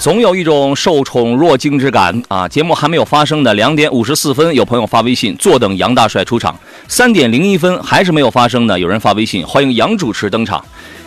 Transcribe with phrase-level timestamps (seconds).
[0.00, 2.48] 总有一种受宠若惊之感啊！
[2.48, 6.54] 节目还没有发生的两点五十四分，有朋友发微信坐等杨大帅出场；
[6.88, 10.64] 三点零一分还是没有发生的，有人发微信欢迎杨主持登场。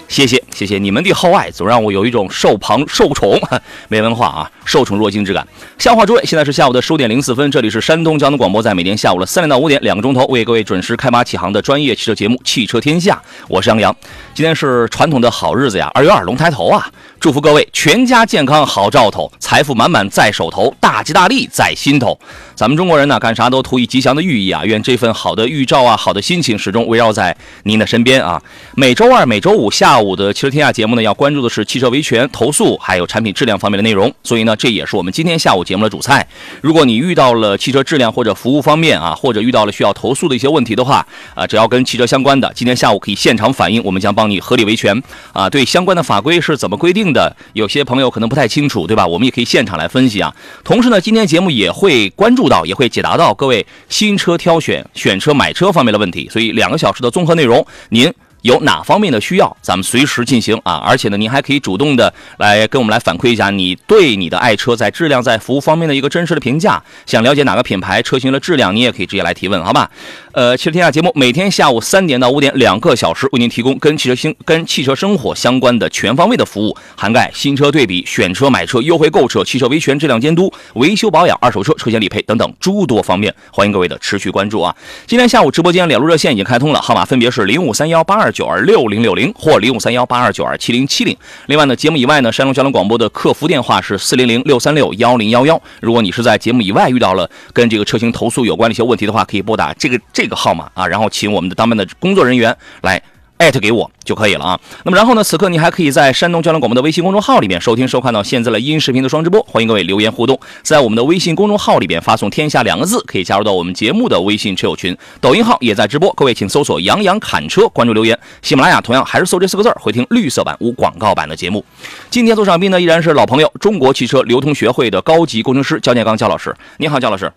[0.08, 3.40] 谢谢谢谢你们的厚爱，总让我有一种受旁受宠
[3.90, 5.48] 没文化啊，受宠若惊之感。
[5.80, 13.16] 笑话诸位，现在是下午的十五点零四分，这里是山东交通广播，在每天下午的三点到五点两个钟头，为各位准时开马启航的专业汽车节目《汽车天下》，
[13.48, 13.96] 我是杨洋。
[14.36, 16.86] 今天是传统的好日子呀，二月二龙抬头啊！
[17.24, 22.20] 祝福各位全家健康好兆头，财富满满在手头，大吉大利在心头。
[22.54, 24.66] 咱们中国人呢，干啥都图一吉祥的寓意啊！
[24.66, 28.42] 愿这份好的预兆啊，好的心情始终围绕在您的身边啊！
[28.76, 36.28] 每周二、每周五下午的汽车天下节目呢，要关注的是汽车维权、投诉还有产品质量方面的内容，所以呢，这也是我们今天下午节目的主菜。
[36.60, 45.02] 如果你遇到了汽车质量或者服务方面啊，或者遇到了需要投诉的一些问题的话啊，只要跟汽车相关的，今天下午可以现场反映，我们将帮你合理维权
[45.32, 45.50] 啊。
[45.50, 47.13] 对相关的法规是怎么规定？
[47.13, 49.06] 的的有些朋友可能不太清楚，对吧？
[49.06, 50.36] 我们也可以现场来分析啊。
[50.64, 56.28] 同时呢，今天节目也会关注到，也会解答到各位新车挑选、选车、买车方面的问题。
[56.30, 58.12] 所以两个小时的综合内容，您。
[58.44, 60.74] 有哪方面的需要，咱们随时进行啊！
[60.86, 66.84] 而且呢，您还可以主动的来跟我们来反馈一下你对你的爱车在质量、在服务方面的一个真实的评价。
[67.06, 69.90] 想了解哪个品牌车型的质量，你也可以直接来提问，好吧？
[70.34, 83.32] 呃，汽车天下节目每天下午三点到五点两个小时，为您提供跟汽车新、跟汽车生活相关的全方位的服务，涵盖新车对比、选车、买车、优惠购车、汽车维权、质量监督、维修保养、二手车车险理赔等等诸多方面。
[83.52, 84.76] 欢迎各位的持续关注啊！
[85.06, 88.32] 今天下午直播间两路热线已经开通了，号码分别是零五三幺八二。
[88.32, 91.16] 九二六零六零或零五三幺八二九二七零七零。
[91.46, 95.62] 另外呢，节目以外呢，山东交通广播的客服电话是四零零六三六幺零幺幺。
[95.80, 103.02] 如果你是在节目以外遇到了跟这个车型投诉有关的一些问题的话，可以拨打这个这这个号码啊，然后请我们的当班的工作人员来。
[103.38, 104.58] 艾特给我就可以了啊。
[104.86, 109.42] 那么然后呢，此刻你还可以在山东交通广播的微信公众号里面收听收看到现在的音视频的双直播。
[109.44, 114.96] 欢迎各位留言互动，在我们的微信公众号里边发送“天下”两个字，可以加入到我们节目的微信车友群。
[115.20, 118.18] 抖音号也在直播，各位请搜索“杨洋侃车”，关注留言。
[118.42, 121.66] 喜马拉雅同样还是搜这四个字回听绿色版无广告版的节目。
[122.10, 126.56] 今天做上宾呢依然是老朋友，中国汽车流通学会的高级工程师焦建刚焦老师。
[126.78, 127.30] 你好，焦老师。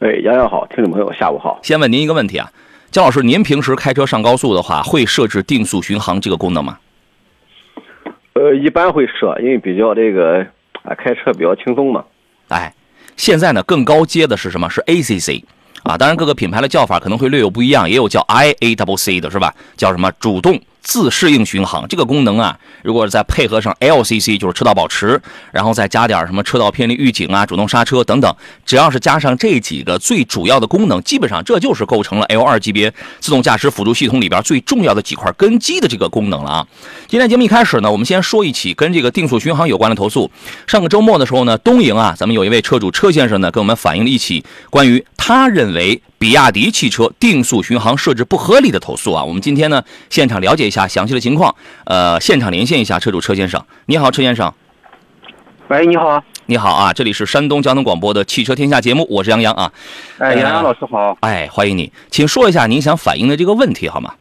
[0.00, 1.58] 哎，杨洋好，听众朋友下午好。
[1.62, 2.52] 先问您一个问题啊。
[2.90, 6.78] 姜老师，您平时开车上高速的话，会设置定速巡航这个功能吗？
[8.34, 10.46] 呃，一般会设，因为比较这个
[10.82, 12.04] 啊，开车比较轻松嘛。
[12.48, 12.74] 哎，
[13.16, 14.68] 现在呢，更高阶的是什么？
[14.68, 15.42] 是 ACC
[15.82, 19.54] 啊，当然各个品牌的叫法可能会略有不一样，也有叫 IAWC 的是吧？
[19.78, 20.12] 叫什么？
[20.20, 20.60] 主动。
[20.86, 25.20] 自适应巡航这个功能啊，如果再配合上 LCC，就是车道保持，
[25.50, 28.32] 然后再加点什么车道偏离预警啊、主动刹车等等，
[28.64, 36.66] 只要是加上这几个最主要的功能，基本上这就是构成了 L2 级别自动驾驶辅助系统里边最重要的几块根基的这个功能了啊。
[37.08, 40.30] 今天节目一开始呢，我们先说一起跟这个定速巡航有关的投诉。
[40.68, 46.00] 上个周末的时候呢，东营啊，咱们有一位车主车先生呢，跟我们反映了一起关于他认为。
[46.18, 51.54] 比亚迪汽车定速巡航设置不合理的投诉啊，我们今天呢现场了解一下详细的情况。
[51.84, 54.52] 呃，现场连线一下车主车先生，你好，车先生。
[55.68, 56.20] 喂，你好。
[56.46, 59.72] 你好啊，这里是山东交通广播的汽车天下节目，我是杨洋啊。
[60.18, 61.16] 哎，杨洋老师好。
[61.20, 64.14] 哎，欢迎你，请说一下您想反映的这个问题好吗？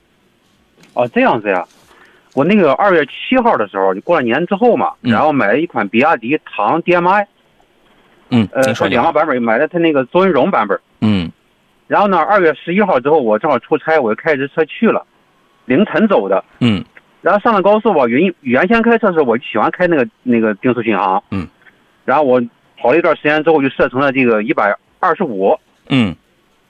[0.93, 1.65] 哦，这样子呀，
[2.35, 7.25] 我那个二月七号的时候，就过了年之后嘛，然后买了一款比亚迪唐 DMI。
[8.29, 10.79] 嗯，呃，两个版本，买了它那个尊荣版本。
[11.01, 11.31] 嗯。
[11.87, 12.17] 然后呢？
[12.17, 15.05] 二月十一号之后，我正好出差，我就开着车去了，
[15.65, 16.43] 凌晨走的。
[16.59, 16.83] 嗯。
[17.21, 21.23] 然后上了高速吧，原原先开车的时候我就喜欢开那个那个定速巡航。
[21.31, 21.47] 嗯。
[22.05, 22.41] 然后我
[22.77, 25.57] 跑了一段时间之后，就设成了这个一百二十五。
[25.89, 26.15] 嗯。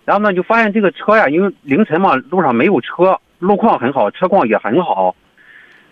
[0.06, 5.16] 然后呢，就发现这个车呀，因为凌晨嘛，路上没有车，路况很好，车况也很好。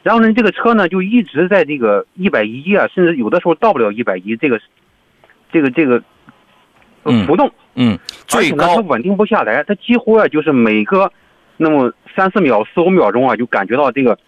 [0.04, 4.60] 然后呢，这个车呢就一直在这个一百一啊，甚至有的时候到不了一百一，这个，
[5.52, 6.02] 这个这个，
[7.26, 7.52] 浮动。
[7.76, 7.98] 嗯，
[8.28, 11.12] 最高它稳定不下来，它几乎啊就是每个
[11.64, 14.20] 那么三四秒、四五秒钟啊，就感觉到这个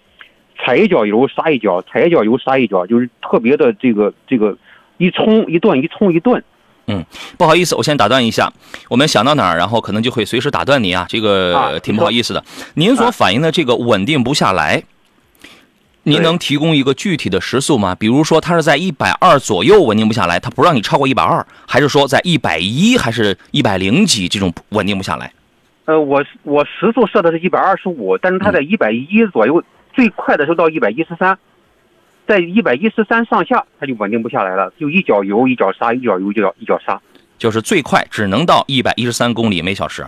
[0.58, 4.58] 踩一脚油刹一脚，踩一脚油刹一脚，就是特别的这个这个
[4.98, 6.44] 一冲一顿，一冲一顿。
[6.88, 7.06] 嗯，
[7.38, 8.52] 不好意思，我先打断一下，
[8.90, 12.44] 我们想到哪儿，然后可能就会随时打断你啊，这个挺不好意思的。
[12.76, 14.84] 您所反映的这个稳定不下来。
[16.08, 17.96] 您能提供一个具体的时速吗？
[17.96, 25.34] 比如说，它是在一百二左右稳定不下来，它不让你超过一百二，还是说在一百一，还是一百零几这种稳定不下来？
[25.86, 31.38] 呃，我我时速设的是一百二十五，但是它在一百一左右，最快的时候到一百一十三，
[32.28, 37.00] 在一百一十三上下，它就稳定不下来了，就一脚油一脚刹，一脚油一脚一脚刹，
[37.38, 40.06] 就是最快只能到一百一十三公里每小时。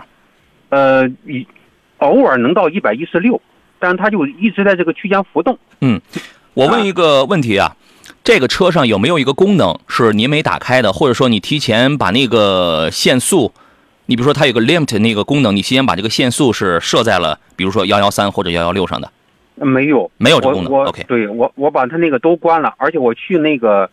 [0.69, 1.09] 呃，
[1.99, 3.41] 偶尔能到一百一十六。
[3.79, 5.55] 但是它就一直在这个区间浮动。
[5.81, 6.01] 嗯，
[6.55, 7.75] 我问一个问题啊，
[8.23, 13.53] 这个车上有没有一个功能是您没打开的，或者说你提前把那个限速，
[14.07, 19.11] 你比如说它有个 limit 那个功能，你提前把这个限速是设在了，比如说幺幺三或者幺幺六上的，
[19.55, 20.73] 没有，没有这功能。
[20.85, 23.89] OK，对我我把它那个都关了，而且我去那个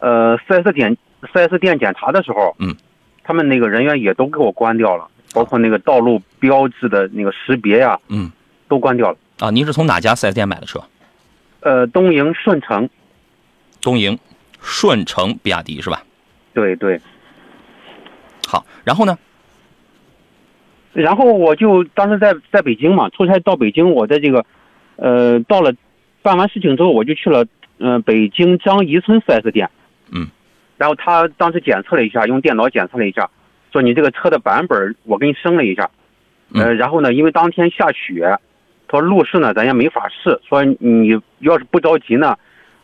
[0.00, 0.96] 呃 4S 店
[1.32, 2.74] 4S 店检查的时候，嗯，
[3.22, 8.32] 他们那个人员也都给我关掉了，包括那个道路标志的那个识别呀，嗯，
[8.68, 9.16] 都关掉了。
[9.38, 10.82] 啊，您是从哪家 4S 店买的车？
[11.60, 12.90] 呃，东营顺城，
[13.80, 14.18] 东营
[14.60, 16.02] 顺城比亚迪是吧？
[16.52, 17.00] 对对。
[18.48, 19.16] 好，然后呢？
[20.94, 24.46] 然后我就当时在在北京嘛，出差到北京，我在这个，
[24.96, 25.74] 呃，到了
[26.22, 27.44] 办完事情之后，我就去了，
[27.78, 29.68] 呃，北京张宜村 4S 店。
[30.12, 30.28] 嗯。
[30.76, 33.28] 然后他当时检测了一下，用电脑检测了一下，
[33.72, 35.90] 说你这个车的版本我给你升了一下，
[36.52, 38.38] 呃，然后呢，因为当天下雪，
[38.86, 42.36] 他说路试呢咱也没法试，说你要是不着急呢，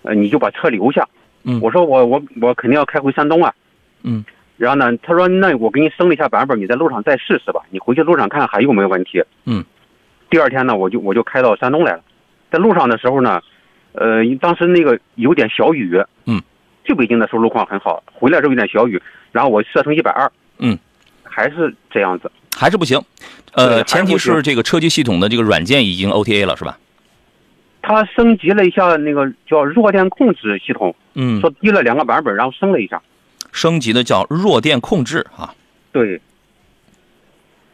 [0.02, 1.08] 呃，你就把车留下。
[1.44, 3.54] 嗯我说我我我肯定要开回山东啊。
[4.02, 4.24] 嗯。
[4.60, 9.22] 然后呢，他说那我给你升了一下版本，你在路上再试试吧，你回去路上看还有没有问题。
[9.46, 9.64] 嗯。
[10.28, 12.02] 第二天呢，我就我就开到山东来了，
[12.52, 13.40] 在路上的时候呢，
[13.92, 15.98] 呃，当时那个有点小雨。
[16.26, 16.42] 嗯。
[16.84, 19.00] 去北京的时候路况很好，回来时候有点小雨，
[19.32, 20.30] 然后我设成一百二。
[20.58, 20.78] 嗯。
[21.24, 22.30] 还是这样子。
[22.54, 23.00] 还是不行，
[23.54, 26.78] 呃，前提是这个车机系统的这个软件已经 OTA 了是吧？
[27.80, 33.00] 它升级了一下那个叫弱电控制系统，嗯，说低了两个版本，然后升了一下。
[33.52, 35.54] 升级的叫弱电控制啊。
[35.92, 36.20] 对，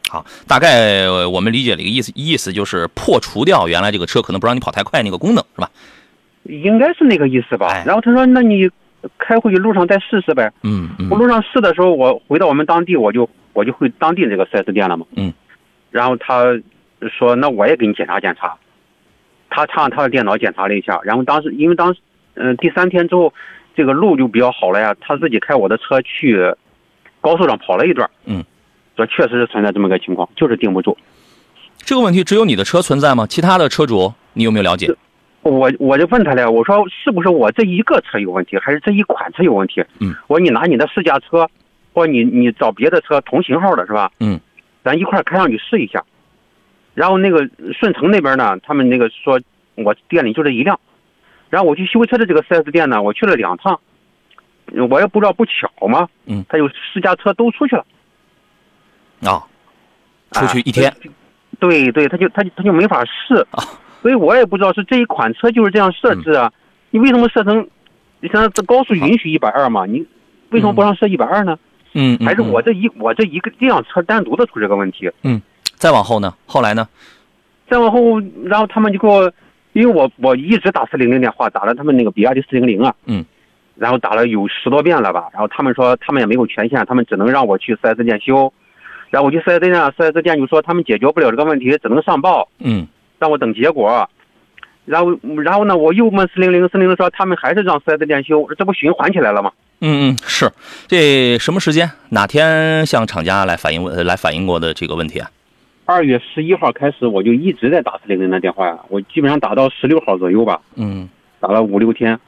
[0.09, 5.69] 好，大概呃我们理解了一个意思，意思就是破除掉原来这个车可能不让你跑太快那个功能是吧？
[6.43, 7.67] 应该是那个意思吧。
[7.67, 8.69] 哎然后他说：“那你
[9.17, 15.05] 开回去路上再试试呗。”嗯嗯我路上试的时候，我回到我们当地，我就我就回当地这个四 S 店了嘛。
[15.15, 15.33] 嗯。
[15.91, 16.45] 然后他
[17.17, 18.55] 说：“那我也给你检查检查。”
[19.49, 21.99] 他插上他的电脑检查了一下，然后当时因为当时
[22.35, 23.33] 嗯、第三天之后，
[23.77, 26.53] 这个路就比较好了呀，他自己开我的车去
[27.21, 28.09] 高速上跑了一段。
[28.25, 28.43] 嗯。
[28.95, 30.97] 说确实是存在这么个情况，就是定不住。
[31.77, 33.27] 这个问题只有你的车存在吗？
[33.27, 34.91] 其他的车主你有没有了解？
[35.43, 39.83] 我我就问他了，我说是不是我这一个车有问题，还是这一款车有问题？
[39.99, 41.47] 嗯，我说你拿你的试驾车，
[41.93, 44.11] 或者你你找别的车同型号的是吧？
[44.19, 44.39] 嗯，
[44.83, 46.03] 咱一块开上去试一下。
[46.95, 47.47] 然后那个
[47.79, 49.39] 顺城那边呢，他们那个说
[49.75, 50.79] 我店里就这一辆，
[51.49, 53.79] 然后我去修车的这个 4S 店呢，我去了两趟，
[54.89, 57.85] 我也不知道不巧嘛，嗯，他有试驾车都出去了，
[59.21, 59.43] 啊，
[60.31, 60.93] 出去啊一天，
[61.59, 63.35] 对对，他就他就他就没法试。
[63.51, 63.63] 啊，
[64.01, 66.51] 所以我也不知道是这一款车就是这样设置啊，
[66.91, 67.67] 你为什么设成，
[68.19, 70.05] 你像这高速允许一百二嘛，你
[70.49, 71.57] 为什么不让设一百二呢？
[71.93, 72.51] 嗯，嗯还是嗯。
[72.51, 75.09] 我这一我这一个这辆车单独的出这个问题？
[75.75, 76.33] 再往后呢？
[76.45, 76.87] 后来呢？
[77.69, 79.31] 再往后，然后他们就给我，
[79.77, 83.23] 因为我我一直打四零零电话，打了他们那个比亚迪四零零啊，嗯，
[83.75, 88.51] 然后打了有十多遍了吧，然后他们说他们也没有权限，他们只能让我去四 S 店修，
[89.11, 92.87] 然后我去四 S 店四 S 店就说他们解决不了这个问题，只能上报，嗯
[93.19, 94.09] 让我等结果。
[94.85, 95.11] 然后，
[95.43, 99.51] 然后呢，我又问四零零，四零零说他们还是让四 S 店修，这不循环起来了吗？
[99.81, 100.51] 嗯嗯，是
[100.87, 101.91] 这什么时间？
[102.09, 105.29] 哪天向厂家来反映来反映过的这个问题啊？
[105.87, 111.07] 二月十一号开始，我就一直在打四零零的电话呀，我基本上打到十六号左右吧，嗯，
[111.39, 112.19] 打了五六天。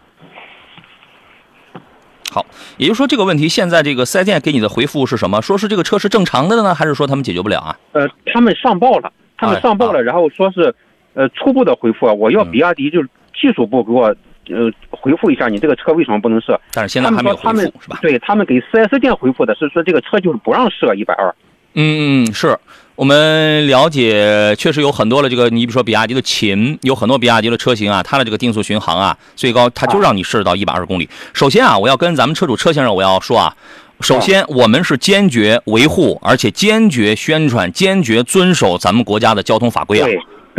[2.32, 2.46] 好，
[2.78, 5.42] 也就是说这个问题现在这个四 S 店给你的回复是什么？
[5.42, 7.78] 说是这个车是正常的呢，还是说他们解决不了啊？
[7.92, 10.74] 呃，他们上报了，他们上报了，然后说是，
[11.14, 14.04] 呃，初步的回复啊，我要嗯比亚迪就是技术部给我，
[14.48, 16.58] 呃，回复一下你这个车为什么不能设？
[16.72, 18.00] 但是现在还没有回复是吧？
[18.02, 21.36] 对他们给四 S 店回复的是说这个车就是不让设一百二。
[21.74, 22.58] 嗯嗯，是
[22.96, 31.08] 我们了解，确实有很多的这个，你比如说比亚迪的秦，有很多比亚迪的车型啊，它的这个定速巡航啊，最高它就让你设置到一百二十公里。
[31.34, 33.56] 首先啊，我要跟咱们车主车先生我要说啊，
[34.02, 40.08] 首先我们是坚决维护，而且坚决宣传，坚决遵守咱们国家的交通法规啊。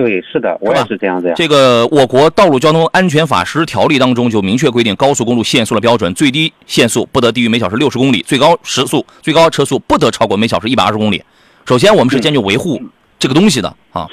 [0.00, 1.34] 对，是的，我也是这样子呀。
[1.36, 11.22] 这个我国道路交通安全法实施条例当中就明确规定，高速公路限速的标准，最低限速不得低于每小时六十公里，最高时速、最高车速不得超过每小时一百二十公里。
[11.66, 12.80] 首先，我们是坚决维护
[13.18, 14.08] 这个东西的啊。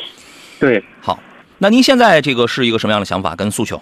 [0.59, 1.17] 对，好，
[1.59, 3.81] 那您现在这个是一个什么样的想法跟诉求？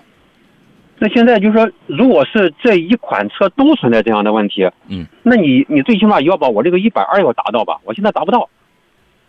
[1.00, 7.80] 那现在就是说，如果是这一款车都存在这样的问题，嗯，那你你最起码要把我这个一百二要达到吧？
[7.84, 8.48] 我现在达不到，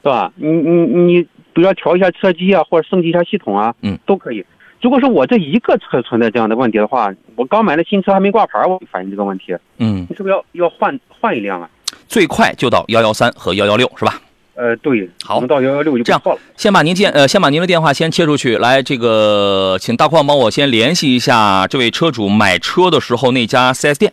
[0.03, 0.31] 是吧？
[0.37, 4.45] 你你你，比如说调一下车机啊，或者升级一下系统啊，嗯，都可以。
[4.83, 11.69] 如果说我这一个车存在这样的问题的话，我刚买的新车还没挂牌，我就反映这个问题，嗯，你是不是要要换换一辆啊？
[12.07, 14.21] 最快就到幺幺三和幺幺六是吧？
[14.55, 16.39] 呃，对，好能到幺幺六就这样了。
[16.59, 24.13] 先把您电呃，先把您的电话先切出去，来，这个请大矿帮我先联系一下这位车主买车的时候那家 4S 店，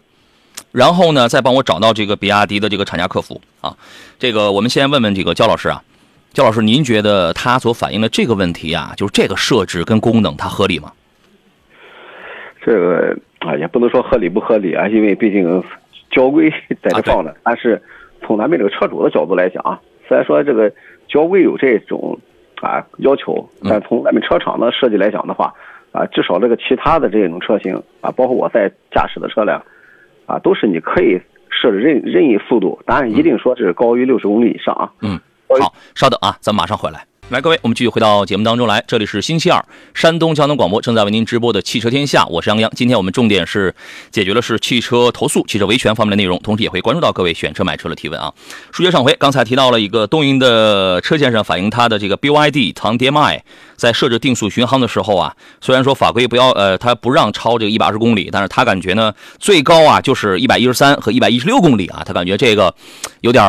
[0.71, 3.75] 然后呢，再帮我找到这个比亚迪的这个厂家客服啊。
[4.17, 5.83] 这个我们先问问这个焦老师啊，
[6.33, 10.91] 焦老师，您觉得它所反映的这个问题啊，就是这个设置跟功能它合理吗？
[12.65, 15.63] 这个啊，也不能说合理不合理啊，因为毕竟
[16.09, 16.49] 交规
[16.81, 17.35] 在这放着。
[17.43, 17.79] 但是
[18.21, 20.73] 从咱们这个车主的角度来讲啊，虽然说这个
[21.07, 22.17] 交规有这种
[22.61, 25.53] 啊要求，但从咱们车厂的设计来讲的话，
[25.91, 29.63] 啊，至少这个其他的这种车型啊，包括我在驾驶的车辆
[30.25, 31.21] 啊，都是你可以
[31.51, 34.91] 设置任任意速度，当然一定说是高于六十公里以上啊。
[35.01, 35.19] 嗯，
[35.61, 37.05] 好，稍等啊，咱们马上回来。
[37.29, 38.83] 来，各位，我们继续回到节目当中来。
[38.85, 42.69] 这里是星期二，山东交通广播正在为您直播的《汽车天下》，我是杨洋。
[42.75, 43.73] 今天我们重点是
[44.11, 48.31] 解决了是汽车投诉、汽车维权方面的内容，同时也会关注到各位选车买车的提问啊。
[48.73, 53.39] 书接上回，刚才提到了一个东营的车先生反映他的这个 BYD 唐 DMI
[53.75, 62.73] 在设置定速巡航的时候啊，虽然说法规不要呃，他不让超这个一百二十公里，但是他感觉呢最高啊就是一百一十三和一百一十六公里啊，他感觉这个
[63.21, 63.43] 有点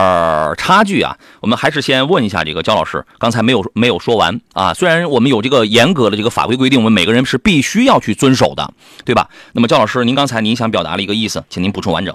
[0.56, 1.16] 差距啊。
[1.40, 4.72] 我们还是先问一下这个焦老师，刚才没有没有说完啊。
[4.74, 8.72] 虽然我们有这个严格的这个法规规定，我们每个人是必须要去遵守的，
[9.04, 9.28] 对吧？
[9.52, 12.14] 那么焦老师，您刚才您想表达了一个意思，请您补充完整。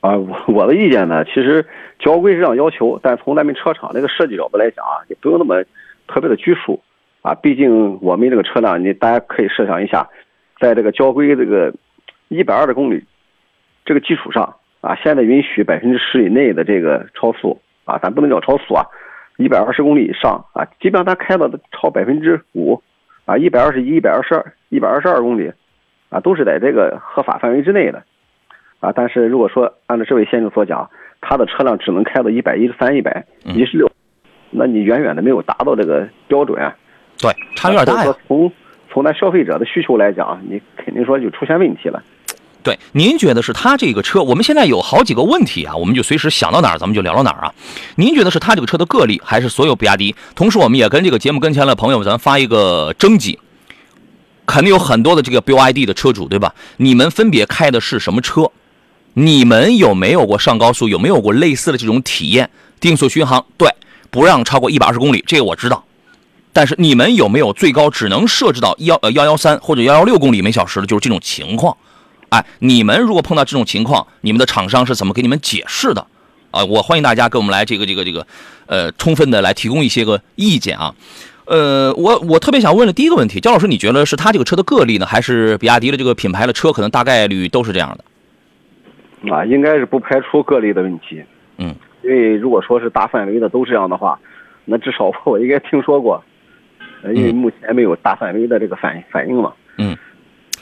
[0.00, 1.66] 啊，我我的意见呢，其实
[1.98, 5.62] 交规是这样要求，但从咱们车厂这个设计角度来讲啊，也不用那么
[6.08, 6.80] 特别的拘束
[7.22, 7.34] 啊。
[7.34, 10.08] 毕竟我们这个车辆，你大家可以设想一下，
[10.60, 11.72] 在这个交规这个
[12.28, 13.04] 一百二十公里
[13.84, 18.84] 这个基础上啊，现在允许百分之十以内的这个超速啊，咱不能叫超速啊，
[19.36, 22.80] 一百二十公里以上啊，基本上它开到的超百分之五
[23.24, 25.52] 啊，一百二十一、一百二十二、一百二十二公里
[26.08, 28.02] 啊，都是在这个合法范围之内的。
[28.80, 30.88] 啊，但是如果说按照这位先生所讲，
[31.20, 33.90] 他的车辆只能开到一百一十三、一百一十六，
[34.50, 36.58] 那你远远的没有达到这个标准。
[37.20, 38.14] 对，差有点大呀。
[38.26, 38.50] 从
[38.92, 42.02] 从咱消费者的需求来讲，你肯定说就出现问题了。
[42.62, 44.22] 对，您觉得是他这个车？
[44.22, 47.54] 我们现在有好几个问题啊，我们就随时想到哪儿，咱们就聊到哪儿啊。
[47.96, 50.14] 您觉得是他这个车的个例，还是所有比亚迪？
[50.34, 53.38] 同时，我们也跟这个节目跟前的朋友，咱发一个征集。
[54.46, 56.54] 肯定有很多的这个 BYD 的车主，对吧？
[56.76, 58.50] 你们分别开的是什么车？
[59.14, 60.88] 你们有没有过上高速？
[60.88, 62.50] 有没有过类似的这种体验？
[62.78, 63.70] 定速巡航，对，
[64.10, 65.82] 不让超过一百二十公里，这个我知道。
[66.52, 71.76] 但是你们有没有最高只能设置到幺呃幺幺三或者幺幺六公里每小时的，就是这种情况？
[72.30, 76.06] 哎，你们如果碰到这种情况，你们的厂商是怎么给你们解释的？
[76.50, 78.26] 啊，我欢迎大家给我们来这个这个这个，
[78.66, 80.94] 呃，充分的来提供一些个意见啊。
[81.46, 89.32] 呃，我我特别想问的第一个问题，焦老师，你觉得是他这个车的个例呢，还是比亚迪的这个品牌的车可能大概率都是这样的？
[89.34, 91.22] 啊，应该是不排除个例的问题。
[91.58, 94.18] 嗯，因为如果说是大范围的都这样的话，
[94.64, 96.22] 那至少我应该听说过。
[97.02, 99.52] 呃，因为目前没有大范围的这个反反应嘛。
[99.78, 99.96] 嗯。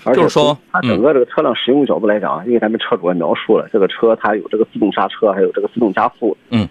[0.04, 6.37] 而且就是说它整个这个车辆使用角度来讲，因为咱们车主也描述了，这个车它有这个自动刹车，还有这个自动加速。
[6.50, 6.68] 嗯。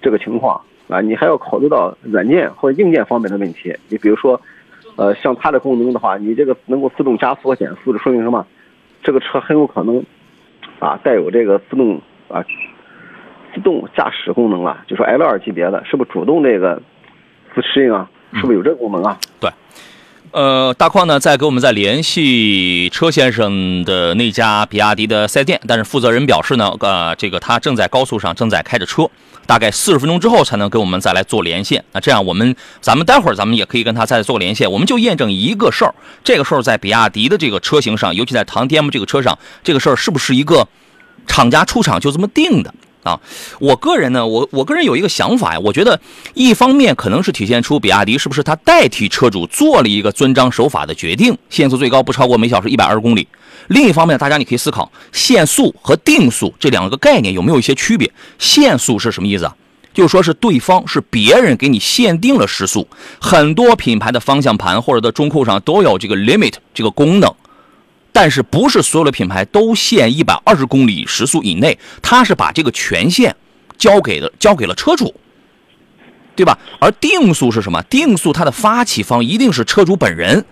[0.00, 3.74] 这个情况啊，你还要考虑到软件或者硬件方面的问题。
[3.88, 4.40] 你比如说，
[4.96, 8.46] 呃，像它的功能的话，你这个能够自动加速和减速，这说明什么？
[9.02, 10.02] 这个车很有可能
[10.78, 12.44] 啊带有这个自动啊
[13.54, 16.80] 自动驾驶功能了，就说 L 二级别的，是不是主动这个
[17.54, 18.08] 自适应啊？
[18.34, 19.18] 是不是有这个功能啊？
[19.40, 19.50] 对。
[20.30, 29.08] 呃，大矿呢在给我们在联系车先生的那家比亚迪的四 S 店，但是负责人表示呢，呃，这个他正在高速上正在开着车，
[29.46, 31.82] 大概四十分钟之后才能跟我们再来做连线。
[31.92, 40.68] 那这样我们咱们待会儿咱们也可以跟他再做连线，我们就验证一个事儿，这个事儿在比亚迪的这个车型上，尤其在唐 DM 这个车上，这个事儿是不是一个
[41.26, 42.74] 厂家出厂就这么定的？
[43.02, 43.18] 啊，
[43.60, 46.00] 我个人呢，我我个人有一个想法呀，我觉得
[46.34, 53.26] 一方面可能是体现出比亚迪是不是它代替车主做了一个遵章守法的决定，限速最高不超过每小时一百二十公里。
[53.68, 58.10] 另一方面，大家你可以思考，限速和定速这两个概念有没有一些区别？
[58.38, 59.54] 限速是什么意思啊？
[59.94, 62.86] 就说是对方是别人给你限定了时速，
[63.20, 67.34] 很多品牌的方向盘或者的中控上都有这个 limit 这个功能。
[68.20, 71.78] 但是不是所有的品牌都限一百二十公里时速以内？
[72.02, 73.36] 他是把这个权限
[73.76, 75.14] 交给了交给了车主，
[76.34, 76.58] 对吧？
[76.80, 77.80] 而定速是什么？
[77.84, 80.44] 定速它的发起方一定是车主本人，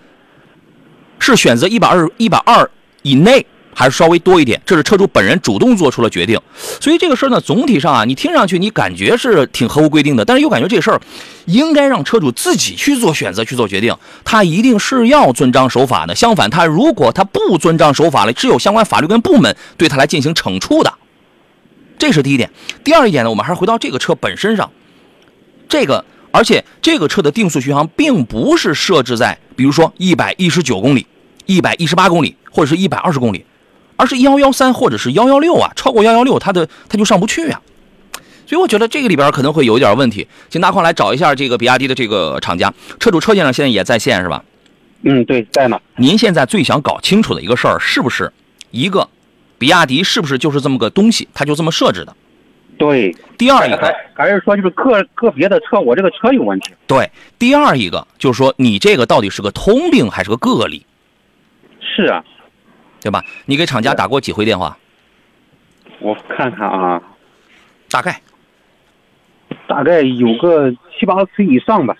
[1.19, 2.71] 是选择一百二一百二
[3.01, 3.45] 以内，
[3.79, 4.59] 还是稍微多一点？
[4.65, 6.41] 这是车主本人主动做出了决定。
[6.81, 10.99] 所以这个事儿呢，总体上啊，你听上去你感觉是挺合乎规定的，但是又感觉这事儿
[11.45, 13.95] 应该让车主自己去做选择、去做决定。
[14.25, 16.15] 他一定是要遵章守法的。
[16.15, 20.91] 相反，他如果他不遵章守法了，只有相关法律跟部门对他来进行惩处的。
[21.99, 22.49] 这是第一点。
[22.83, 24.71] 第二一点呢，我们还是回到这个车本身上。
[25.69, 31.05] 这个，而且这个车的定速巡航并不是设置在，比如说一百一十九公里、
[31.45, 33.45] 一百一十八公里或者是一百二十公里，
[33.97, 37.61] 而是幺幺三或者是幺幺六啊，超过幺幺六，它的它就上不去啊。
[38.45, 44.41] 所以我觉得这个里边可能会有一点问题，请大矿来找一下这个比亚迪的这个厂家，车主车先生现在也在线是吧？
[45.01, 45.79] 嗯，对，在呢。
[45.97, 48.31] 您现在最想搞清楚的一个事儿是不是
[48.71, 49.09] 一个，
[49.57, 52.15] 比亚迪是不是就是这么个东西，它就这么设置的？
[52.77, 53.13] 对。
[53.37, 56.71] 第二一个还还是说就是个个别的车，我这个车有问题。
[56.87, 57.11] 对。
[57.37, 60.85] 第二一个就是说你这个到底是个通病还是个个例？
[61.79, 62.23] 是啊，
[63.07, 63.23] 对吧？
[63.45, 64.77] 你给厂家打过几回电话？
[65.99, 67.01] 我看看啊，
[67.89, 68.21] 大概。
[69.65, 71.95] 大概有个七八次以上吧，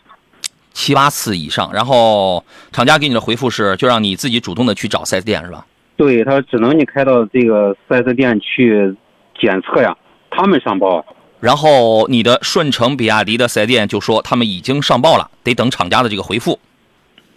[0.73, 1.71] 七八次以上。
[1.71, 5.65] 然后厂家给你的回复是，就让你自己主动的去找 4S 店，是吧？
[5.95, 8.93] 对他只能你开到这个 4S 店去
[9.39, 9.95] 检测呀，
[10.29, 11.05] 他们上报。
[11.39, 16.59] 然后你的顺城比亚迪的 4S 店就说他们已经上报了，得等厂家的这个回复。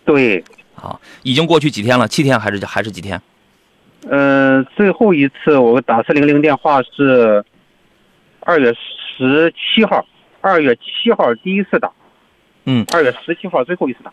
[0.05, 0.43] 对，
[0.75, 2.09] 好，已经过去几天了？
[2.09, 3.21] 七天还是还是几天？
[4.09, 7.45] 呃，最后一次我打四零零电话是
[8.41, 8.73] 二月
[9.17, 10.05] 十七号。
[10.43, 11.91] 二月七号第一次打，
[12.65, 14.11] 嗯，二月十七号最后一次打。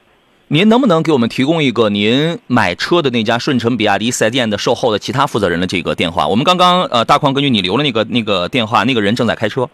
[0.49, 6.27] 您能不能给我们提供一个您买车的那家顺成比亚迪四 S 店的售后的其他负责人的这个电话？
[6.27, 9.69] 我们刚刚呃，大矿根据你留了那个那个电话，那个人正在开车。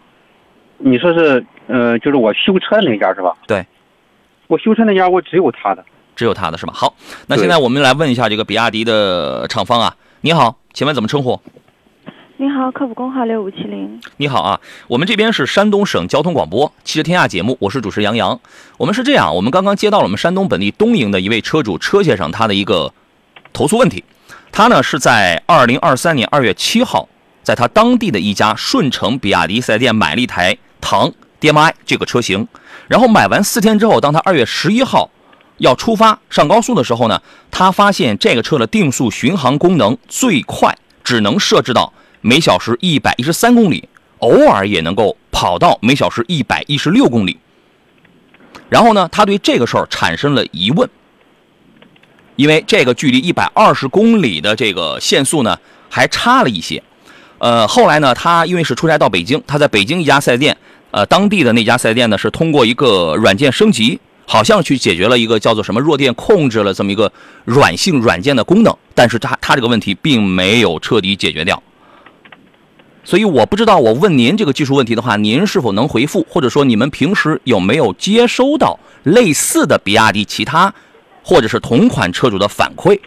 [0.78, 3.32] 你说是呃，就是我修车那家是吧？
[3.48, 3.66] 对，
[4.46, 6.72] 我修车那家我只有他的，只有他的是吧？
[6.72, 6.94] 好，
[7.26, 11.38] 那现在我们来问一下这个比亚迪的厂方啊，你好，请问怎么称呼？
[12.38, 14.00] 你好，客服工号六五七零。
[14.16, 18.40] 你好啊，我们这边是山东省交通广播汽车天下节目，我是主持人杨洋。
[18.78, 22.90] 我们是这样，我们刚刚接到了我们山东本地东营的一位车主车先生他的一个
[23.52, 24.02] 投诉问题。
[24.50, 27.06] 他呢是在二零二三年二月七号，
[27.42, 32.48] 在他当地的一家顺城比亚迪四 S 店买了一台唐 DM-i 这个车型，
[32.88, 35.10] 然后买完四天之后，当他二月十一号
[35.58, 41.92] 要出发上高速的时候呢，他发现这个车的定速巡航功能最快只能设置到。
[42.26, 43.86] 每小时一百一十三公里，
[44.20, 47.38] 偶尔也能够跑到每小时一百一十六公里。
[48.70, 50.88] 然后呢，他对这个事儿产生了疑问，
[52.36, 55.58] 因为这个距离一百二十公里的这个限速呢
[55.90, 56.82] 还差了一些。
[57.38, 60.56] 呃，后来呢，他因为是出差到北京，他在北京一家四 S 店，
[60.92, 67.12] 呃，当地的那家四 S 店呢是通过一个软件升级，好像去解决了一个叫做什么弱电控制了这么一个
[67.44, 71.62] 软性软件的功能，但是他他这个问题并没有彻底解决掉。
[73.04, 80.74] 所以我不知道，我问您这个技术问题的话，您是否能回复，或者说你们平时有没有接收到类似的比亚迪其他
[81.22, 82.98] 或者是同款车主的反馈？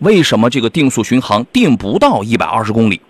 [0.00, 3.00] 为什么这个定速巡航定不到一百二十公里？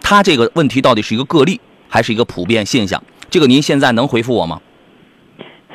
[0.00, 3.00] 他这个问题到底是一个个例还是一个普遍现象？
[3.30, 4.60] 这个您现在能回复我吗？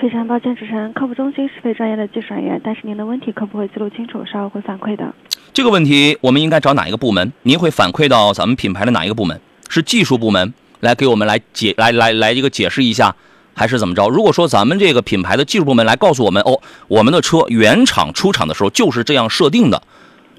[0.02, 5.14] 非常抱歉，主持人，客服中心是非专业的技术人员，但是您的问题客服会记录清楚，稍后会反馈的。
[5.54, 7.32] 这个问题我们应该找哪一个部门？
[7.44, 9.40] 您会反馈到咱们品牌的哪一个部门？
[9.70, 13.16] 是技术部门来给我们来解来来来一个解释一下，
[13.54, 14.10] 还是怎么着？
[14.10, 19.84] 如果说咱们这个品牌的技术部门来告诉我们，哦，我们的车原厂出厂的时候就是这样设定的，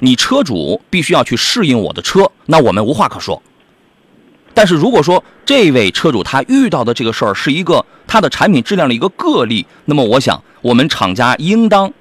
[0.00, 3.40] 你车主必须要去适应我的车，那我们无话可说。
[4.54, 11.92] 但是如果说这位车主他遇到的这个事儿是一个他的产品质量的一个个例，那么我想我们厂家应当。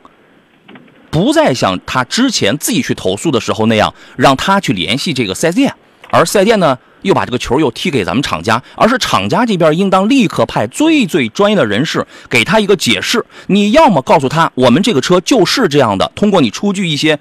[1.10, 5.76] 不再像他之前自己去投诉的时候那样，让他去联系这个四 S 店，
[6.10, 13.26] 而四 S 店呢又把这个球又踢给咱们厂家，而是厂家这边应当立刻派最最专业的人士给他一个解释。
[13.48, 17.20] 你要么告诉他，我们这个车就是这样的，通过你出具一些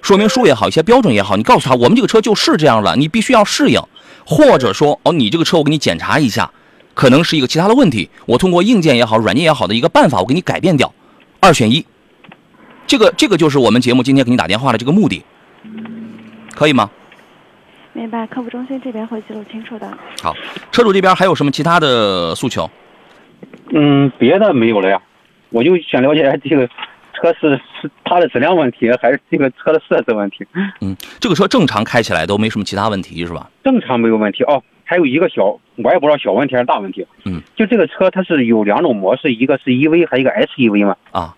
[0.00, 3.82] 说明书也好，一些标准也好，你告诉他我们这个车就是这样的，你必须要适应。
[4.24, 6.50] 或者说，哦，你这个车我给你检查一下，
[6.94, 10.92] 可能是一个其他的问题，我通过硬件也好，软件也好的一个办法，我给你改变掉，
[11.40, 11.84] 二选一。
[12.86, 15.24] 这个这个就是我们节目今天给你打电话的这个目的，
[16.54, 16.90] 可以吗？
[17.92, 19.88] 明白，客服中心这边会记录清楚的。
[20.20, 20.34] 好，
[20.72, 22.68] 车主这边还有什么其他的诉求？
[23.72, 25.00] 嗯，别的没有了呀，
[25.50, 26.68] 我就想了解这个
[27.24, 30.46] 车是是它的质量问题，还是这个车的设置问题？
[30.82, 33.50] 嗯，这个车正常开起来都没什么其他问题是吧？
[33.64, 37.06] 正常没有问题哦，还有一个小，我也不知道小问题还是大问题。
[37.24, 40.96] 嗯，就这个车它是有两种模式，一个是 EV，还有一个 HEV 嘛。
[41.12, 41.34] 啊。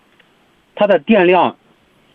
[0.75, 1.55] 它的电量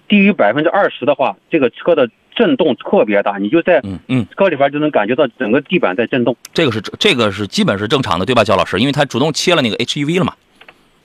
[0.06, 6.36] 低于百分之二十的话，这个车的震动特别大，你就在嗯嗯车里边就能感觉到整个地板在震动。
[6.52, 8.78] 这个是这个是基本是正常的，对吧，焦老师？
[8.78, 10.34] 因为它主动切了那个 HEV 了嘛。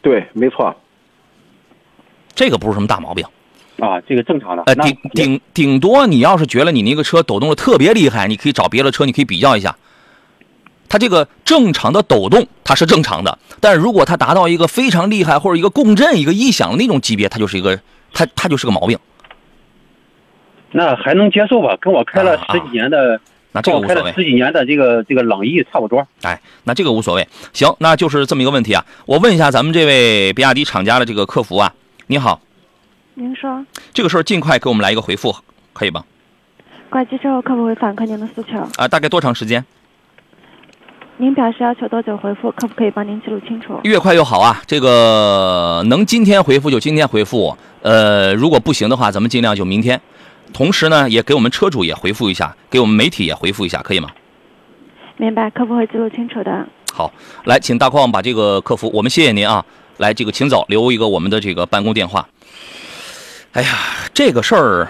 [0.01, 0.75] 对，没错。
[2.37, 3.25] 这个不是什么大毛病
[3.79, 4.61] 啊，这个正常的。
[4.67, 9.75] 呃，顶顶顶多你要是觉得你那个车抖动的特别厉害，你可以找别的车，你可以比较一下。
[10.87, 17.77] 它这个正常的抖动它是正常的，但是如果它达到一个非常厉害或者一个共振、一个异响的那种级别，它就是一个
[18.13, 18.97] 它它就是个毛病。
[20.71, 21.75] 那还能接受吧？
[21.81, 23.19] 跟我开了啊十几年的，
[23.51, 26.05] 那这跟我开了十几年的这个这个朗逸差不多。
[26.21, 27.27] 哎，那这个无所谓。
[27.51, 28.85] 行，那就是这么一个问题啊。
[29.05, 31.73] 我问一下咱们这位比亚迪厂家的这个客服啊，
[32.09, 32.39] 你好，
[33.15, 35.35] 您说，这个事儿尽快给我们来一个回复，
[35.73, 36.05] 可以吧？
[36.89, 38.57] 挂机之后客服会反馈您的诉求。
[38.77, 39.65] 啊，大概多长时间？
[41.17, 43.81] 您表示要求多久回复，客服可以帮您记录清楚。
[43.83, 44.61] 越快越好啊！
[44.65, 49.99] 这个能今天回复就今天回复，呃，如果不行的话，咱们尽量就明天。
[50.53, 54.09] 同时呢，也给我们车主也回复一下，给我们媒体也回复一下，可以吗？
[55.17, 56.65] 明白，客服会记录清楚的。
[56.93, 57.11] 好，
[57.43, 59.65] 来，请大矿把这个客服，我们谢谢您啊。
[59.97, 62.27] 来，这个请走，留一个我们的这个办公电话。
[63.53, 63.69] 哎呀，
[64.13, 64.87] 这个事儿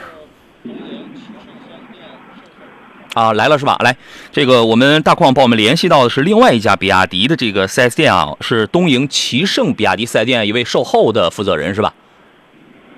[3.13, 3.77] 啊，来了是吧？
[3.83, 3.95] 来，
[4.31, 11.93] 这个我们大矿帮我们联系到的是另外一家比亚迪的这个 4S 店啊，是东营奇胜比亚迪 4S 店一位售后的负责人是吧？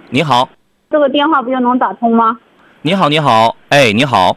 [0.10, 0.50] 你好，
[0.90, 2.40] 这个电话不就能打通吗？
[2.82, 4.36] 你好，你好，哎，你好，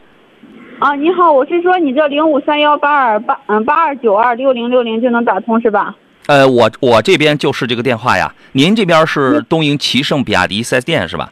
[0.79, 5.95] 啊，你好，我是说你这零五三幺八二八嗯八二九二六零六零就能打通是吧？
[6.27, 11.31] 呃，我我这边就是这个电话呀，您这边是东营奇胜比亚迪 4S 店是吧？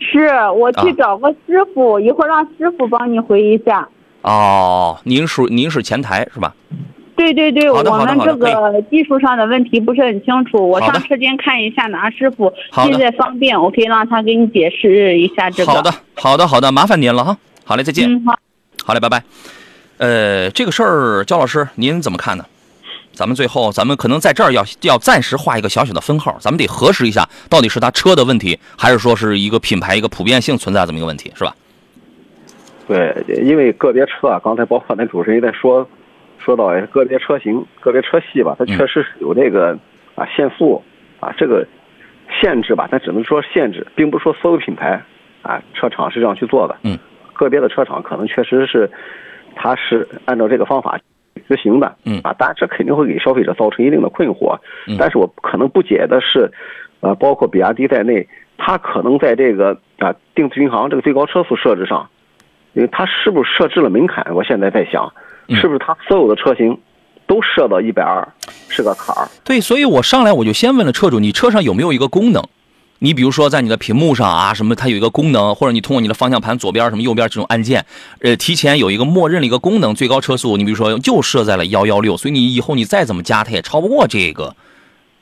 [0.00, 3.88] 是我去啊找个师傅，一会儿让师傅帮你回一下。
[4.22, 6.54] 哦，您属您是前台是吧？
[7.16, 15.72] 对对对，我们这个技术上的问题不是很清楚，我上车间看一下拿师傅现在方便，我可以让他给你解释一下这个。
[15.72, 17.38] 好的，好的，好的，麻烦您了哈。
[17.64, 18.12] 好嘞，再见。
[18.12, 18.34] 嗯，好。
[18.84, 19.22] 好嘞，拜拜。
[19.98, 22.44] 呃，这个事儿，焦老师您怎么看呢？
[23.14, 31.54] 咱们最后，咱们可能在这儿要要暂时画一个小小的分号，咱们得核实一下，到底是他车的问题，还是说是一个品牌一个普遍性存在这么一个问题，是吧？
[32.86, 35.88] 对，因为个别车啊，刚才包括那主持人也在说，
[36.38, 39.78] 说到个别车型、个别车系吧，它确实是有这个
[40.14, 40.82] 啊限速
[41.18, 41.66] 啊这个
[42.40, 45.02] 限制吧，但只能说限制，并不是说所有品牌
[45.40, 46.76] 啊车厂是这样去做的。
[46.82, 46.98] 嗯，
[47.32, 48.90] 个别的车厂可能确实是，
[49.56, 51.00] 它是按照这个方法
[51.48, 51.96] 执行的。
[52.04, 54.58] 嗯啊，当然这肯定会给消费者造成一定的困惑。
[54.86, 56.50] 嗯但是我可能不解的是，
[57.00, 58.28] 呃，包括比亚迪在内，
[58.58, 62.08] 它可能在这个啊定次巡航这个最高车速设置上。
[62.72, 64.26] 因为它是不是设置了门槛？
[64.34, 65.12] 我现在在想，
[65.46, 66.76] 嗯是不是它所有的车型
[67.24, 68.26] 都设到一百二
[68.68, 69.28] 是个坎儿？
[69.44, 72.42] 对，所以我上来我就先问了车主，你车上有没有一个功能？
[73.00, 77.84] 你比如说在你的屏幕上啊，什么它有一个功能，或者你通过你的方向盘左边什么右边这种按键，
[78.20, 84.56] 呃，提前有一个默认的一个功能，最高车速，你比如说就设在了幺幺六，所以你以后你再怎么加，它也超不过这个，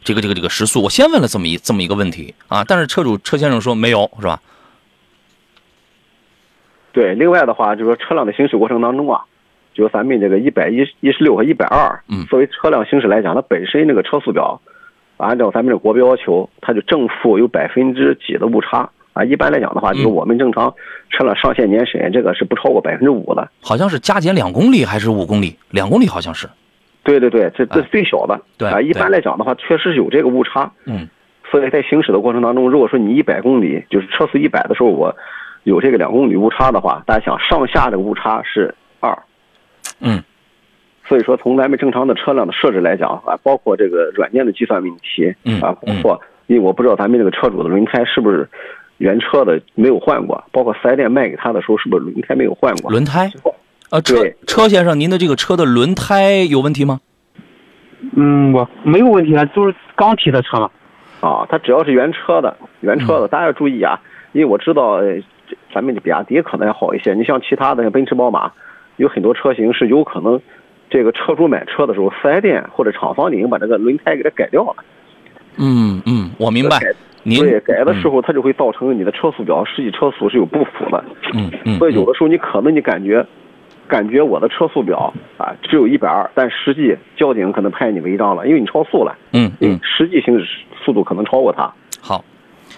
[0.05, 0.83] 这个这个这个时速。
[0.83, 4.41] 我先问了这么一这么一个问题啊，但是车主车先生说没有，是吧？
[6.93, 9.23] 对，另外的话就是说车辆的行驶过程当中啊，
[9.75, 14.61] 就是咱们这个一百一一十六和一百二，嗯作为车辆行驶来讲，它本身那个车速表，
[15.23, 19.25] 按照咱们这国标要求，它就正负有百分之几的误差啊。
[19.25, 20.75] 一般来讲的话，就是嗯我们正常
[21.11, 23.51] 车辆上线年审，这个是不超过百分之五的。
[23.61, 25.57] 好像是加减两公里还是五公里？
[25.71, 26.49] 两公里好像是。
[27.05, 28.41] 对对对，这这最小的。
[28.57, 30.71] 对啊，一般来讲的话，确实是有这个误差。
[30.87, 31.09] 嗯
[31.51, 35.15] 所以在行驶的过程当中，如果说你一百公里，就是车速一百的时候，我
[35.65, 39.23] 有这个两公里误差的话，大家想上下这个误差是二。
[40.01, 40.23] 嗯
[41.09, 48.49] 所以说，从咱们正常的车辆的设置来讲啊，包括这个软件的计算问题嗯啊，包括因为我不知道咱们这个车主的轮胎是不是
[48.99, 52.91] 原车的没有换过，包括四 S 店卖给他的时候是不是轮胎没有换过？
[52.91, 53.31] 轮胎。
[53.91, 57.01] 呃，车对车先生，您的这个车的轮胎有问题吗？
[58.17, 60.71] 嗯，我没有问题啊，就是刚提的车嘛。
[61.21, 64.01] 啊，它只要是原车的，原车的，大家要注意啊，
[64.33, 65.01] 因为我知道
[65.75, 67.13] 咱们的比亚迪可能要好一些。
[67.15, 68.51] 你像其他的奔驰、宝马，
[68.97, 70.41] 有很多车型是有可能，
[70.93, 74.77] 这个车主买车的时候，四 S 店或者厂房已经把这个轮胎给它改掉了。
[75.57, 76.79] 嗯嗯，我明白。
[77.23, 81.03] 您对，改的时候它就会造成你的车速表实际车速是有不符的。
[81.33, 83.25] 嗯嗯，所以有的时候你可能你感觉，
[83.89, 90.47] 感觉我的车速表啊只有一百二，但实际交警可能拍你违章了，因为你超速了，嗯嗯实际行驶
[90.85, 91.73] 速度可能超过他。
[92.03, 92.23] 好，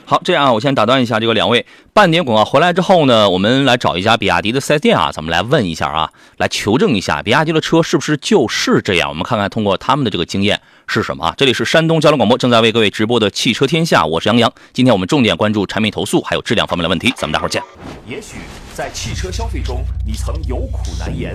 [0.07, 1.65] 好，这样啊，我先打断一下这个两位。
[1.95, 9.09] 半点广告回来之后呢，我们来找一家比亚迪的 4S 店啊，咱们来问一下啊，来求证一下比亚迪的车是不是就是这样。
[9.09, 11.35] 我们看看通过他们的这个经验是什么啊？
[11.37, 14.53] 这里是山东交通广播正在为各位直播的汽车天下，我是杨洋。
[14.75, 17.63] 今天我们重点关注产品投诉还有质量方面的问题，咱们待会儿见。
[18.07, 18.37] 也许
[18.75, 21.33] 在汽车消费中，你曾有苦难言；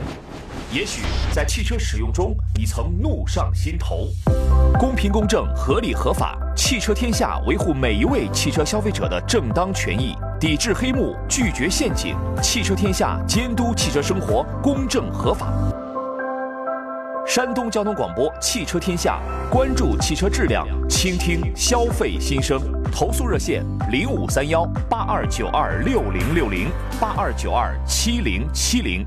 [0.71, 1.01] 也许
[1.33, 4.07] 在汽车使用中，你曾怒上心头。
[4.77, 12.15] 公平公正、合理合法，汽车天下维护每一位汽车消费者的正当权益，抵制黑幕，拒绝陷阱。
[12.39, 15.51] 汽车天下监督汽车生活公正合法。
[17.25, 26.67] 山东交通广播汽车天下，关注汽车质量，倾听消费心声，投诉热线零五三幺八二九二六零六零
[26.99, 29.03] 八二九二七零七零。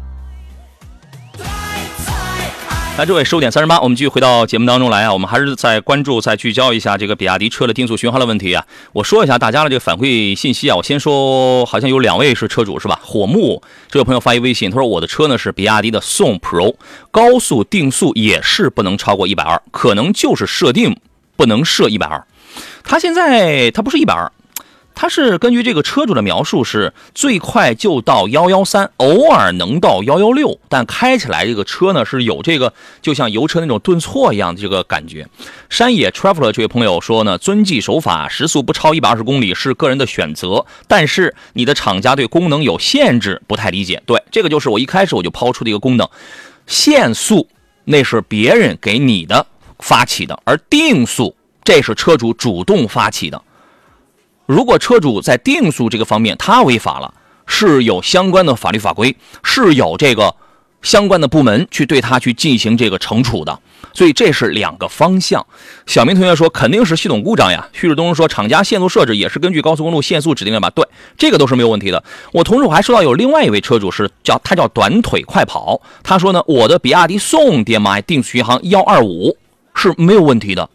[2.99, 5.13] 来，这位十五点三十八，我们继续回到节目当中来啊。
[5.15, 8.63] 我们还是在关注、再聚焦一下这个比亚迪车的定速巡航的问题啊。
[8.93, 10.77] 我说一下大家的这个反馈信息啊。
[10.77, 13.01] 我先说，好像有两位是车主是吧？
[13.03, 16.75] 火木这位朋友发一微信，他说我的车呢是比亚迪的宋 Pro，
[17.11, 20.95] 高速定速也是不能超过一百二，可能就是设定
[21.35, 22.23] 不能设一百二。
[22.85, 24.31] 他现在他不是一百二。
[24.95, 35.27] 它是根据这个车主的描述，是最快就到幺幺三，偶尔能到幺幺六，但开起来这个车呢是有这个就像油车那种顿挫一样的这个感觉。
[35.69, 44.03] 山野 traveler 这位朋友说呢，遵纪守法，时速不超一百二十公里是个人的选择，但是你的厂家对功能有限制，不太理解。
[44.07, 46.09] 对，这个就是我一开始我就抛出的一个功能，
[46.67, 47.49] 限速
[47.85, 49.47] 那是别人给你的
[49.79, 53.43] 发起的，而定速这是车主主动发起的。
[54.47, 57.15] 如果车主在定速这个方面他违法了，
[57.47, 60.35] 是有相关的法律法规，是有这个
[60.83, 63.57] 相关的部门去对他去进行这个惩处的，
[63.93, 65.47] 所以这是两个方向。
[65.87, 67.69] 小明同学说肯定是系统故障呀。
[67.73, 70.71] 徐志东升说厂家限速设置也是根据高速公路限速指定的吧？
[70.71, 70.85] 对，
[71.17, 72.03] 这个都是没有问题的。
[72.33, 79.37] 我同时我还收到有另外一位车主是叫他叫短腿快跑，他说呢我的比亚迪宋 DM-i 定速巡航幺二五
[79.75, 80.69] 是没有问题的。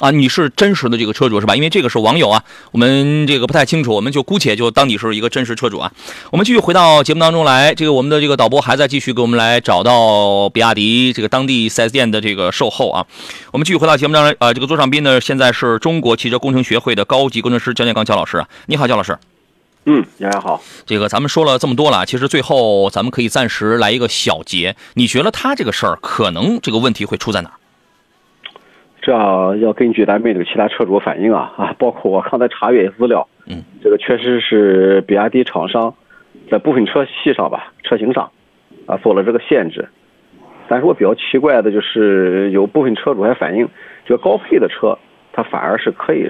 [0.00, 1.56] 啊，你是真实的这个车主是吧？
[1.56, 5.90] 因为这个是网友啊，我们这个不太清楚，我们就姑且就当你是一个真实车主啊。
[6.30, 13.06] 我们继续回到节目当中来，这个我们的这个导播还在继续给我们来找到比亚迪这个当地 4S 店的这个售后啊。
[13.52, 18.46] 我们继续回到节目当中，呃，这个座上宾呢，现在是中国汽车工程学会的高级工程师焦建刚焦老师啊。
[18.66, 19.18] 你好，焦老师。
[19.86, 20.62] 嗯，大家好。
[20.84, 24.76] 这个咱们说了这么多了，其实最后咱们可以暂时来一个小结。
[24.92, 27.54] 你觉得他这个事儿可能这个问题会出在哪儿？
[29.06, 29.12] 这
[29.58, 35.94] 要根据咱们这个其他车主反映啊啊，包括我刚才查阅资料，嗯，这个确实是比亚迪厂商
[36.50, 38.28] 在部分车系上吧，车型上
[38.86, 39.86] 啊做了这个限制。
[40.66, 43.68] 但是我比较奇怪的就是，有部分车主还反映，
[44.04, 44.98] 这个高配的车
[45.32, 46.26] 它反而是可以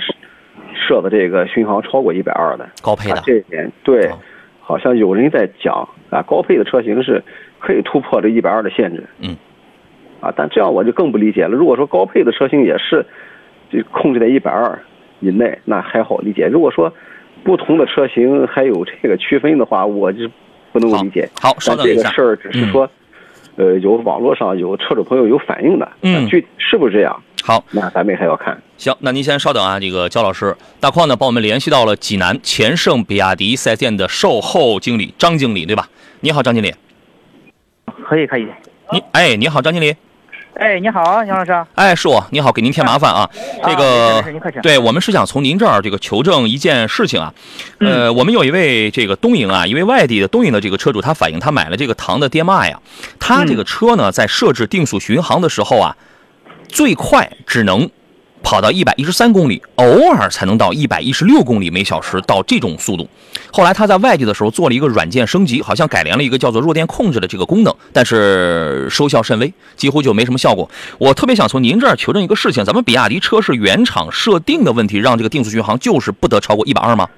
[0.75, 2.69] 设的这个巡航超过一百二的。
[2.83, 4.11] 高配的这一点对，
[4.61, 7.25] 好像有人在讲啊，高配的车型是
[7.59, 9.03] 可以突破这一百二的限制。
[9.21, 9.35] 嗯。
[10.27, 11.51] 啊，但这样我就更不理解了。
[11.51, 13.07] 如果说高配的车型也是，
[13.71, 14.77] 就控制在一百二
[15.21, 16.47] 以内，那还好理解。
[16.47, 16.93] 如果说
[17.45, 20.29] 不同的车型还有这个区分的话，我就
[20.73, 21.29] 不能够理解。
[21.41, 22.03] 好，稍等一下。
[22.03, 22.91] 这个事儿只是说，
[23.55, 27.23] 呃，有网络上有车主朋友有反映的，嗯，具是不是这样？
[27.45, 28.61] 好，那咱们还要看。
[28.77, 29.79] 行，那您先稍等啊。
[29.79, 35.89] 这个焦老师，大矿呢帮我们联系到了济南前盛比亚迪四 S 店的售后经理张经理，对吧？
[36.21, 36.75] 你好，张经理。
[38.09, 38.49] 可以，可以。
[38.93, 39.95] 你哎，你好，张经理。
[40.59, 41.53] 哎，你好，杨老师。
[41.75, 42.27] 哎，是我。
[42.31, 43.29] 你好，给您添麻烦啊。
[43.63, 44.25] 这个，
[44.63, 47.35] 对我们是想从您这儿这个求证一件事情啊。
[47.81, 52.81] 呃，我们有一位这个东营啊，一位外地的东营的这个车主，他反映他买了这个唐的爹妈呀，
[53.21, 55.95] 他这个车呢在设置定速巡航的时候啊，
[56.69, 57.91] 最快只能。
[58.43, 63.09] 跑到一百一十三公里，偶尔才能到一百一十六公里每小时，到这种速度。
[63.53, 70.71] 后来他在外地的时候做了一个软件升级，好像改良了一个叫做弱电控制的这个功能，但是收效甚微，几乎就没什么效果。
[70.99, 77.09] 我特别想从您这儿求证一个事情：咱们比亚迪车是原厂设定的问题，让这个定速巡航就是不得超过一百二吗？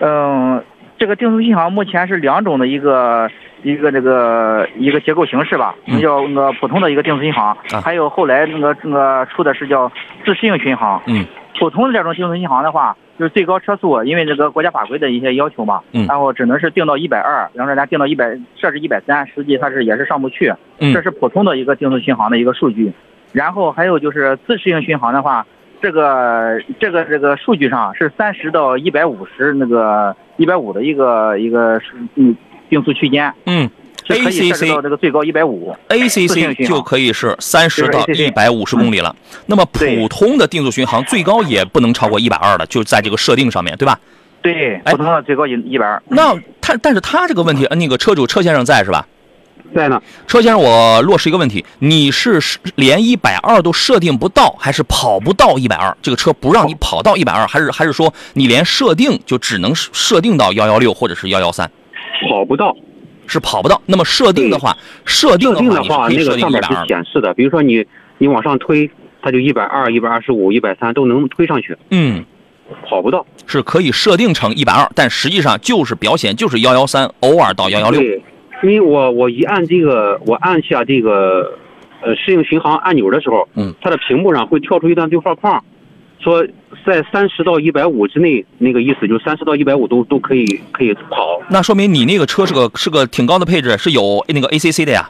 [0.00, 0.62] 嗯，
[0.98, 3.30] 这个定速巡航目前是两种的一个。
[3.64, 9.90] 一个这个一个结构形式吧，那叫那个普通的一个定速巡航，还有后来那个那个出的是叫
[10.24, 11.02] 自适应巡航。
[11.08, 11.26] 嗯，
[11.58, 20.54] 普通的这种定速巡航的话，就是最高车速，因为这个国家法规的一些要求嘛，嗯，然后只能是定到一百二，然后咱定到一百，设置一百三，实际它是也是上不去。
[20.78, 22.92] 嗯，这是普通的一个定速巡航的一个数据。
[23.32, 25.44] 然后还有就是自适应巡航的话，
[25.82, 31.78] 这个这个这个数据上是三十到一百五十那个一百五的一个一个
[32.14, 32.34] 嗯。
[32.70, 33.66] 定速区间，嗯
[34.06, 39.16] ，ACC 到这个最高一百五，ACC 就可以是三十到一百五十公里了。
[39.46, 43.98] 那么普通的定速巡航最高也不能超过一百二的，就在这个设定上面对吧？
[44.42, 46.02] 对，普通的最高一一百二。
[46.08, 49.06] 那他，但是他这个问题，那个车主车先生在是吧？
[49.74, 50.00] 在呢。
[50.26, 52.40] 车先生，我落实一个问题，你是
[52.76, 55.96] 连一百二都设定不到，还是跑不到一百二？
[56.02, 61.70] 这个车不让你跑到一百二，还是还是说你连设定就只能设定到幺幺六或者是幺幺三？
[62.28, 62.74] 跑不到，
[63.26, 63.80] 是跑不到。
[63.86, 67.32] 那么设定的话，设定的话，那个上面是显示的。
[67.34, 67.84] 比如说你
[68.18, 68.90] 你往上推，
[69.22, 71.76] 它就一百二、一百二十五、一百三都能推上去。
[71.90, 72.24] 嗯，
[72.88, 78.02] 跑不到是可以设定成一百二，但实际上就是表显就是幺幺三，偶尔到幺幺六。
[78.60, 81.58] 对，因为我我一按这个，我按下这个
[82.02, 85.62] 呃适应巡航按钮的时候，嗯，它的屏幕上会跳出一段对话框，
[86.18, 86.46] 说
[86.86, 95.08] 在三十到一百五之内，那个意思就是三十到一百五都都可以可以跑，那说明你那个车是个是个挺高的配置，是有那个 ACC 的呀。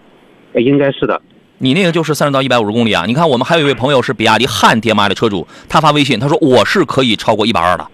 [0.53, 1.21] 呃应该是的。
[1.61, 3.05] 你那个就是三十到一百五十公里啊！
[3.05, 7.85] 你看，我们还有一位朋友是比亚迪汉 DMI 的车主，他发微信，他说我是可以超过一百二的。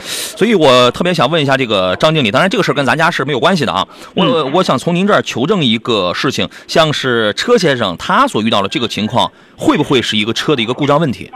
[0.00, 3.86] 所以我特别想问一下这个张经理，当然这个事儿跟咱家是没有关系的啊。
[4.14, 11.30] 我我想从您这儿求证一个事情，像是车先生他所遇到的这个情况，会不会是一个车的一个故障问题？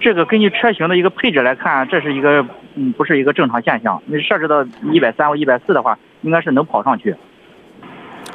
[0.00, 4.02] 这个根据车型的一个配置来看，这是一个嗯不是一个正常现象。
[4.06, 7.14] 你设置到一百三或一百四的话，应该是能跑上去。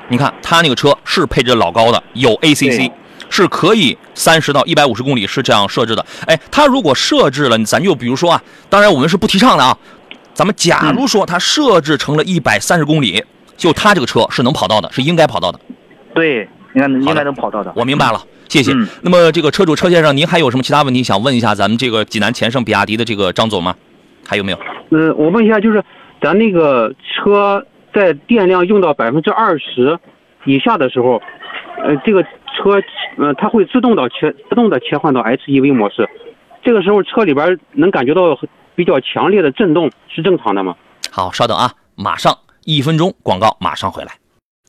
[0.07, 2.91] 你看他那个车是配置老高的，有 ACC，对
[3.29, 6.05] 是可以三十到一百五十公里是这样设置的。
[6.25, 9.77] 哎，它如果设置了，咱就比如说啊，当然我们是不提倡的啊。
[10.33, 13.23] 咱们假如说它设置成了一百三十公里，
[13.55, 15.59] 就它这个车是能跑到的，是应该跑到的。
[16.13, 17.73] 对，应该能应该能跑到的。
[17.75, 18.71] 我明白了，谢谢。
[18.71, 23.75] 嗯那么这个车主车先生，您还有什么其他问题想问一下咱们这个济南前盛比亚迪的这个张总吗？
[24.27, 24.59] 还有没有？
[24.91, 25.83] 嗯，我问一下，就是
[26.21, 29.97] 咱那个车在电量用到百分之二十
[30.45, 31.21] 以下的时候，
[31.83, 32.23] 呃，这个
[32.57, 32.81] 车
[33.17, 36.09] 呃它会自动到切自动的切换到 HEV 模式，
[36.63, 38.37] 这个时候车里边能感觉到
[38.75, 40.75] 比较强烈的震动，是正常的吗？
[41.11, 44.13] 好，稍等啊，马上一分钟广告，马上回来。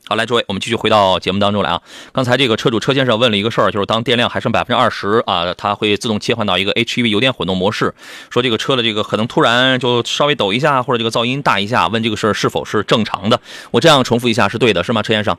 [0.07, 1.79] 好，来，诸位，我们继续回到节目当中来啊。
[2.11, 7.93] 刚才这个车主车先生问了一个事儿，就是当电量还剩百分之二十啊，它会自动切换到一个 HEV 油电混动模式。
[8.31, 13.39] 说这个车的这个可能突然就稍微抖一下，或者这个噪音大一下，问这个事儿是否是正常的？
[13.69, 15.37] 我这样重复一下是对的，是吗，车先生？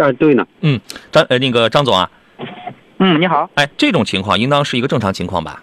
[0.00, 0.46] 啊，对呢。
[0.60, 0.80] 嗯
[1.10, 2.10] 张呃那个张总啊，
[2.98, 3.50] 嗯，你好。
[3.54, 5.62] 哎，这种情况应当是一个正常情况吧？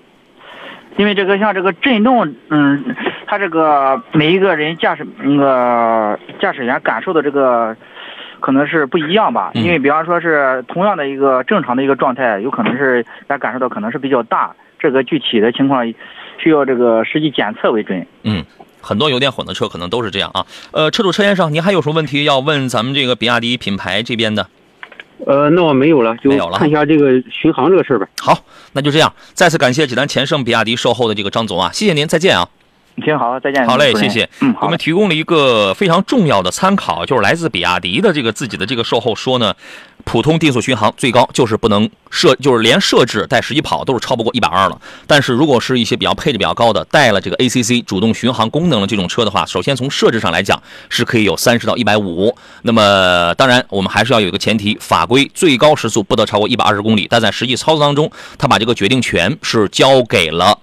[0.97, 2.95] 因为这个像这个震动，嗯，
[3.27, 7.75] 它这个每一个人驾驶那个驾驶员感受的这个
[8.39, 9.51] 可能是不一样吧。
[9.55, 15.85] 嗯因为比方说是同样的一个正常的一个状态，有可能是大家感受到可能是比较大，这个具体的情况
[16.37, 18.07] 需要这个实际检测为准。
[18.23, 18.41] 嗯，
[18.85, 20.45] 很多油电混的车可能都是这样啊。
[20.71, 24.47] 呃，车主车先生，您还有什么问题要问咱们这个比亚迪品牌这边的？
[25.25, 28.07] 呃，那我没有了，就没有了看一下这个巡航这个事儿呗。
[28.21, 28.37] 好，
[28.73, 29.11] 那就这样。
[29.33, 32.47] 再次感谢济南前盛比亚迪售后的这个张总啊，谢谢您，再见啊。
[33.03, 33.65] 行好，再见。
[33.67, 34.29] 好嘞，谢谢。
[34.41, 34.77] 嗯，我们。
[34.77, 39.53] 提供了一个非常重要的参考，就是来自比亚迪的这个自己的这个售后说呢，
[40.05, 44.79] 普通定速巡航最高就是不能设，就是连设置带实际跑都是超不过一百二了。
[45.05, 52.33] 但是如果是一些比较配置比较高的，带了这个 ACC 主动巡航功能的这种车的话，首先从设置上来讲是可以有三十到一百五。
[52.61, 60.59] 那么当然我们还是要有一个前提，法规最高时速不得超过一百二十公里，但在实际操作当中，他把这个决定权是交给了。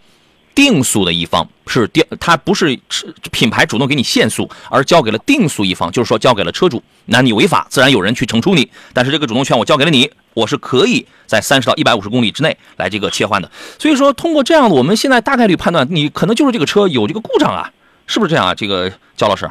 [0.54, 6.82] 定速的一方是定，它不是是品牌主动给你限速，而交给了定速一方，就是说交给了车主。
[7.06, 8.70] 那你违法，自然有人去惩处你。
[8.92, 13.50] 但是这个主动权我交给了你，我是可以在三十到一百五十公里之内来这个切换的。
[13.78, 17.72] 所以说，通过这样，我们现在大概率判断，你可能就是这个车有这个故障啊，
[18.06, 18.54] 是不是这样啊？
[18.54, 19.50] 这个焦老师，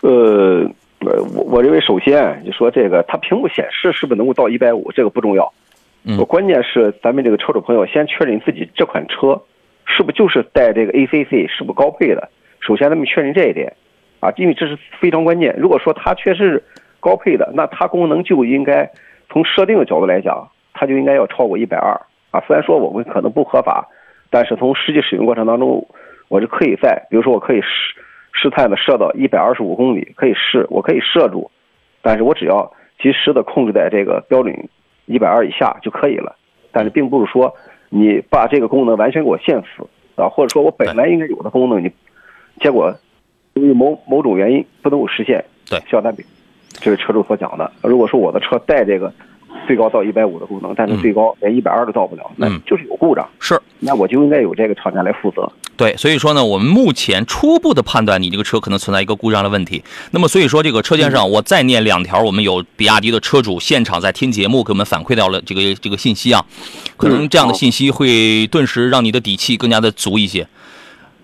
[0.00, 0.66] 呃，
[1.00, 5.52] 我我认为首先就说这个，它屏幕显示是不是能够到一百五，这个不重要。
[6.04, 9.42] 嗯我关键是咱们这个车主朋友先确认自己这款车
[9.84, 12.30] 是不是就是带这个 ACC 是不是高配的。
[12.60, 13.74] 首先咱们确认这一点，
[14.20, 15.54] 啊，因为这是非常关键。
[15.58, 16.64] 如果说它确实是
[17.00, 18.90] 高配的，那它功能就应该
[19.28, 21.92] 从设定的角度来讲，它就应该要超过一百二
[22.30, 22.40] 啊。
[22.46, 23.88] 虽然说我们可能不合法，
[24.30, 25.86] 但是从实际使用过程当中，
[26.28, 27.68] 我是可以在，比如说我可以试
[28.32, 31.50] 试探的设到一百二十五公里，可以试，我可以设住，
[32.00, 34.54] 但是我只要及时的控制在这个标准
[35.10, 36.36] 一百二以下就可以了。
[36.72, 37.52] 但是并不是说
[37.88, 41.90] 你把这个功能完全给我限死啊，或者说我本来应该有的功能你，
[42.60, 42.94] 结果
[43.54, 45.44] 由于某某种原因不能够实现。
[45.68, 45.80] 对
[46.80, 49.12] 这个车主所讲的，如果说我的车带这个
[49.66, 53.28] 最高到一百五的功能，但是最高连一百二都到不了，那嗯就是有故障。
[53.40, 55.50] 是那我就应该有这个厂家来负责。
[55.80, 59.82] 对，所以说呢，我们目前初步的判断，你这个车可能存在一个故障的问题。
[60.10, 66.44] 那么，所以说这个车先生，我再念两条，我们有比亚迪的车主现场在听节目给我们反馈到了这个这个信息啊，
[66.98, 70.46] 可能这样的信息会顿时让你的底气更加的足一些。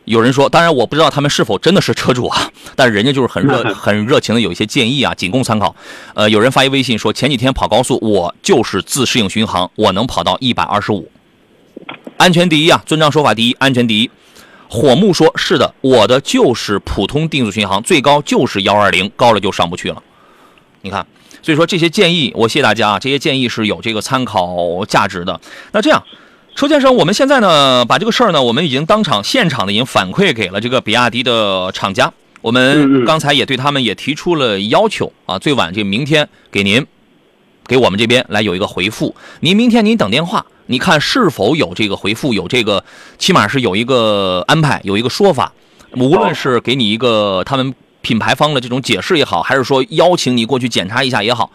[0.07, 5.77] 有人说，当然我不知道他们是否真的是车主啊，但是人家就是很热 很热情的有一些建议啊，仅供参考。
[6.15, 11.11] 呃，有人发一微信说，前几天跑高速，我就是自适应巡航，我能跑到一百二十五，
[12.17, 14.11] 安全第一啊，遵章守法第一，安全第一。
[14.69, 20.03] 火木说：“是的，我的就是普通定速巡航，最高就是幺二零，高了就上不去了。
[20.83, 21.07] 你看，
[21.43, 25.41] 所以说这些建议，我谢大家啊，这些建议是有这个参考价值的。
[25.73, 26.03] 那这样，
[26.55, 36.87] 车先生，我们现在呢，把这个事儿呢，我们已经当场现场的已经反馈给了这个比亚迪的厂家，我嗯们嗯刚才也对他们也提出了要求啊，最晚这明天给您
[37.67, 39.15] 给我们这边来有一个回复。
[39.41, 42.85] 您明天您等电话，你看是否有这个回复，有这个
[43.19, 45.53] 起码是有一个安排，有一个说法。
[45.93, 51.51] 无论是给你一个他们品牌方的这种解释也好，还是说邀请你过去检查一下也好，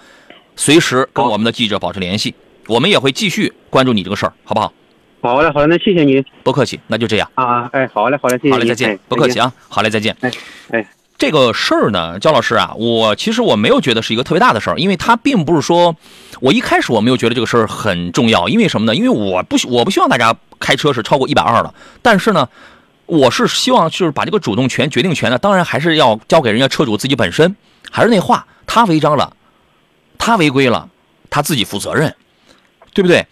[0.55, 2.34] 随时跟我们的记者保持联系，
[2.68, 4.74] 我们也会继续关注你这个事儿，好不好？
[5.22, 7.30] 好嘞，好嘞，那谢谢您不客气，那就这样。
[7.36, 10.16] 啊，哎，好嘞，好嘞，谢谢好嘞，再见哎，不客气啊，好嘞，再见。
[10.22, 10.32] 哎
[10.72, 10.88] 哎，
[11.22, 15.95] 这个事儿呢，焦老师啊，我其实我没有觉得是一个特别大的事儿，因为它并不是说，
[16.39, 18.95] 我一开始我没有觉得这个事儿很重要，因为什么呢？
[18.95, 22.49] 因为我不我不希望大家开车是超过一百二的，但是呢，
[23.05, 27.55] 我是希望就是把这个主动权、决定权呢，当然还是要交给人家车主自己本身。
[27.91, 29.36] 还是那话，他违章了，
[30.17, 30.89] 他违规了，
[31.30, 32.15] 他自己负责任，
[32.95, 33.28] 对不对？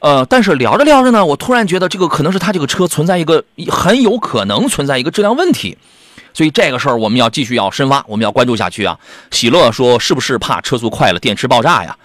[0.00, 5.78] 呃，但是聊着聊着呢，我突然觉得这个可能是他这个车存在一个很有可能存在一个质量问题，
[6.38, 8.96] 所以这个事儿我们要继续要深挖，我们要关注下去啊。
[9.32, 11.98] 喜乐说是不是怕车速快了电池爆炸呀？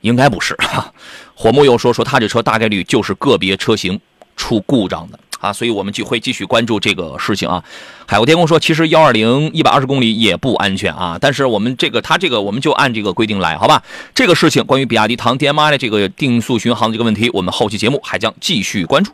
[0.00, 0.56] 应该不是。
[0.56, 0.92] 哈。
[1.32, 4.00] 火木又说说他这车大概率就是个别车型
[4.36, 7.62] 出故障的啊，所以我们就会继续关注这个事情啊。
[8.08, 13.84] 海阔天空说，其实幺二零一百二十公里也不安全啊，但是我们这个他这个我们就按这个规定来，好吧？
[14.16, 19.12] 这个事情关于比亚迪唐 DMI 的这个定速巡航这个问题，我们后期节目还将继续关注。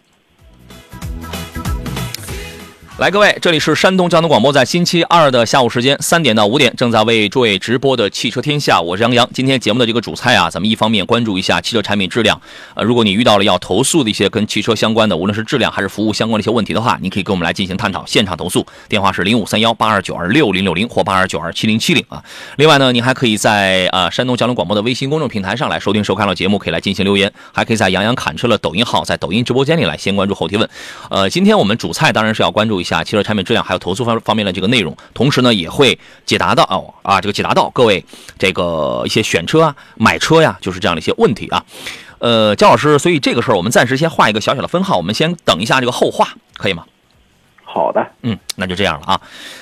[2.99, 9.30] 来，各位，这里是山东交通广播，在星期二的下午时间三点到五点，正在为诸位直播的汽车天下，我是杨洋。
[9.32, 12.40] 今天节目的这个主菜啊，咱们一方面关注一下汽车产品质量，
[12.74, 22.20] 呃，如果你遇到了要投诉的一些跟汽车相关的，无论是质量还是服务相关的一些问题的话，你可以跟我们来进行探讨，现场投诉，电话是零五三幺八二九二六零六零或八二九二七零七零啊。
[22.57, 30.68] 另外呢，您还可以在呃山东交通广播的微信公众平台上来收听收看到节目，可以来进行留言，还可以在杨洋侃车的抖音号，在抖音直播间里来先关注后提问。
[31.11, 38.05] 呃，今天我们主菜当然是要关注一下汽车产品质量还有投诉方方面的这个内容，同时呢也会解答到哦啊这个解答到各位
[38.39, 41.64] 这个一些选车啊、买车呀，就是这样的一些问题啊。
[42.18, 46.84] 呃，焦老师，所以这个事儿我们暂时先画一个小小的分号，我们先等一下这个后话，可以吗？
[47.70, 49.20] 好的，嗯，那就这样了啊。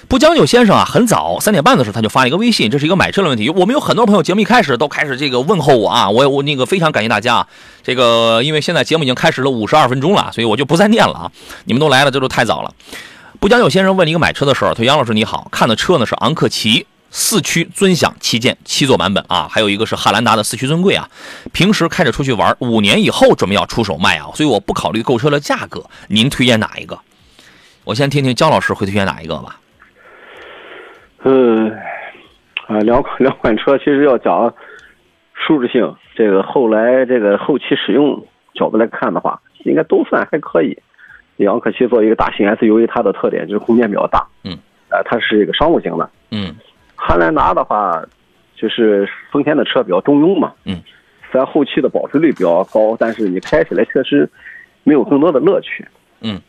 [0.09, 3.51] 不将就先生啊，很早三点半的时候他就发了一个微信，这是一个买车的问题。
[3.51, 7.49] 我们有很多朋友节目一开始都开始这个问候我啊，我我那个非常感谢大家啊。
[7.83, 11.33] 这个因为现在节目已经开始了五十二分钟了，所以我就不再念了啊。
[11.65, 12.73] 你们都来了，这都太早了。
[13.47, 21.09] 不将就先生问了一个买车的事儿，他说杨老师你好，看的车呢是昂克旗四驱尊享旗舰七座版本啊，还有一个是汉兰达的四驱尊贵啊。
[21.53, 26.99] 平时开着出去玩，五年以后准备要出手卖啊，所以我不考虑购车的价格，您推荐哪一个？
[27.85, 29.61] 我先听听焦老师会推荐哪一个吧。
[31.23, 31.71] 嗯，
[32.67, 34.53] 啊，两款两款车其实要讲
[35.35, 38.27] 舒适性，这个后来这个后期使用
[38.57, 40.77] 角度来看的话，应该都算还可以。
[41.45, 44.57] 昂克旗作为一个大型 SUV，它的特点就是空间比较大，嗯，
[44.89, 46.09] 呃，它是一个商务型的。
[46.31, 46.55] 嗯
[46.99, 48.03] 汉兰达的话，
[48.57, 50.83] 就是丰田的车比较中庸嘛，嗯，
[51.31, 54.29] 虽然后期的保值率比较高，但是你开起来确实
[54.83, 55.87] 没有更多的乐趣。
[56.23, 56.41] 嗯，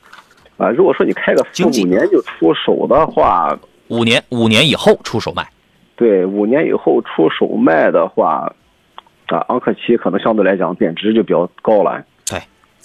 [0.56, 3.60] 啊，如果说你开个四五年就出手的话，
[3.90, 5.46] 五年五年以后出手卖。
[5.98, 8.52] 对，五年以后出手卖的话，
[9.28, 12.02] 啊，昂克旗可能相对来讲贬值就比较高了。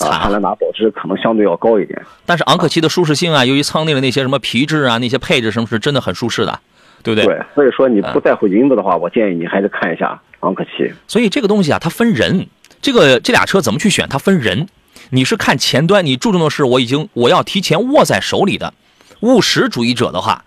[0.02, 0.18] 对，啊。
[0.20, 2.00] 汉兰达保值可能相对要高一点。
[2.26, 6.60] 但是昂克旗的舒适性啊，由于舱内的那些什么皮质啊、那些配置什么，是真的很舒适的，
[7.02, 7.26] 对不对？
[7.26, 10.92] 对，所以说你不在乎银子的话，我建议你还是看一下昂克旗。
[11.06, 12.46] 所以这个东西啊，它分人。
[12.80, 14.08] 这个这俩车怎么去选？
[14.08, 14.66] 它分人。
[15.10, 18.72] 你是看前端，你注重的是我已经我要提前握在手里的
[19.20, 20.44] 务实主义者的话，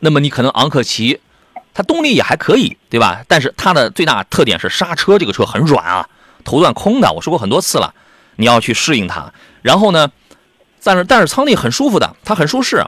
[0.00, 1.20] 那么你可能昂克旗，
[1.72, 3.22] 它动力也还可以，对吧？
[3.28, 6.08] 但是它的最大特点是刹车，这个车很软啊，
[6.44, 7.94] 头段空的，我说过很多次了，
[8.40, 9.32] 你要去适应它。
[9.62, 10.10] 然后呢，
[10.82, 12.84] 但是但是舱内很舒服的，它很舒适。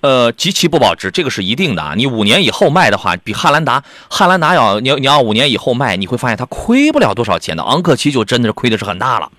[0.00, 1.94] 呃，极其不保值，这个是一定的啊！
[1.96, 7.62] 你五年以后卖的话，比汉兰达，汉兰达要你要你要五年以后卖，你会发现它亏不了多少钱的。
[7.62, 9.32] 昂克旗就真的是亏的是很大了，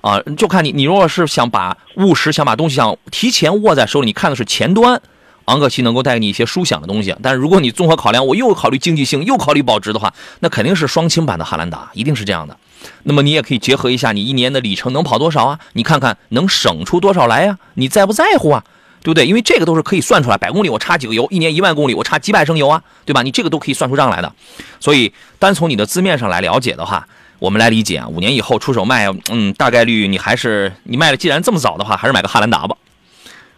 [0.00, 5.00] 啊，就看你你如果是想把务实，想把东西想提前握在手里，你看的是前端，
[5.46, 7.14] 昂克旗能够带给你一些舒享的东西。
[7.22, 12.56] 但是如果你综合考量，我又考虑经济性，又考虑保值的话，那肯定是双擎版的汉兰达，一定是这样的。
[13.04, 15.58] 那么你也可以结合一下，你一年的里程能跑多少啊？
[15.72, 18.64] 你看看能省出多少来呀、你在不在乎啊？
[19.02, 19.26] 对不对？
[19.26, 23.22] 因为这个都是可以算出来，百公里我差几个油，一年一万公里我差几百升油啊，对吧？
[23.22, 24.32] 你这个都可以算出账来的。
[24.80, 27.06] 所以单从你的字面上来了解的话，
[27.38, 32.74] 我们来理解啊，五年以后出手卖，嗯，大概率你还是你卖的，既然这么早的话，还是买个汉兰达吧，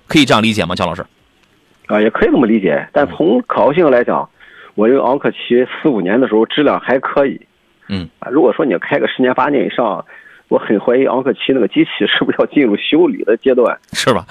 [0.08, 1.06] 可以这样理解吗，姜老师？
[1.86, 2.86] 啊，也可以这么理解。
[2.92, 4.28] 但从可靠性来讲，
[4.74, 7.40] 我认为昂克旗四五年的时候质量还可以。
[7.88, 10.04] 嗯啊，如果说你开个十年八年以上，
[10.48, 13.78] 我很怀疑昂克旗那个机器是不是要进入修理的阶段。
[13.92, 14.24] 是吧？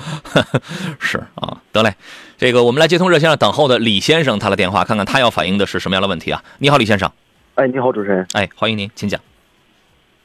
[0.99, 1.93] 是啊，得嘞。
[2.37, 6.41] 这个我们来接通热线上等候的李先生他的电话，看看他要反映的是什么样的问题啊？
[6.59, 7.09] 你好，李先生。
[7.55, 8.27] 哎，你好，主持人。
[8.33, 9.19] 哎，欢迎您，请讲。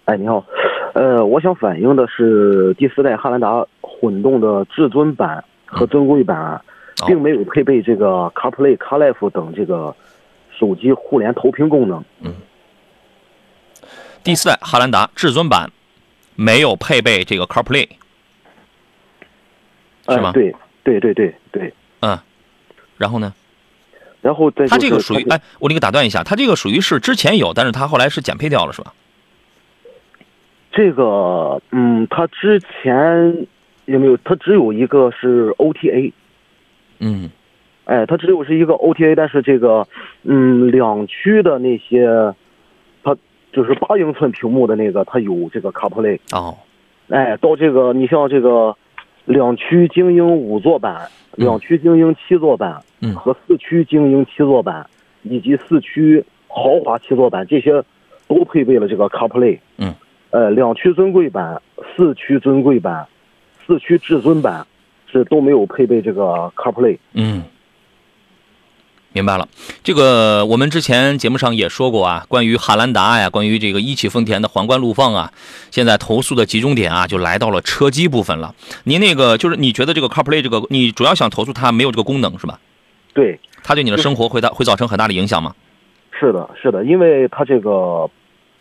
[0.07, 0.45] 哎，你好，
[0.95, 6.61] 呃，我想反映的是第四代汉兰达混动的至尊版和尊贵版，
[7.07, 9.95] 并没有配备这个 CarPlay、CarLife 等这个
[10.59, 12.05] 手机互联投屏功能。
[12.21, 12.35] 嗯。
[14.23, 15.71] 第四代汉兰达至尊版
[16.35, 17.89] 没有配备这个 CarPlay，
[20.09, 20.33] 是吗？
[20.33, 21.75] 对对对对对。
[22.01, 22.19] 嗯。
[22.97, 23.33] 然后呢？
[24.21, 28.93] 然后再它这个属于哎，我那个打断一下，它这个属于是之前有，但是它后来是减配掉了，是吧？
[30.73, 33.47] 这个，嗯，它之前
[33.87, 34.19] 有没有？
[34.19, 36.13] 它只有一个是 OTA。
[37.01, 37.31] 嗯。
[37.85, 39.87] 哎，它只有是一个 OTA，但是这个，
[40.23, 42.07] 嗯，两驱的那些，
[43.03, 43.17] 它
[43.53, 46.21] 就是八英寸屏幕的那个，它有这个 CarPlay。
[46.33, 46.57] 哦。
[47.09, 48.77] 哎，到这个，你像这个
[49.25, 51.09] 两驱精英五座版。
[51.37, 54.85] 两驱精英七座版，嗯，和四驱精英七座版，
[55.23, 57.83] 以及四驱豪华七座版，这些
[58.27, 59.95] 都配备了这个 CarPlay，嗯，
[60.31, 61.63] 呃，两驱尊贵版、
[61.97, 63.07] 四驱尊贵版、
[63.65, 64.67] 四驱至尊版
[65.11, 67.43] 是都没有配备这个 CarPlay，嗯。
[69.13, 69.49] 明白了，
[69.83, 75.33] 这个我们之前节目上也说过啊，关于汉兰达呀，关于这个一汽丰田的皇冠陆放啊，
[75.73, 78.55] 现在投诉的集中点啊，就来到了车机部分了。
[78.85, 82.61] 您那个就是你觉得这个 CarPlay 这个，你主要想投诉它没有这个功能是吧？
[83.13, 85.57] 对，它对你的生活会大会造成很大的影响吗？
[86.13, 88.09] 是的，是的，因为它这个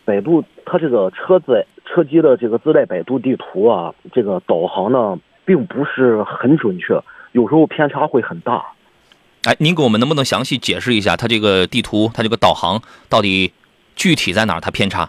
[0.04, 8.64] 百度，它这个车载车机的这个自带百度地图啊，这个导航呢，并不是很准确，有时候偏差会很大。
[9.44, 13.52] 哎，您给我们能不能详细解释一下，它这个地图，它这个导航到底
[13.96, 14.60] 具体在哪儿？
[14.60, 15.08] 它偏差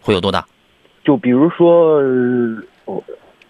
[0.00, 0.46] 会有多大？
[1.04, 2.00] 就比如说，
[2.84, 3.02] 哦，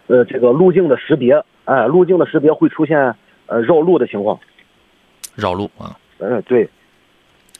[0.06, 2.96] 呃，这个路径的识别，哎，路径的识别会出现
[3.46, 4.38] 呃绕路的情况。
[5.34, 5.98] 绕路啊？
[6.18, 6.68] 嗯，对。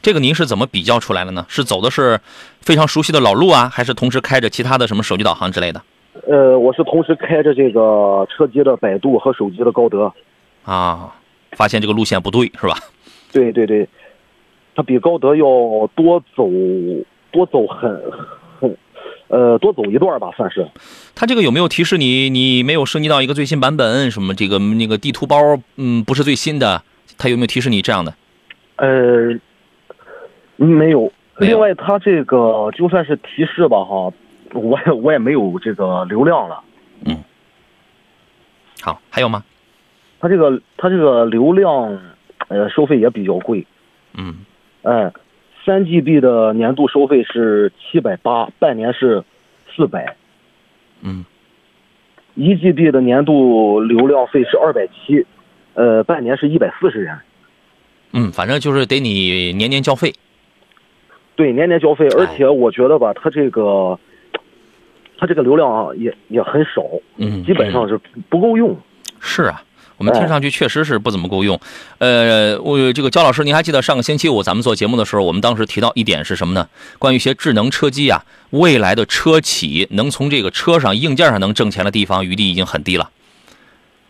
[0.01, 1.45] 这个您是怎么比较出来的呢？
[1.49, 2.21] 是走的是
[2.61, 5.83] 非常熟悉的老路啊，还是同时开着其他的什么手机导航之类的？
[6.27, 10.13] 呃，我是同时开着这个车机的百度和手机的高德。
[10.65, 11.13] 啊。
[11.53, 12.77] 发现这个路线不对是吧？
[13.33, 13.89] 对对对，
[14.75, 15.45] 它比高德要
[15.95, 16.51] 多走
[17.31, 17.99] 多走很
[18.61, 18.77] 很
[19.29, 20.67] 呃多走一段吧，算是。
[21.15, 24.11] 它这个有没有提示你你没有升级到一个最新版本？
[24.11, 25.39] 什么这个那个地图包
[25.77, 26.83] 嗯不是最新的？
[27.17, 28.13] 它有没有提示你这样的？
[28.77, 29.41] 呃，
[30.57, 31.11] 没有。
[31.39, 34.13] 另外，它这个就算是提示吧哈，
[34.53, 36.63] 我也我也没有这个流量了。
[37.05, 37.23] 嗯。
[38.83, 39.45] 好，还有吗？
[40.19, 42.01] 它这个它这个流量，
[42.49, 43.67] 呃，收费也比较贵，
[44.15, 44.47] 嗯，
[44.83, 45.13] 哎，
[45.65, 49.23] 三 GB 的年度收费是七百八，半年是
[49.75, 50.17] 四百，
[51.03, 51.25] 嗯，
[52.35, 55.27] 一 GB 的年度流量费是二百七，
[55.75, 57.19] 呃，半年是一百四十元，
[58.13, 60.15] 嗯，反正就是得你年年交费，
[61.35, 63.99] 对，年年交费，而且我觉得吧，它这个，
[65.19, 66.83] 它这个流量啊也也很少，
[67.17, 68.77] 嗯，基本上是不够用，
[69.21, 69.63] 是啊。
[69.99, 71.59] 我们听上去确实是不怎么够用，
[71.97, 76.69] 呃，我这个焦老师，您还记得上个星期五咱们做节目的时候，我们当时提到一点是什么呢？
[76.99, 83.09] 关于一些智能车机啊，未来的车企能从这个车上硬件上能挣钱的地方余地已经很低了。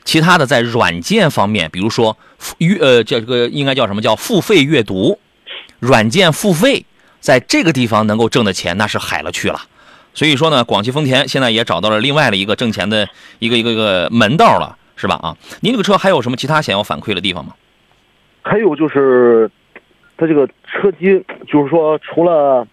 [0.04, 2.18] 其他的在软件方面，比如说
[2.58, 5.20] 阅呃这个应该叫什么叫付费阅读，
[5.78, 6.84] 软件付费，
[7.20, 9.60] 在这个地方能够挣的钱那是海了去了。
[10.16, 13.08] 所以说呢，广汽丰田现在也找到了另外的一个挣钱的
[13.38, 14.76] 一个一个一个门道了。
[14.98, 15.16] 是吧？
[15.16, 17.52] 啊，您这个车还有什么其他想要反馈的地方吗？
[18.40, 19.50] 还有就是，
[20.16, 22.66] 它这个车机，就是说除了，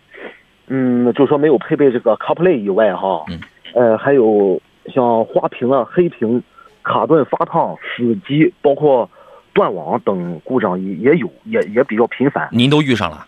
[0.68, 3.42] 嗯，就是说没有配备这个 CarPlay 以外，哈，嗯，
[3.74, 4.62] 呃，还有
[4.96, 6.42] 像花屏啊、黑屏、
[6.82, 9.10] 卡顿、发烫、死机，包括
[9.52, 12.48] 断网等故障也也有，也也比较频繁。
[12.54, 13.26] 您都遇上了？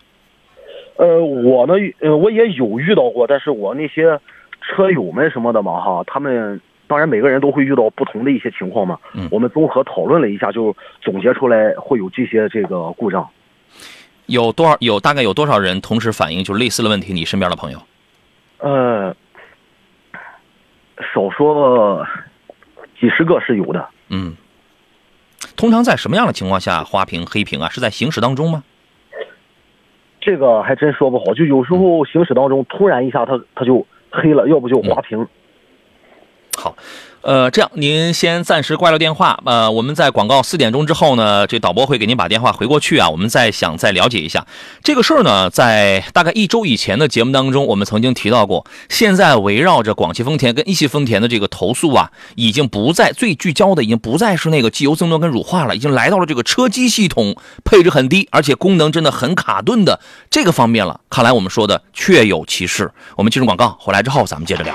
[0.96, 4.18] 呃，我呢，呃，我也有遇到过，但是我那些
[4.60, 6.60] 车友们什么的嘛，哈，他们。
[6.88, 8.96] 当然，每个人都会遇到不同的一些情况嘛。
[9.12, 13.28] 嗯，我们综合讨论了一下，就总结出来会有这些这个故障。
[14.26, 14.76] 有多少？
[14.78, 17.12] 有大概有多少人同时反映就类似的问题？
[17.12, 17.82] 你身边的朋友？
[18.58, 19.12] 呃，
[21.12, 22.06] 少说
[23.00, 23.88] 几十个是有的。
[24.10, 24.36] 嗯，
[25.56, 27.68] 通常在什么样的情况下花屏、黑屏啊？
[27.68, 28.62] 是在行驶当中吗？
[30.26, 31.32] 这个还真说不好。
[31.34, 35.24] 就有时候行驶当中突然一下，它它就黑了，要不就滑屏。
[36.58, 36.74] 好，
[37.26, 39.40] 呃，这样您先暂时挂掉电话。
[39.44, 43.10] 呃，我们在广告四点钟之后呢，这导播会给您把电话回过去啊。
[43.10, 44.46] 我们再想再了解一下
[44.84, 48.64] 这个事儿呢，在大概一周以前的节目当中，我们曾经提到过。
[48.88, 59.98] 现在围绕着广汽丰田跟一汽丰田的这个投诉啊，已经不再最聚焦的，已经不再是那个机油增多跟乳化了，已经来到了这个车机系统配置很低，而且功能真的很卡顿的
[60.30, 61.00] 这个方面了。
[61.10, 62.92] 看来我们说的确有其事。
[63.16, 64.72] 我们进入广告，回来之后咱们接着聊。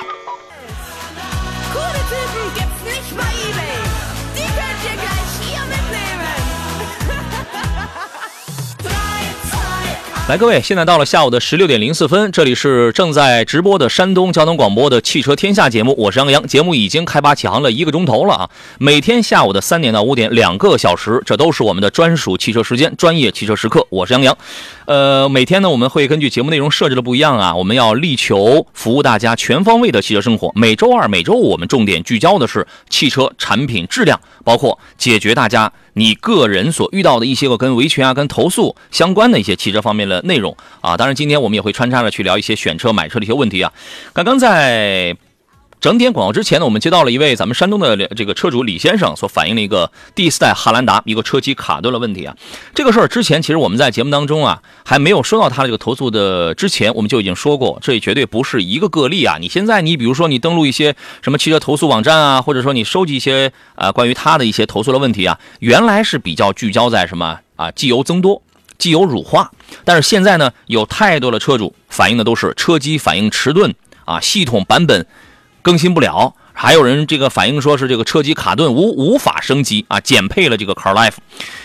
[10.31, 16.47] 来，各位，现在到了下午的十六点零四分，这里是正在直播的山东交通广播的汽车天下节目，我是杨洋。
[16.47, 18.49] 节目已经开拔起航了一个钟头了啊！
[18.79, 23.85] 每天下午的三点到五点，两个小时，这都是我们的专属汽车时间，专业汽车时刻。
[23.89, 24.37] 我是杨洋。
[24.85, 30.49] 呃，每天呢，我们会根据节目内容设置的不一样啊，我们要力求服务大家全方位的汽车生活。
[30.55, 40.95] 每周二、每周五，我们重点聚焦的是汽车产品质量，包括解决大家你个人所遇到的一些个跟维权啊、跟投诉相关的一些汽车方面的内容啊。
[40.95, 43.71] 当然，今天我们也会穿插着去聊一些选车、买车的一些问题啊。
[44.13, 45.15] 刚刚在。
[45.81, 52.37] 整点广告之前呢，我们接到了一位咱们山东的这个车主李先生所反映的一个第四代汉兰达一个车机卡顿的问题啊。
[52.75, 59.37] 这个事儿之前其实我们在节目当中啊还没有收到他这个投诉的之前，我们就已经说过，这也绝对不是一个个例啊。
[59.41, 68.43] 你现在你比如说你登录一些什么汽车投诉网站啊，或者说你收集一些啊关于他的一些投诉的问题啊，原来是比较聚焦在什么啊机油增多、
[68.77, 69.49] 机油乳化，
[69.83, 73.73] 但是现在呢有太多的车主反映的都是车机反应迟钝
[74.05, 75.07] 啊，系统版本。
[75.61, 81.15] 更新不了，还有人这个反映说是这个车机卡顿无无法升级啊，减配了这个 Car Life。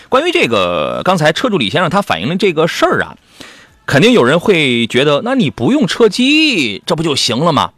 [0.09, 3.15] 关于这个，刚才车主李先生他反映的这个事儿啊，
[3.85, 7.71] 肯定有人会觉得，那你不用车机，这不就行了吗？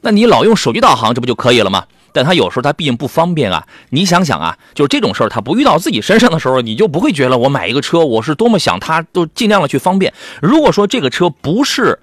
[0.00, 1.84] 那你老用手机导航，这不就可以了吗？
[2.12, 3.66] 但他有时候他毕竟不方便啊。
[3.90, 10.14] 你想想啊，就是这种事儿，他不遇到自己身上的时候，你就不会觉得我买一个车，我是多么想他都尽量的去方便。
[10.40, 11.98] 如果说这个车不是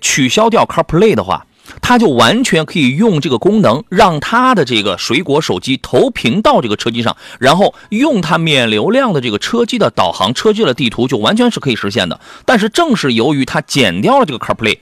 [0.00, 1.44] 取消掉 Car Play 的话，
[1.80, 12.20] 它就完全可以用这个功能，让它的这个水果手机投屏到这个车机上，然后用它免流量的这个车机的导航、车机的地图，就完全是可以实现的。
[12.44, 14.78] 但是正是由于它减掉了这个 CarPlay，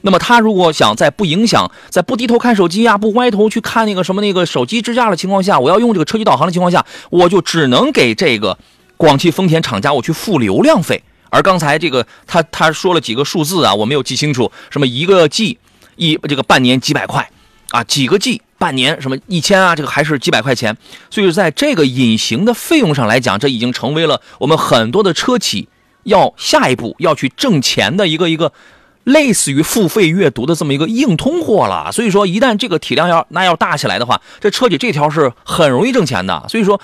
[0.00, 8.58] 那么它如果想在不影响、在不低头看手机啊、不歪头去看那个什么那个手机支架的情况下，我要用这个车机导航的情况下，我就只能给这个
[8.96, 11.02] 广汽丰田厂家我去付流量费。
[11.30, 15.58] 而刚才这个他他说了几个数字啊，我没有记清楚，什么一个 G。
[15.96, 17.28] 一这个半年几百块，
[17.70, 20.76] 啊，几个 G 半年什么一千啊，这个还是几百块钱，
[21.10, 25.68] 所以在这个隐形的费用上来讲，这已经成为了我们很多的车企
[26.04, 28.52] 要下一步要去挣钱的一个一个
[29.04, 31.90] 类似于付费阅读的这么一个硬通货了。
[31.90, 36.46] 所以说，一旦这个体量要那要大起来的话，这车企这条是很容易挣钱的。
[36.48, 36.80] 所以说，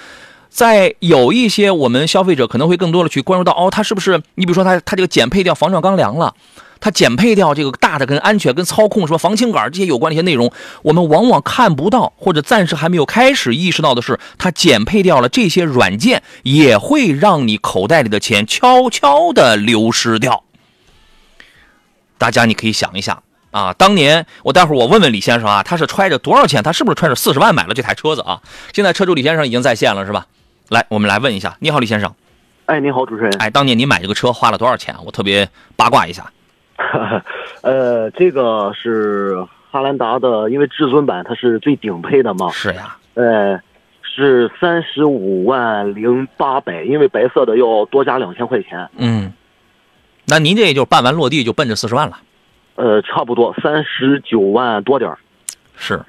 [0.49, 6.35] 在有一些我们消费者可能会更多的去关注到，哦，它是不是你比如说它它这个减配掉防撞钢梁了。
[6.81, 10.53] 它减配掉这个大的跟安全、跟操控什么防倾杆这些有关的一些内容，
[10.83, 20.45] 我们往往看不到，或者暂时还没有开始意识到的是，它减配掉了这些软件，也会让你口袋里的钱悄悄的流失掉。
[22.17, 26.63] 大家你可以想一想啊，当年我待会儿我问问李先生啊，他是揣着多少钱？
[26.63, 28.43] 他是不是揣着四十万买了这台车子啊？
[28.73, 30.27] 现在车主李先生已经在线了是吧？
[30.69, 32.13] 来，我们来问一下，你好，李先生。
[32.67, 33.33] 哎，你好，主持人。
[33.39, 34.95] 哎，当年你买这个车花了多少钱？
[35.05, 36.31] 我特别八卦一下。
[37.63, 39.37] 呃，这个是
[39.71, 42.51] 汉兰达的，因为至尊版它是最顶配的嘛。
[42.51, 42.97] 是呀。
[43.15, 43.61] 呃，
[44.03, 48.89] 是三十五万零八百，因为白色的要多加两千块钱。
[48.97, 49.33] 嗯。
[50.27, 52.19] 那您这也就办完落地就奔着四十万了。
[52.77, 55.13] 呃，差不多三十九万多点
[55.81, 56.01] 是，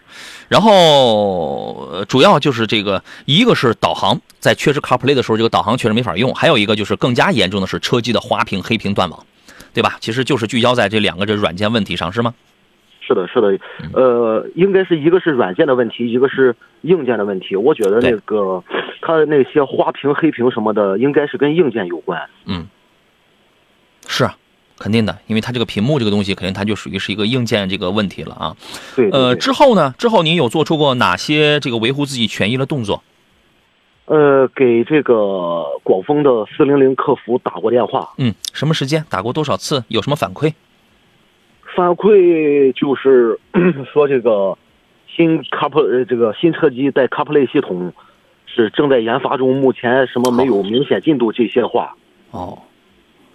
[0.47, 9.25] 然后主要就是这个，一个是导航，在缺失 CarPlay 的时候，这个导航确实没法用；还有一个就是更加严重的是车机的花屏、黑屏、断网。
[9.79, 9.95] 对吧？
[10.01, 12.33] 其实就是聚焦在这两个这软件问题上，是吗？
[12.99, 13.57] 是的，是的。
[13.93, 17.55] 呃，应该是一个是软件的问题，一个是硬件的问题。
[17.55, 18.61] 我觉得那个
[18.99, 22.21] 它的那些花屏、黑屏什么的，应该是跟硬件有关。
[22.45, 22.67] 嗯，
[24.05, 24.35] 是啊，
[24.77, 28.57] 肯定的，因为它这个屏幕这个东西，肯定它就属于是一个硬件这个问题了啊。
[28.97, 29.09] 对。
[29.11, 29.95] 呃，之后呢？
[29.97, 33.01] 之后您有做出过哪些这个维护自己权益的动作？
[34.09, 38.09] 呃，给这个广丰的四零零客服打过电话。
[38.17, 39.05] 嗯，什么时间？
[39.07, 39.83] 打过多少次？
[39.87, 40.51] 有什么反馈？
[41.75, 43.39] 反馈就是
[43.93, 44.57] 说这个
[45.07, 47.93] 新 CarPlay 这个新车机带 CarPlay 系统
[48.47, 51.95] 是正在研发中，目前什么没有明显进度这些话。
[52.31, 52.57] 哦，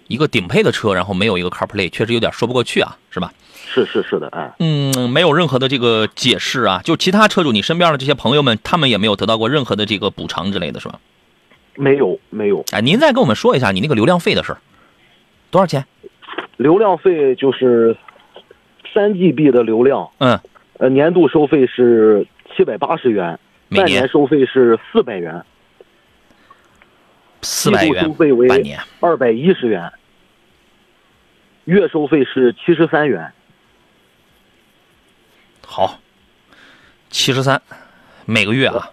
[0.07, 3.31] 一个顶配的车，然后没有一个 CarPlay，确实有点说不过去啊，是吧？
[3.75, 10.97] 是是是的，哎，嗯，没有任何的这个解释啊，就其他车主，你身边的这些朋友们，他们也没有得到过任何的这个补偿之类的是吧？
[11.75, 12.63] 没有没有。
[12.71, 14.59] 哎，您再跟我们说一下你那个流量费的事儿，
[15.51, 15.85] 多少钱？
[16.55, 17.97] 流量费就是
[18.93, 20.39] 三 GB 的流量，嗯，
[20.77, 25.43] 呃，年度收费是七百八十元，每年半年收费是四百元，
[27.41, 29.91] 四百元收费为半年，二百一十元，
[31.65, 33.33] 月收费是七十三元。
[35.75, 35.99] 好，
[37.09, 37.61] 七十三，
[38.23, 38.89] 每个月啊，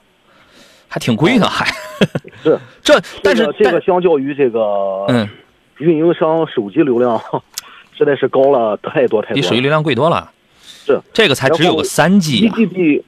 [0.88, 1.64] 还挺贵呢，还。
[2.42, 2.58] 是。
[2.82, 5.28] 这，但是这个相较于这个嗯，
[5.78, 7.22] 运营商手机流量，
[7.96, 9.34] 实在是高了太多太多了。
[9.34, 10.32] 比手机流量贵多了。
[10.60, 11.00] 是。
[11.12, 13.02] 这个才只有个三 G 一啊，GB，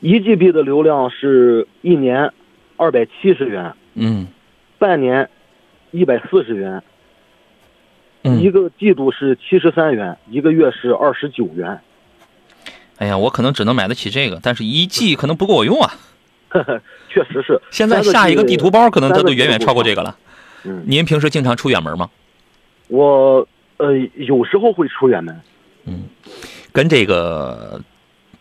[0.00, 2.32] 一 GB 的流量是一年
[2.78, 4.28] 二百七十元，嗯。
[4.78, 5.28] 半年
[5.90, 6.82] 一百四十元，
[8.22, 8.40] 嗯。
[8.40, 11.78] 一个季度是七十三元，一个月是二十九元。
[12.98, 15.94] 哎呀，我可能只能买得起这个，但是一 G 可能不够我用啊。
[17.08, 17.60] 确实是。
[17.70, 20.16] 现在下一个地图包可能它都远远超过这个了。
[20.64, 22.08] 嗯，您平时经常出远门吗？
[22.88, 23.46] 我
[23.78, 25.40] 呃有时候会出远门，
[25.84, 26.04] 嗯
[26.72, 27.80] 跟这个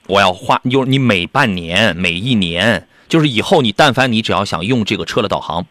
[0.07, 5.65] 我要花，就是你每半年、每一年，就是以后你但凡你只要想用这个车的导航，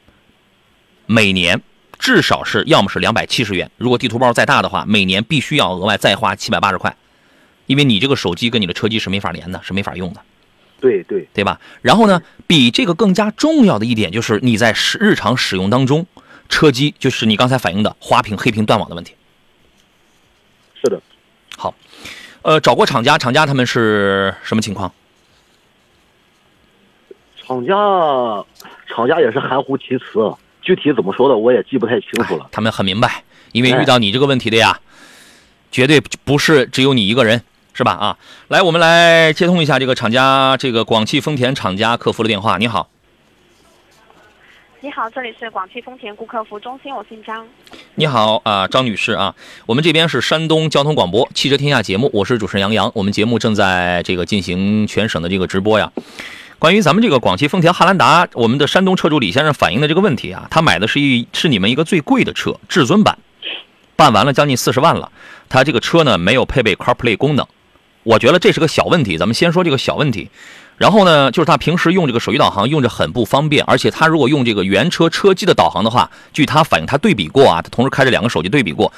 [1.07, 1.61] 每年
[1.99, 6.97] 至少是要么是两百七十元，如果地图包再大的话，每年必须要额外再花七百八十块，
[7.67, 10.21] 因为你这个手机跟你的车机是没法连的，是没法用的。
[10.81, 11.61] 对对，对吧？
[11.81, 16.07] 然后呢，比这个更加重要的一点就是你在使日常使用当中，
[16.49, 19.15] 车机就是你刚才反映的花屏、黑屏、断网的问题。
[20.83, 21.01] 是的。
[21.57, 21.75] 好，
[22.43, 24.93] 呃，找过厂家，厂家他们是什么情况？
[27.47, 27.75] 厂家
[28.89, 32.47] 厂家也是含糊其辞，具体怎么说的我也记不太清楚了。
[32.51, 34.81] 他们很明白，因为遇到你这个问题的呀，
[35.71, 37.43] 绝对不是只有你一个人，
[37.77, 37.93] 是吧？
[37.93, 38.17] 啊，
[38.49, 42.57] 来，我们来接通一下这个厂家，这个广汽丰田厂家客服的电话。
[42.57, 42.89] 你好，
[44.81, 47.45] 你好，这里是广汽丰田顾客服务中心，我姓张。
[47.97, 49.35] 你好啊，张女士啊，
[49.67, 55.91] 我们这边是山东交通广播汽车天下节目，我是主持人杨洋，我们节目正在这个进行全省的这个直播呀。
[56.61, 63.19] 关于咱们这个广汽丰田汉兰达，我们的山东车主李先生反映的这个问题啊，他买的是一是你们一个最贵的车，至尊版，
[63.97, 65.11] 办完了将近四十万了，
[65.49, 67.47] 他这个车呢没有配备 CarPlay 功能，
[68.05, 70.31] 我觉得这是个小问题，咱们先说这个小问题。
[70.77, 78.93] 然后呢，就是他平时用这个手机导航用着很不方便，而且他如果用这个原车车机的导航的话，据他反映，他对比过啊，他同时开着两个手机对比过，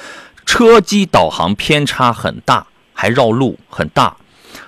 [0.46, 4.16] 车机导航偏差很大，还绕路很大。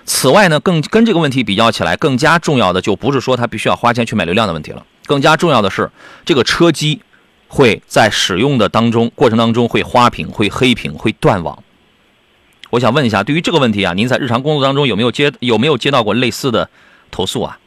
[0.05, 5.91] 此外呢，更跟这个问题比较起来，更加重要的就不是说他必须要花钱去买流量的问题了，更加重要的是
[6.26, 7.01] 这个车机
[7.49, 11.59] 会在使用的当中过程当中会花屏、会黑屏、会断网。
[12.70, 16.68] 我想问一下，对于这个问题啊，您在日常工作当中有没有接有没有接到过类似的
[17.10, 17.58] 投诉啊？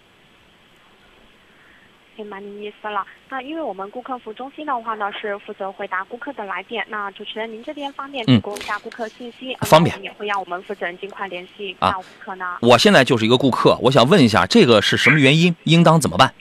[2.16, 3.04] 明白您意思了。
[3.30, 6.86] 那因为我们顾客服务中心的话呢，是负责回答顾客的来电。
[6.88, 9.54] 那主持人您这边方便提供一下顾客信息？
[9.54, 12.58] 嗯方便也会让我们负责人尽快联系啊到顾客呢。
[12.62, 15.56] 我现在就是一个顾客，我想问一下，这个是什么原因？
[15.64, 16.34] 应当怎么办？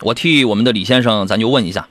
[0.00, 1.88] 我替我们的李先生，咱就问一下。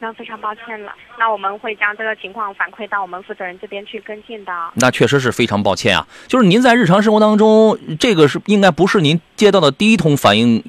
[0.00, 4.52] 那非常抱歉了，那我们会将这个情况反馈到我们负责人这边去跟进的。
[4.74, 10.62] 那确实是非常抱歉啊，就是您在日常生活当中，这个是应该不是您接到的第一通反映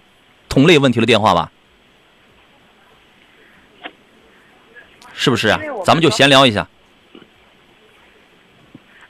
[0.48, 1.52] 同类问题的电话吧？
[5.14, 6.68] 是不是啊咱们就闲聊一下。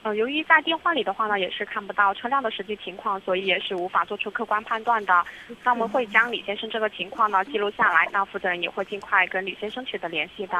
[0.01, 5.25] 呃，由于在电话里的话呢，也是看不到车辆的实际情况，所以也是无法做出客观判断的。
[5.63, 10.57] 那我们会将李先生这个情况呢记录下来，那负责人也会尽快跟李先生取得联系的。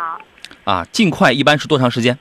[0.66, 2.18] 啊，尽快一般是多长时间？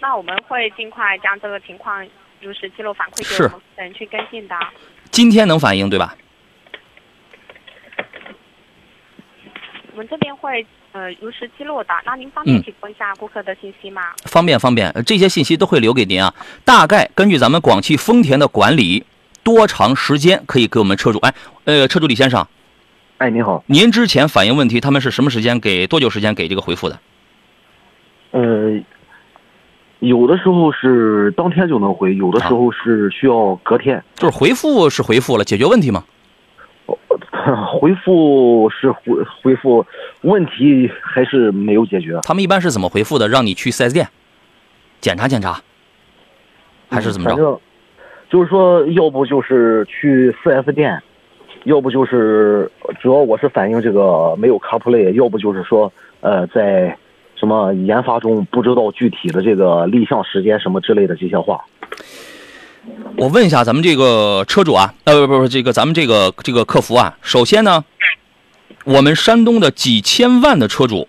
[0.00, 2.04] 那我们会尽快将这个情况
[2.40, 4.58] 如实记录反馈给是我们人去跟进的。
[5.10, 6.16] 今天能反映对吧？
[9.92, 11.88] 我们这边会呃如实记录的。
[12.04, 14.02] 那您方便嗯提供一下顾客的信息吗？
[14.24, 16.34] 方便方便，呃这些信息都会留给您啊。
[16.64, 19.04] 大概根据咱们广汽丰田的管理，
[19.42, 21.18] 多长时间可以给我们车主？
[21.18, 21.34] 哎，
[21.64, 22.46] 呃，车主李先生，
[23.18, 26.98] 哎，您好，您之前反映问题，他们是什么时间给多久时间给这个回复的？
[28.32, 28.80] 呃，
[30.00, 34.02] 有的时候是当天就能回，有的时候是需要隔天。
[34.16, 36.04] 就是回复是回复了，解决问题吗？
[37.80, 39.00] 回复是回
[39.42, 39.84] 回复，
[40.20, 42.18] 问题还是没有解决。
[42.22, 43.28] 他们一般是怎么回复的？
[43.28, 44.08] 让你去 4S 店
[45.00, 45.60] 检查检查，
[46.88, 47.34] 还是怎么着？
[47.34, 47.60] 反正
[48.30, 51.02] 就是说，要不就是去 4S 店，
[51.64, 52.70] 要不就是
[53.00, 56.96] 主要我是反映这个没有 CarPlay，要不就是说呃在
[57.34, 61.64] 什么研发中不知道具体的这个立项时间什么之类的这些话。
[63.16, 67.84] 我问一下咱们这个车主啊，呃，不不不，这个咱们这个这个客服啊，首先呢，
[68.84, 71.06] 我们山东的几千万的车主，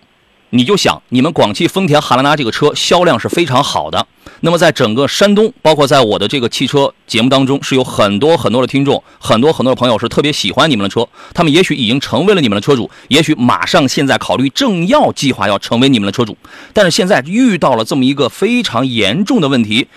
[0.50, 4.06] 你就想，你们广汽丰田汉兰达这个车销量是非常好的。
[4.40, 16.36] 那么在整个山东，包括在我的这个汽车节目当中，是有很多很多的听众，很多很多的朋友是特别喜欢你们的车，他们也许已经成为了你们的车主，也许马上现在考虑正要计划要成为你们的车主，
[16.74, 19.88] 但是现在遇到了这么一个非常严重的问题，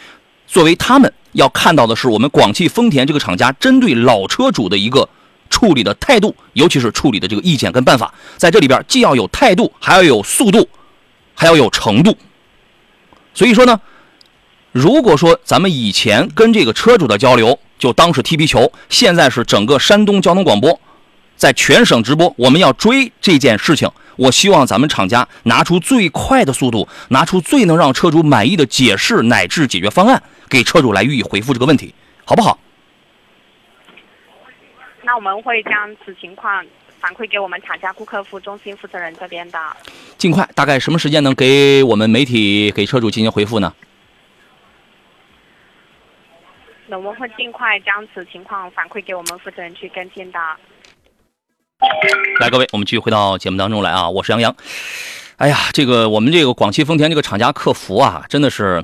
[0.47, 1.13] 作为他们。
[1.33, 5.07] 要看到的是，我们广汽丰田这个厂家针对老车主的一个
[5.51, 10.67] 处理的态度，尤其是处理的这个意见跟办法，在这里边既要有态度，还要有速度，
[11.35, 12.17] 还要有程度。
[13.35, 13.79] 所以说呢，
[14.71, 20.79] 如果说咱们以前跟这个车主的交流就当是踢皮球，现在是整个山东交通广播
[21.37, 30.21] 在全省直播，我们要追这件事情，我希望咱们厂家拿出最快的速度，拿出最能让车主满意的解释乃至解决方案。
[30.49, 31.93] 给车主来予以回复这个问题，
[32.25, 32.59] 好不好？
[35.03, 36.65] 那我们会将此情况
[36.99, 39.59] 反馈给我们厂家顾客服务中心负责人这边的。
[40.17, 43.73] 尽快，大概什么时间能给我们媒体给车主进行回复呢？
[46.87, 50.39] 那我们会尽快将此情况反馈给我们负责人去跟进的。
[52.39, 54.09] 来，各位，我们继续回到节目当中来啊！
[54.09, 54.55] 我是杨洋。
[55.35, 58.83] 哎呀，这个我们这个广汽丰田这个厂家客服啊，真的是。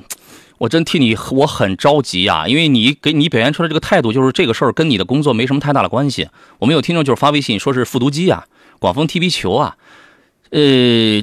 [0.58, 6.28] 我真替你，我很着急啊，因为你给你表现出来这个态度，就是这个事儿跟你的工作没什么太大的关系。
[6.60, 8.44] 我们有听众就是发微信说是复读机啊，
[8.78, 9.76] 广丰踢皮球啊，
[10.50, 10.60] 呃，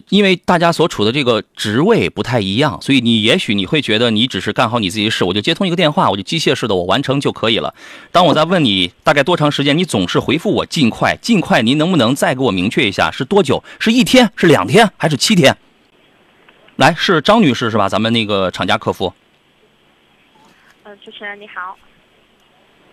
[0.09, 7.73] 因为大家所处的这个职位不太一样，所以你也许你会觉得你只是干好你自己的事，我就接通一个电话，我就机械式的我完成就可以了。
[8.11, 13.63] 当我在问你大概多长时间，你总是回复我尽快，尽快，您能不能再给我明确一下是多久？
[13.79, 14.29] 是一天？
[14.35, 14.89] 是两天？
[14.97, 15.55] 还是七天？
[16.75, 17.87] 来，是张女士是吧？
[17.87, 19.13] 咱们那个厂家客服。
[20.83, 21.77] 呃，主持人你好。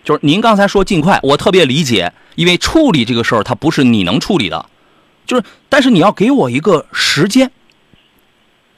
[0.04, 4.66] 就是您刚才说尽快，我特别理解，因为处理这个事儿它不是你能处理的，
[5.28, 7.52] 就是但是你要给我一个时间。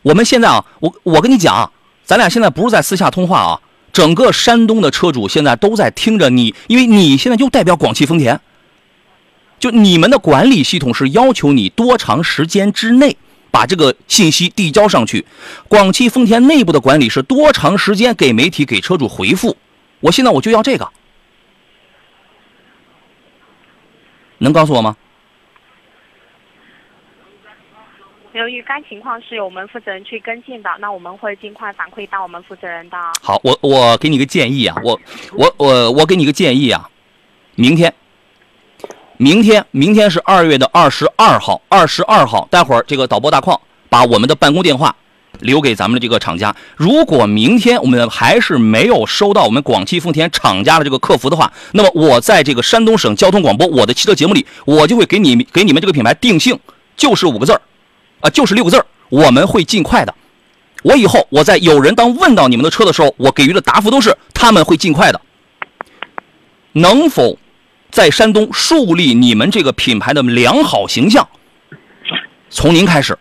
[0.03, 1.73] 我们现在啊，我我跟你讲，
[2.05, 8.39] 咱俩现在不是在私下通话啊，整个山东的车主现在都在听着你，因为你现在就代表广汽丰田，
[9.59, 13.17] 就你们的管理系统是要求你多长时间之内。
[13.53, 15.27] 把这个信息递交上去，
[15.67, 19.57] 广汽丰田内部的管理是多长时间给媒体给车主回复？
[19.99, 20.89] 我现在我就要这个，
[24.39, 24.97] 能告诉我吗？
[28.33, 32.97] 由于该情况是由我们负责人去跟进的，那我们会尽快反馈到我们负责人的。
[33.21, 34.99] 好，我我给你个建议啊，我
[35.33, 36.89] 我我我给你个建议啊，
[37.57, 37.93] 明天。
[39.17, 43.61] 明天，明天是二月的二十二号，二十二号，待会儿这个导播大矿
[43.91, 44.97] 把我们的办公电话
[45.41, 46.57] 留给咱们的这个厂家。
[46.75, 56.59] 如果明天我们还是没有收到我们广汽丰田厂家的这个客服的话，那么我在这个山东省交通广播我的汽车节目里，我就会给你给你们这个品牌定性，
[56.97, 57.61] 就是五个字儿，
[58.21, 60.15] 啊，就是六个字儿，我们会尽快的。
[60.83, 65.21] 我以后我在有人当问到你们的车的时候，我给予的答复都是他们会尽快的。
[66.73, 67.39] 能否？
[67.91, 71.29] 在山东树立你们这个品牌的良好形象，
[72.49, 73.19] 从您开始，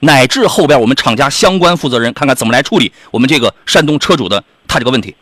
[0.00, 5.14] 乃至后边我们厂家相关负责人，看看怎么来处理我们这个山东车主的他这个问题，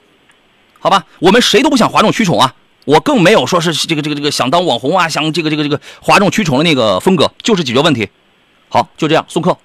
[0.78, 1.04] 好吧？
[1.18, 2.54] 我们谁都不想哗众取宠啊，
[2.86, 8.08] 我更没有说是这个这个这个想当网红啊，想这个这个这个哗众取宠的那个风格，就是解决问题。
[8.74, 9.56] 好，就这样送客。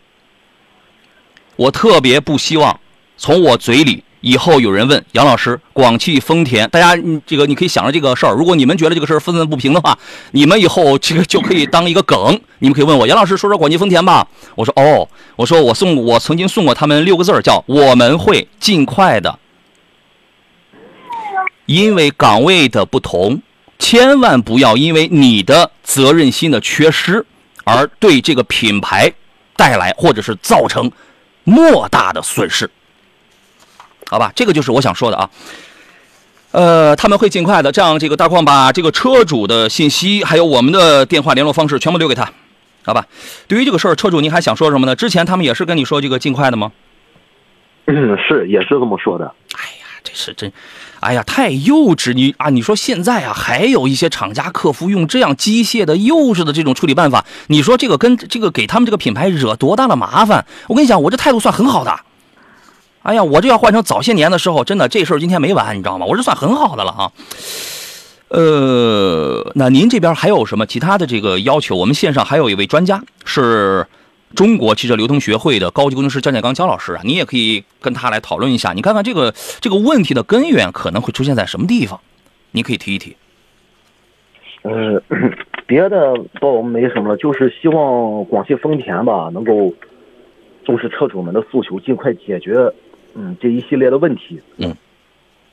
[1.55, 2.79] 我特别不希望
[3.17, 4.03] 从我嘴里。
[4.21, 6.95] 以后有人问杨老师，广汽丰田，大家
[7.25, 8.33] 这个你可以想着这个事儿。
[8.33, 9.97] 如果你们觉得这个事儿愤愤不平的话，
[10.31, 12.39] 你们以后这个就可以当一个梗。
[12.59, 14.27] 你们可以问我杨老师，说说广汽丰田吧。
[14.53, 19.39] 我说哦，我说我送我曾经送过他们六个字儿，叫我们会尽快的。
[21.65, 23.41] 因为岗位的不同，
[23.79, 27.25] 千万不要因为你的责任心的缺失，
[27.69, 29.11] 而对这个品牌
[29.55, 30.91] 带来或者是造成
[31.43, 32.69] 莫大的损失。
[34.09, 35.29] 好吧，这个就是我想说的啊。
[36.51, 42.31] 呃，他们会尽快的，这样这个大矿把这个车主的信息，还有我们的电话联络方式全部留给他，
[42.83, 43.05] 好吧？
[43.47, 44.95] 对于这个事儿，车主您还想说什么呢？
[44.95, 46.71] 之前他们也是跟你说这个尽快的吗？
[47.85, 49.31] 嗯，是，也是这么说的。
[50.13, 50.51] 是真，
[50.99, 52.13] 哎呀，太幼稚！
[52.13, 60.45] 你啊，你说现在啊，还有一些厂家客服用这样机械的、幼稚的这种处理办法，你说这个跟这个给他们这个品牌惹多大的麻烦？
[60.67, 61.99] 我跟你讲，我这态度算很好的。
[63.01, 66.05] 哎呀，我这要换成早些年的时候，真的这事儿今天没完，你知道吗？
[66.05, 67.11] 我这算很好的了啊。
[68.27, 71.75] 呃，那您这边还有什么其他的这个要求？
[71.75, 73.87] 我们线上还有一位专家，是
[74.35, 81.99] 中国汽车流通学会的高级工程师张建刚焦老师啊，你也可以跟他来讨论一下，你看看这个这个问题的根源可能会出现在什么地方，
[82.51, 83.15] 你可以提一提。
[84.61, 85.01] 呃，
[85.65, 89.73] 别的倒没什么了，就是希望广汽丰田吧能够
[90.65, 92.71] 重视车主们的诉求，尽快解决
[93.15, 94.39] 嗯这一系列的问题。
[94.57, 94.75] 嗯。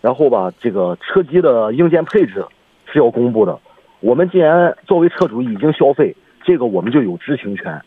[0.02, 2.44] 然后吧，这个车机的硬件配置
[2.92, 3.58] 是要公布的。
[4.00, 6.14] 我们既然作为车主已经消费，
[6.44, 7.80] 这个我们就有知情权。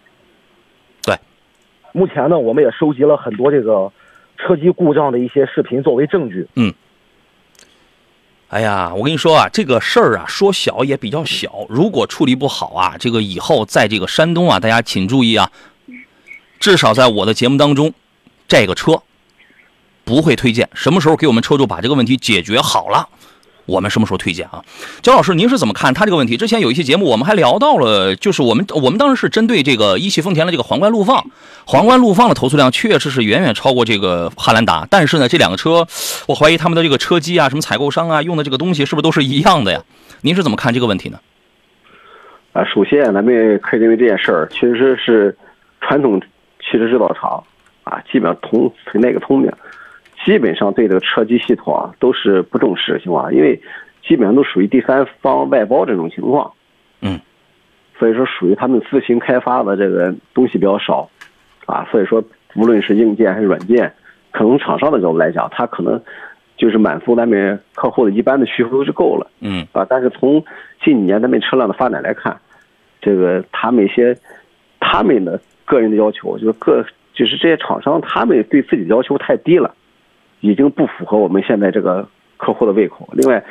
[1.93, 3.91] 目前呢，我们也收集了很多这个
[4.37, 6.47] 车机故障的一些视频作为证据。
[6.55, 6.73] 嗯。
[8.49, 11.67] 哎呀，我跟你说啊，这个事儿啊，说小也比较小。
[11.69, 15.51] 如果处理不好啊，这个以后在这个山东啊，大家请注意啊，
[16.59, 17.93] 至少在我的节目当中，
[18.47, 19.03] 这个车
[20.03, 20.67] 不会推荐。
[20.73, 23.07] 什么时候给我们车主把这个问题解决好了，
[23.69, 24.63] 我们什么时候推荐啊？
[25.01, 26.35] 焦老师，您是怎么看他这个问题？
[26.35, 31.23] 之前有一期节目我们还聊到了，就是我们我们当时是针对这个一汽丰田的这个皇冠陆放，
[31.65, 35.87] 皇冠陆放的投诉量确实是远远超过这个汉兰达，但是呢，这两个车，
[36.27, 39.81] 我怀疑他们的这个车机啊，什么采购商啊，用的这个东西是不是都是一样的呀？
[40.21, 41.19] 您是怎么看这个问题呢？
[42.53, 45.37] 啊，首先咱们可以认为这件事儿其实是
[45.81, 46.19] 传统
[46.59, 47.43] 汽车制造厂
[47.83, 49.51] 啊，基本上同存在一个通病，
[50.29, 53.59] 基本上对这个车机系统啊都是不重视的情况，因为
[54.07, 56.53] 基本上都属于第三方外包这种情况。
[57.01, 57.19] 嗯。
[57.97, 61.09] 所以说，属于他们自行开发的这个东西比较少，
[61.65, 62.23] 啊，所以说
[62.55, 63.91] 无论是硬件还是软件，
[64.29, 65.99] 可能厂商的角度来讲，他可能
[66.57, 69.31] 就是满足咱们客户的一般的需求就够了。
[69.39, 69.65] 嗯。
[69.71, 70.45] 啊，但是从
[70.85, 72.39] 近几年咱们车辆的发展来看，
[73.01, 74.15] 这个他们一些
[74.79, 79.75] 他们的个人的要求，就是各就是这些厂商他们对自己的要求太低了，
[80.41, 83.07] 已经不符合我们现在这个客户的胃口。
[83.13, 83.43] 另外，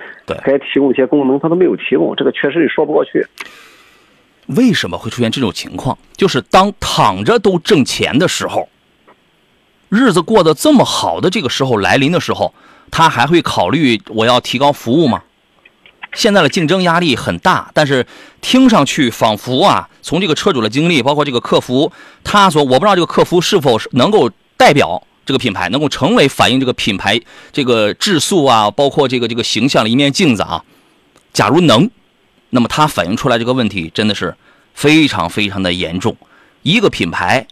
[0.44, 3.26] 该提供一些功能他都没有提供，这个确实也说不过去。
[4.46, 5.98] 为什么会出现这种情况？
[6.16, 8.68] 就是当躺着都挣钱的时候，
[9.90, 12.54] 日子过得这么好的这个时候来临的时候，
[12.90, 15.22] 他还会考虑我要提高服务吗？
[16.14, 18.06] 现在的竞争压力很大，但是
[18.40, 21.92] 听上去仿佛啊，从这个车主的经历，包括这个客服，
[22.24, 27.20] 他说我不知道这个客服是否是能够代表这个品牌，能够成为反映这个品牌
[27.52, 30.64] 这个质素啊，包括这个这个形象的一面镜子啊。
[31.34, 31.90] 假如能，
[32.48, 34.34] 那么它反映出来这个问题真的是
[34.72, 36.16] 非常非常的严重。
[36.62, 37.46] 一个品牌，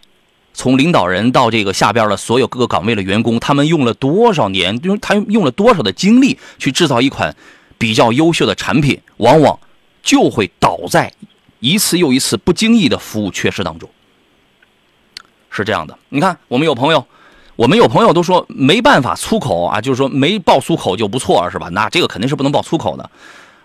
[0.55, 7.35] 从领导人到这个下边的所有各个岗位的员工，他们用了多少年，用他用了多少的精力去制造一款。
[7.79, 9.59] 比较优秀的产品，往往
[10.01, 11.13] 就会倒在
[11.59, 13.87] 一次又一次不经意的服务缺失当中。
[15.51, 17.05] 是这样的，你看，我们有朋友，
[17.57, 21.67] 我们有朋友都说没办法粗口啊，就是说没爆粗口就不错了，是吧？
[21.71, 23.09] 那这个肯定是不能爆粗口的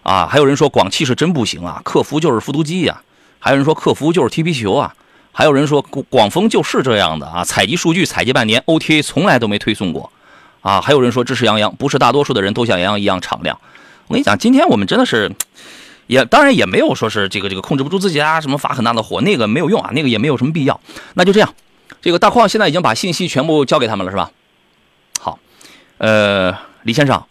[0.02, 0.26] 啊。
[0.26, 3.02] 还有人说广汽是真不行啊，客服就是复读机呀。
[3.38, 4.94] 还有人说客服就是踢皮球啊。
[5.30, 10.10] 还有人说广丰就是这样的啊，采集数据采集半年，OTA 从来都没推送过
[10.62, 10.80] 啊。
[10.80, 13.58] 还有人说支持杨洋，不是大多数的人都像杨洋一样敞亮。
[14.06, 15.30] 我跟你讲，今天我们真的是，
[16.06, 20.80] 也当然也没有说是这个这个控制不住自己啊，什么发很大的火，那个没有用啊，那个也没有什么必要。
[21.14, 21.54] 那就这样，
[22.02, 24.30] 这个大矿现在已经把信息全部交给他们了，是吧？
[25.20, 25.38] 好，
[25.98, 27.24] 呃，李先生，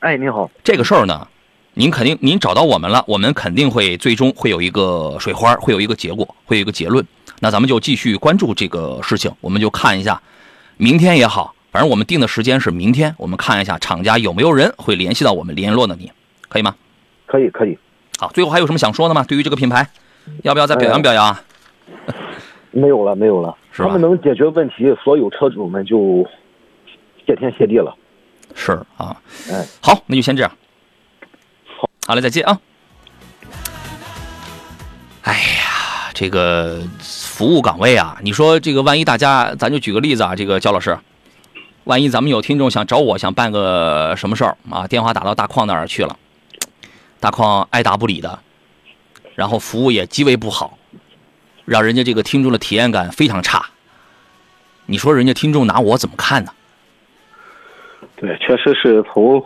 [0.00, 1.28] 哎，你好，这个事儿呢，
[1.74, 7.06] 您肯定您找到我们了，我们肯定会最终会有一个水花，会有一个结果，会有一个结论。
[7.40, 10.20] 那咱们就继续关注这个事情，我们就看一下，
[10.78, 11.54] 明天也好。
[11.70, 16.10] 反正我们定的时间是明天，我们看一下厂家有没有人会联系到我们联络的你，
[16.48, 16.74] 可以吗？
[17.26, 17.78] 可以，可以。
[18.18, 19.22] 好，最后还有什么想说的吗？
[19.28, 19.86] 对于这个品牌，
[20.42, 21.36] 要不要再表扬表扬？
[22.76, 23.56] 没有了，没有了。
[23.72, 26.26] 是他们能解决问题，所有车主们就
[27.26, 27.96] 谢天谢地了。
[28.54, 29.16] 是啊，
[29.50, 30.52] 哎，好，那就先这样。
[31.78, 32.60] 好，好嘞，再见啊。
[35.22, 40.96] 哎呀，这个服务岗位啊，你说这个万一大家，咱就举个例子啊，这个焦老师，
[41.84, 46.16] 万一咱们有听众想找我，想办个什么事儿啊，电话打到大矿那儿去了，
[47.20, 48.38] 大矿爱答不理的，
[49.34, 50.78] 然后服务也极为不好，
[51.66, 53.66] 让人家这个听众的体验感非常差。
[54.86, 56.52] 你说人家听众拿我怎么看呢？
[58.14, 59.44] 对，确实是从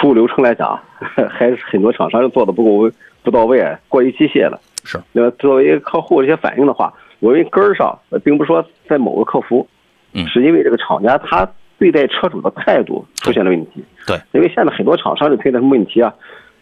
[0.00, 0.80] 服务流程来讲，
[1.30, 2.90] 还是很多厂商做的不够
[3.22, 4.58] 不到位，过于机械了。
[4.84, 4.98] 是。
[5.12, 9.68] 那么作为客户这些反应的话，我认为根儿上并不是说在某个客服，
[10.14, 11.46] 嗯，是因为这个厂家他
[11.78, 13.84] 对待车主的态度出现了问题。
[14.06, 14.18] 对。
[14.32, 16.12] 因为现在很多厂商就存在什么问题啊？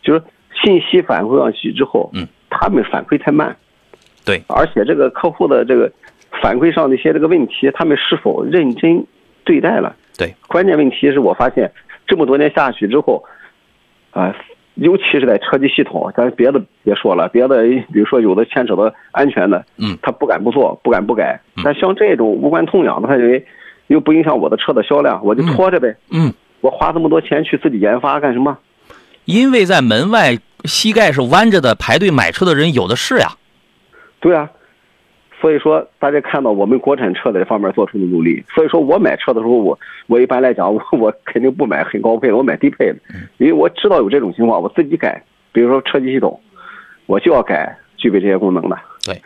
[0.02, 0.20] 就是
[0.60, 3.56] 信息反馈上去之后，嗯，他们反馈太慢。
[4.26, 4.42] 对。
[4.48, 5.90] 而且这个客户的这个
[6.42, 9.02] 反馈上的一些这个问题，他们是否认真
[9.44, 9.96] 对待了？
[10.18, 10.34] 对。
[10.48, 11.72] 关键问题是我发现
[12.06, 13.24] 这么多年下去之后，
[14.10, 14.34] 啊、
[14.74, 17.62] 尤其是在车机系统，咱别的别说了，别的
[17.92, 21.40] 比如说有的牵扯到安全的，嗯，他不敢不做，不敢不改。
[21.64, 23.46] 但像这种无关痛痒的，他认为
[23.86, 25.96] 又不影响我的车的销量，我就拖着呗。
[26.10, 28.58] 嗯，我花这么多钱去自己研发干什么？
[29.24, 33.28] 因为在门外膝盖是弯着的，排队买车的人有的是呀。
[34.26, 34.50] 对啊，
[35.40, 38.44] 所以说大家看到我们国产车在这方面做出的努力。
[38.52, 42.96] 所以说我买车的时候，我我一般来讲，我 我肯定不买很高配的，我买低配的，
[43.38, 45.22] 因为我知道有这种情况，我自己改。
[45.52, 46.40] 比如说车机系统，
[47.06, 48.76] 我就要改具备这些功能的。
[49.04, 49.22] 对，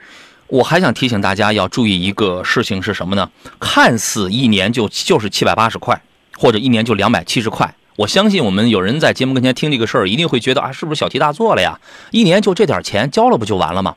[0.49, 3.31] 我还想提醒大家要注意一个事情是什么呢？
[3.59, 5.99] 看似一年就就是七百八十块，
[6.37, 7.75] 或者一年就两百七十块。
[7.97, 11.81] 我相信我们有人在节目跟前听这个事儿，一定会觉得啊，是不是小题大做了呀？
[12.11, 13.97] 一年就这点钱交了不就完了吗？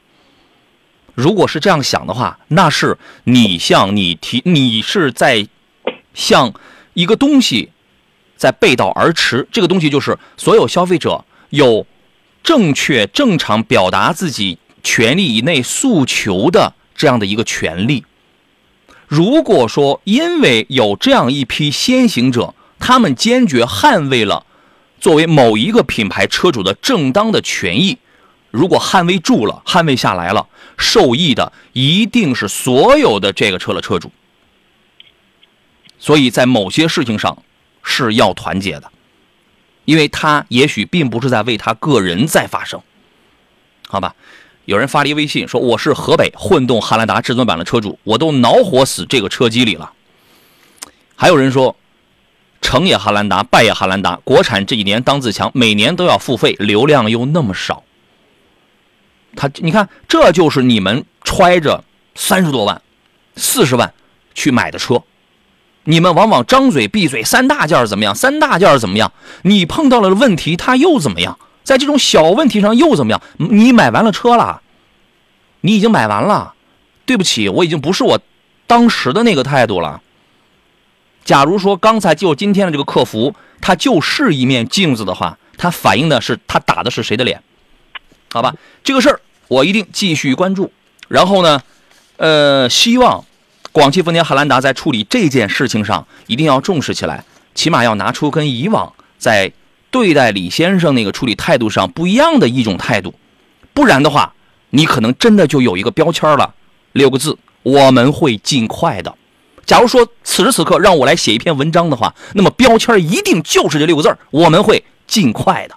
[1.14, 5.47] 如果是这样想的话，那是你向你提，你是在
[6.14, 6.53] 向
[6.93, 7.70] 一个东西
[8.36, 9.47] 在背道而驰。
[9.51, 11.86] 这个东西就是所有消费者有
[12.41, 18.03] 正确、正常表达自己权利以内诉求的这样的一个权利。
[19.07, 24.45] 如果说因为有这样一批先行者，他们坚决捍卫了
[24.99, 27.99] 作为某一个品牌车主的正当的权益。
[28.54, 30.47] 如果捍卫住了，捍卫下来了，
[30.78, 34.12] 受益的一定是所有的这个车的车主。
[35.97, 37.36] 所以在某些事情上
[37.82, 38.91] 是要团结的，
[39.86, 42.80] 因为他也许并不是在为他个人在发声，
[43.88, 44.14] 好吧？
[44.66, 49.91] 有人发了一微信说：“我是河北混动汉兰达至尊版的车主，我都恼火死这个车机里了。”
[51.18, 51.76] 还有人说
[52.62, 57.84] ：“成也汉兰达，败也汉兰达，国产这几年当自强，每年都要付费，流量又那么少。”
[59.36, 61.84] 他，你看，这就是你们揣着
[62.16, 62.82] 三十多万、
[63.36, 63.94] 四十万
[64.34, 65.04] 去买的车，
[65.86, 68.14] 你们往往张嘴闭嘴三大件怎么样？
[68.14, 69.12] 三大件怎么样？
[69.42, 71.38] 你碰到了问题，他又怎么样？
[71.64, 73.22] 在这种小问题上又怎么样？
[73.38, 74.62] 你买完了车了，
[75.62, 76.54] 你已经买完了，
[77.06, 78.20] 对不起，我已经不是我
[78.68, 80.02] 当时的那个态度了。
[81.24, 87.42] 假如说刚才就今天的这个客服，他就是一面镜子的话，他反映的是他打的是谁的脸？
[88.34, 90.72] 好吧，这个事儿我一定继续关注。
[91.08, 91.62] 然后呢，
[92.18, 93.24] 呃，希望
[93.72, 99.54] 广汽丰田汉兰达在处理这件事情上一定要重视起来，起码要拿出跟以往在
[99.92, 103.14] 对待李先生那个处理态度上不一样的一种态度。
[103.72, 104.34] 不然的话，
[104.72, 106.56] 你可能真的就有一个标签了，
[106.94, 109.14] 六个字：我们会尽快的。
[109.64, 115.76] 假如说此时此刻让我来写一篇文章的话，那么标签一定就是这六个字我们会尽快的。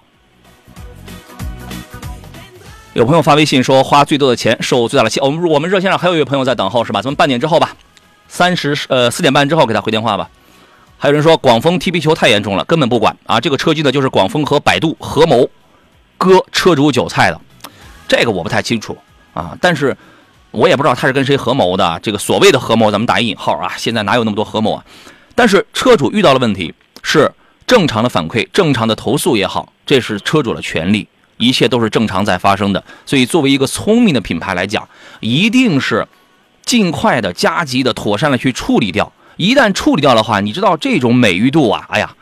[2.97, 5.19] 有朋友发微信说花最多的钱受最大的气。
[5.19, 6.99] 我们我们热线上还有一位朋友在等候是吧？
[6.99, 7.75] 咱们半点之后吧，
[8.27, 10.27] 三十呃四点半之后给他回电话吧。
[10.97, 13.39] 还有人说广丰踢皮球太严重了，根本不管啊！
[13.39, 15.47] 这个车机呢就是广丰和百度合谋
[16.17, 17.39] 割车主韭菜的，
[18.07, 18.97] 这个我不太清楚
[19.35, 19.55] 啊。
[19.61, 19.95] 但是
[20.49, 21.99] 我也不知道他是跟谁合谋的。
[22.01, 24.83] 这个所谓的合谋，咱们打一引号啊，现在哪有那么多合谋啊？
[25.35, 26.73] 但是车主遇到了问题
[27.03, 27.31] 是
[27.67, 31.07] 正常的反馈，正常的投诉也好，这是车主的权利。
[31.37, 34.87] 一切都是正常在发生的，所以作为一个聪明的品牌来讲，
[35.19, 36.07] 一定是
[36.65, 39.11] 尽快的、加急的、妥善的去处理掉。
[39.37, 42.15] 一旦处理掉的话，你知道这种美誉度啊，哎呀，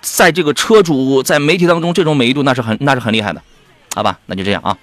[0.00, 3.40] 在这个车主在媒体当中，这种美誉度那是很那是很厉害的，
[3.94, 4.18] 好吧？
[4.26, 4.76] 那就这样啊。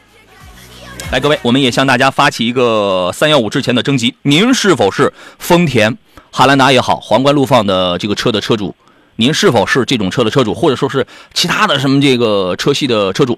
[1.12, 5.98] 来，各位，我们也向大家发起一个三幺五之前的征集：您是否是丰田
[6.32, 8.74] 汉兰达也好，皇冠陆放的这个车的车主？
[9.22, 13.38] 您是否是这种车的车主，或者说是其他的什么这个车系的车主？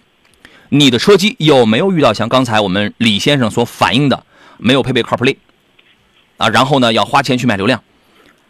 [0.69, 4.25] 你的车机有没有遇到像刚才我们李先生所反映的，
[4.57, 5.35] 没有配备 CarPlay
[6.37, 6.47] 啊？
[6.47, 7.83] 然后呢，要花钱去买流量，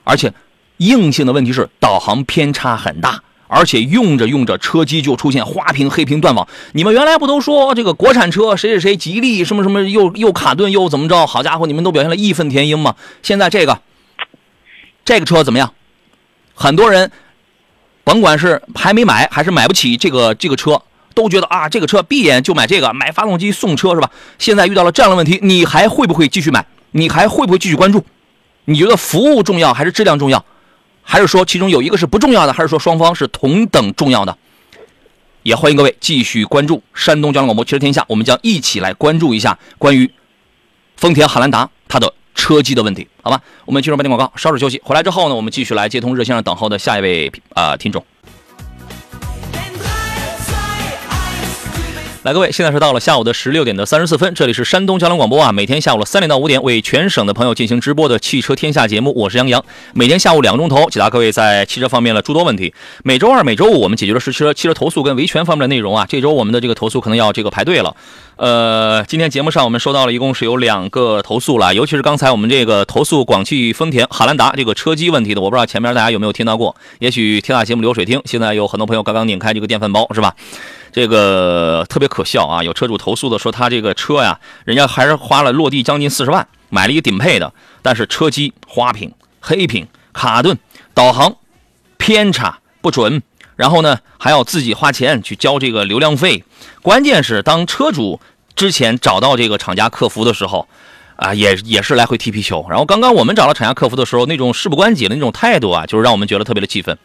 [0.04, 0.32] 而且
[0.78, 6.48] 硬性的问题是导航偏差很大，而且用着用着车机就出现花屏、黑屏、断网。
[6.74, 11.26] 你们原来不都说这个国产车谁谁谁吉利什么什么又又卡顿又怎么着？
[11.26, 12.96] 好家伙，你们都表现了义愤填膺吗？
[13.24, 13.80] 现在这个
[15.04, 15.74] 这个车怎么样？
[16.54, 17.12] 很多人。
[18.04, 20.82] 甭管是还没买还是买不起这个这个车，
[21.14, 24.10] 都觉得啊，这个车闭眼就买这个，买发动机送车是吧？
[24.38, 26.66] 现在遇到了这样的问题，你还会不会继续买？
[26.92, 28.06] 你还会不会继续关注？
[28.66, 30.44] 你觉得服务重要还是质量重要？
[31.02, 32.54] 还是说其中有一个是不重要的？
[32.54, 34.38] 还是说双方是同等重要的？
[35.44, 40.10] 也欢迎各位继续关注山东交通广播汽车天下，我们将一起来关注一下关于
[40.96, 42.14] 丰田汉兰达它的。
[42.36, 44.82] 车机的问题，好吧，我们进入半天广告，稍事休息。
[44.84, 48.06] 回来之后呢，我们继续来接通热线上等候的下一位啊听众。
[52.24, 62.74] 来，各位，现在是到了下午的十六点的三十四分，这里是山东交通广播啊，每天下午的三点到五点为全省的朋友进行直播的汽车天下节目，我是杨洋，每天下午两个钟头解答各位在汽车方面的诸多问题。
[63.04, 66.06] 每周二、每周五我们解决的是汽车汽车投诉跟维权方面的内容啊。
[66.08, 67.94] 这周我们的这个投诉可能要这个排队了。
[68.38, 80.34] 呃，今天节目上我们收到了一共是有两个投诉了，尤其是刚才我们这个投诉广汽丰田汉兰达这个车机问题的，我不知道前面大家有没有听到过，也许听大节目流水听，现在有很多朋友刚刚拧开这个电饭煲是吧？
[80.94, 82.64] 这个特别可笑啊！
[82.64, 87.52] 有车主投诉的说，他这个车呀，人家还是花了落地将近四十万买了一个顶配的，
[87.82, 89.12] 但是车机花屏、
[89.42, 90.58] 黑屏、卡顿、
[90.94, 91.36] 导航
[91.98, 93.24] 偏差不准，
[93.56, 96.44] 然后呢还要自己花钱去交这个流量费。
[96.84, 98.22] 关键是当车主
[98.56, 100.68] 之前找到这个厂家客服的时候，
[101.16, 102.66] 啊，也也是来回踢皮球。
[102.70, 106.96] 然后刚刚我们找到厂家客服的时候，那种事不关己的那种态度啊，就是让我们觉得特别的气愤。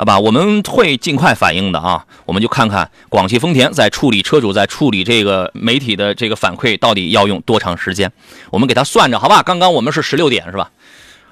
[0.00, 2.06] 好吧，我们会尽快反映的啊。
[2.24, 8.10] 我们就看看广汽丰田在处理车主在处理这个媒体的这个反馈到底要用多长时间。
[8.50, 9.42] 我们给他算着，好吧？
[9.42, 10.70] 刚刚我们是十六点是吧？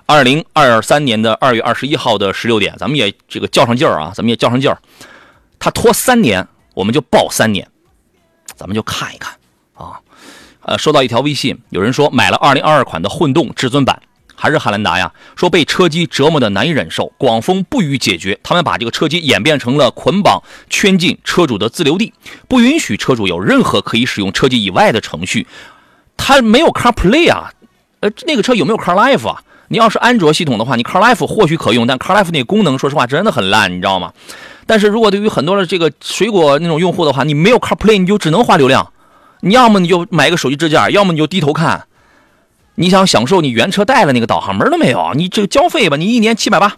[0.04, 4.76] 二零二三年的二月二十一号的十六点，咱们也这个较上劲儿啊，咱们也较上劲儿。
[5.58, 7.66] 他拖三年，我们就报三年，
[8.54, 9.32] 咱们就看一看
[9.72, 9.98] 啊。
[10.60, 13.98] 呃，收到一条微信，有人说买了二零二二款的混动至尊版。
[14.40, 20.40] 还是汉兰达呀，说被车机折磨的难以忍受，广丰不予解决，他们把这个车机演变成了捆绑
[20.70, 22.14] 圈禁车主的自留地，
[22.46, 25.48] 不允许车主有任何可以使用车机以外的程序。
[26.16, 27.50] 它没有 CarPlay 啊，
[28.00, 29.42] 呃，那个车有没有 CarLife 啊？
[29.70, 34.12] 你要是安卓系统的话，你 CarLife 或许可用，但 CarLife 那个功能，说实话真的很烂，你知道吗？
[34.66, 38.92] 但是如果对于很多的这个水果那种用户的话，你没有 CarPlay，你就只能花流量，
[39.40, 41.87] 你要么你就买个手机支架，要么你就低头看。
[42.80, 45.12] 你想享受你原车带的那个导航门都没有？
[45.16, 46.76] 你这个交费吧，你一年七百八，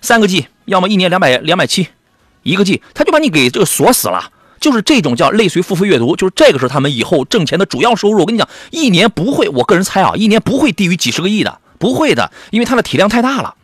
[0.00, 1.88] 三个 G，要么一年两百两百七，
[2.42, 4.30] 一个 G，他就把你给这个锁死了。
[4.58, 8.20] 就是这种叫类似于付费阅读，就是这个是他们以后挣钱的主要收入。
[8.20, 13.54] 我跟你讲，一年不会，我个人猜啊，一年不会低于几十个亿的，不会的，因为它的体量太大了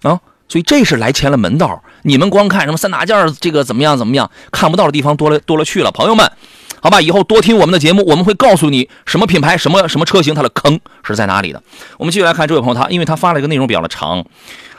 [0.00, 0.20] 啊。
[0.48, 1.84] 所以这是来钱的门道。
[2.04, 6.32] 你们光看什么三大件这个怎么样怎么样，看不到的地方多了多了去了，朋友们。
[6.80, 11.62] 好吧，以后多听我们的节目，我们会告诉你什么品牌、什么什么车型，它的坑是在哪里的。
[11.98, 14.24] 我们继续来看这位朋友，他因为他发了一个内容比较的长，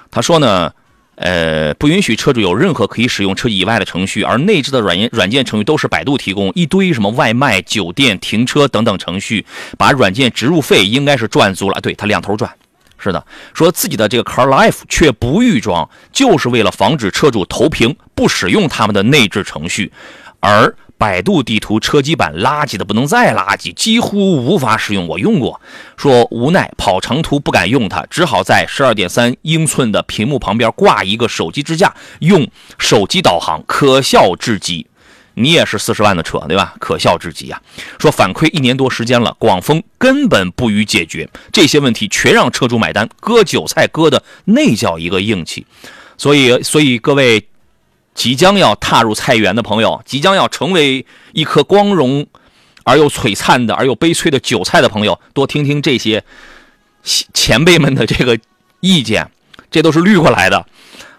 [0.09, 0.71] 他说呢，
[1.15, 9.45] 呃，不允许车主有任何可以使用车以外的程序，而内置的软件软件程序都是百度提供，一堆什么外卖、酒店、停车等等程序，
[9.77, 12.49] 把软件植入费应该是赚足了，对他两头赚。
[12.97, 19.91] 是的，说自己的这个 Car Life 却不预装，就是为了防止车主投屏不使用他们的内置程序，
[20.39, 20.73] 而。
[20.99, 25.07] 百度地图车机版垃圾的不能再垃圾，几乎无法使用。
[25.07, 25.61] 我用过，
[25.95, 32.45] 说无奈跑长途不敢用它，只好在十二点三英寸的屏幕旁边挂一个手机支架，用
[32.77, 34.85] 手机导航，可笑至极。
[35.35, 36.76] 你也是四十万的车，对吧？
[36.80, 37.61] 可笑至极啊！
[37.97, 45.65] 说反馈一年多时间了，广丰根本不予解决这些问题，全让车主买单，割韭菜割的那叫一个硬气。
[46.17, 47.45] 所以，所以各位。
[48.20, 52.28] 即将要踏入菜园的朋友，即将要成为一颗光荣
[52.84, 56.22] 而又璀璨的而又悲催的韭菜的朋友，多听听这些
[57.34, 58.38] 前辈们的这个
[58.82, 59.32] 意见，
[59.72, 60.66] 这都是绿过来的。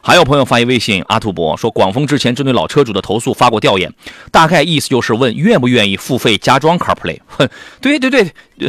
[0.03, 3.91] 还有朋友发一微信，阿土伯说，广丰之前针对老车主的投诉发过调研，
[4.31, 7.21] 大概意思就是问愿不愿意付费加装 CarPlay。
[7.29, 7.49] 哼，
[7.81, 8.31] 对对对，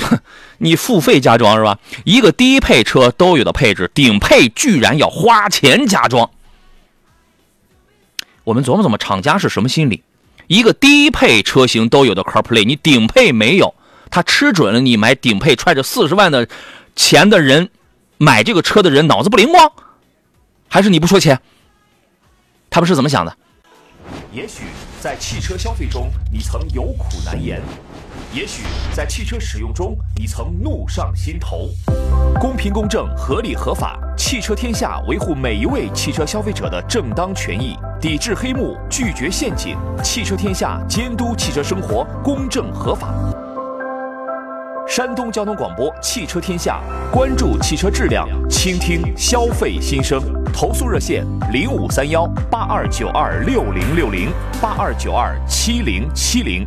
[0.59, 1.77] 你付费加装是吧？
[2.05, 6.29] 一个低配车都有的配置，顶配居然要花钱加装。
[8.43, 10.03] 我们琢磨琢磨，厂家是什么心理？
[10.47, 13.73] 一个低配车型都有的 CarPlay，你顶配没有，
[14.09, 16.47] 他吃准了你买顶配，揣着四十万的
[16.95, 17.69] 钱的人，
[18.17, 19.71] 买这个车的人脑子不灵光，
[20.67, 21.39] 还是你不说钱？
[22.69, 23.37] 他们是怎么想的？
[24.33, 24.63] 也许
[24.99, 27.61] 在汽车消费中，你曾有苦难言。
[28.33, 28.63] 也许
[28.93, 31.69] 在汽车使用中，你曾怒上心头。
[32.39, 39.77] 公平公正、合理合法，汽车天下维护每一位汽车消费者的正当权益，抵制黑幕，拒绝陷阱。
[40.01, 43.13] 汽车天下监督汽车生活公正合法。
[44.87, 46.79] 山东交通广播汽车天下，
[47.11, 50.21] 关注汽车质量，倾听消费心声。
[50.53, 54.29] 投诉热线：零五三幺八二九二六零六零
[54.61, 56.65] 八二九二七零七零。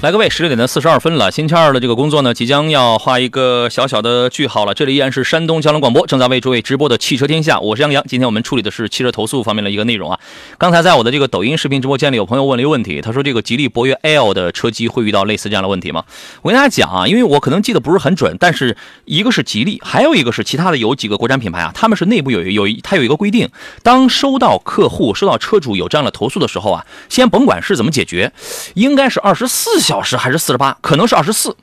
[0.00, 4.72] 来，各位，十六点的四十二分了，星期二的这个工作呢，即将要画一个小小的句号了。
[4.72, 8.04] 这里依然是山东交通广播正在为诸位直播的汽车天下，我是杨洋。
[8.06, 10.20] 今天我们处理的是汽车投诉方面的一个内容啊。
[10.56, 16.04] 刚才在我的这个抖音视频直播间里，有朋友问了一个问题，他说这个吉利博越 L 的车机会遇到类似这样的问题吗？
[16.42, 23.48] 我跟大家讲啊，因为我可能记得不是很准，但是一个是吉利，还有一个是其他的有几个国产品牌啊，他们是内部有有它有一个规定，
[23.82, 28.32] 当收到客户、收到车主有这样的投诉的时候啊，先甭管是怎么解决，
[28.74, 30.76] 应该是二十四小时还是四十八。
[30.82, 31.56] 可能是二十四，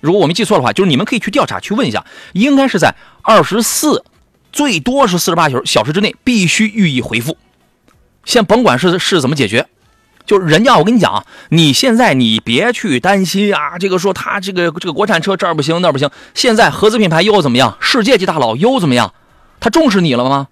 [0.00, 2.92] 如果我没记错的话，就是你们可以去调查去问一下，应该是在
[3.22, 4.02] 二十四，
[4.50, 7.38] 最多是四十八小小时之内必须予以回复。
[8.24, 9.68] 先甭管是是怎么解决，
[10.26, 17.78] 就是人家我跟你讲啊，你现在你别去担心啊，这个说他这个这个国产车这儿不行那不行，现在合资品牌又怎么样？
[17.78, 19.14] 世界级大佬又怎么样？
[19.60, 20.48] 他重视你了吗？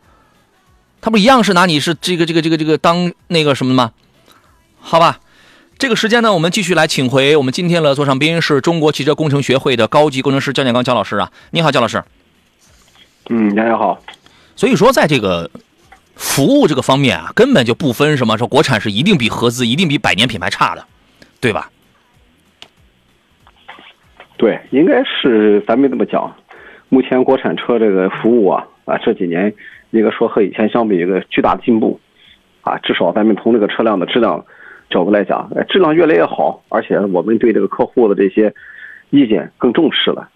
[1.01, 3.91] 他不一样是拿你是这个这个这个这个当那个什么吗？
[4.81, 5.19] 好吧。
[5.79, 12.03] 这个时间呢，我们继续来请回我们今天的座上宾是中国汽车工程学会的高级工程师焦建刚焦老师啊，你好，焦老师。
[13.29, 14.01] 嗯，大家好。
[14.55, 15.51] 所以说，在这个
[16.15, 20.87] 服务这个方面啊，根本就不分什么说国产是一定比合资、一定比百年品牌差的，
[21.43, 21.71] 对吧？
[24.39, 26.35] 对，应该是咱们这么讲，
[26.89, 29.53] 目前国产车这个服务啊啊这几年
[29.91, 32.01] 应该说和以前相比一个巨大的进步
[32.63, 34.43] 啊，至少咱们从这个车辆的质量。
[34.91, 38.55] 角度来讲，质量越来越好，而且我们对这个客户的这些
[39.11, 40.29] 意见更重视了。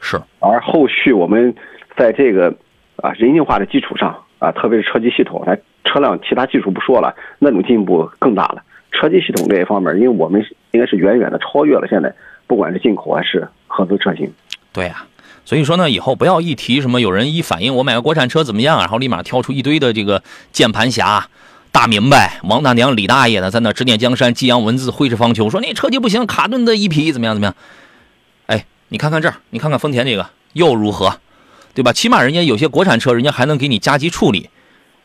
[0.00, 1.54] 是，而后续我们
[1.96, 2.54] 在这个
[2.96, 8.62] 啊人性化的基础上啊，特别是车机系统，咱车辆其他技术不说了，那种进步更大了。
[8.92, 12.14] 车机系统这一方面，因为我们应该是远远的超越了现在，
[12.46, 14.30] 不管是进口还是合资车型。
[14.72, 15.06] 对呀，
[15.44, 21.26] 所以说呢，以后不要一提什么有人一反映我买个国产车怎么样，然后立马挑出一堆的这个键盘侠。
[21.76, 27.34] 大明白，王大娘、李大爷呢，在那指点江山、激扬文字、挥斥方遒，说那车技不行，卡顿的一匹怎么样？
[27.34, 27.54] 怎么样？
[28.46, 31.20] 哎，你看看这儿，你看看丰田这个又如何？
[31.74, 31.92] 对吧？
[31.92, 34.48] 起码人家有些国产车，人家还能给你加急处理，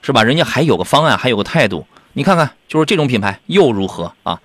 [0.02, 0.23] 是吧？
[0.23, 1.85] 人家还有个方案，还有个态度。
[2.14, 4.39] 你看看，就是这种品牌又如何啊？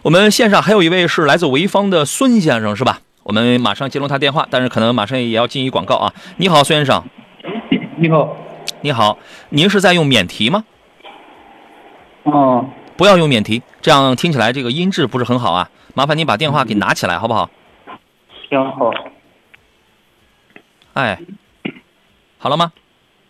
[0.00, 3.00] 我们线上还有一位是来自潍坊的孙先生，是吧？
[3.22, 6.14] 我们马上接通他电话，但是可能马上也要进一广告啊。
[6.38, 7.04] 你好，孙先生。
[7.98, 8.34] 你好。
[8.80, 9.18] 你好，
[9.50, 10.64] 您是在用免提吗？
[12.26, 12.66] 哦，
[12.96, 15.70] 不要用免提，这样听起来这个音质不是很好啊。
[15.94, 17.48] 麻烦您把电话给拿起来，好不好？
[18.50, 18.90] 行好。
[20.94, 21.20] 哎，
[22.38, 22.72] 好了吗？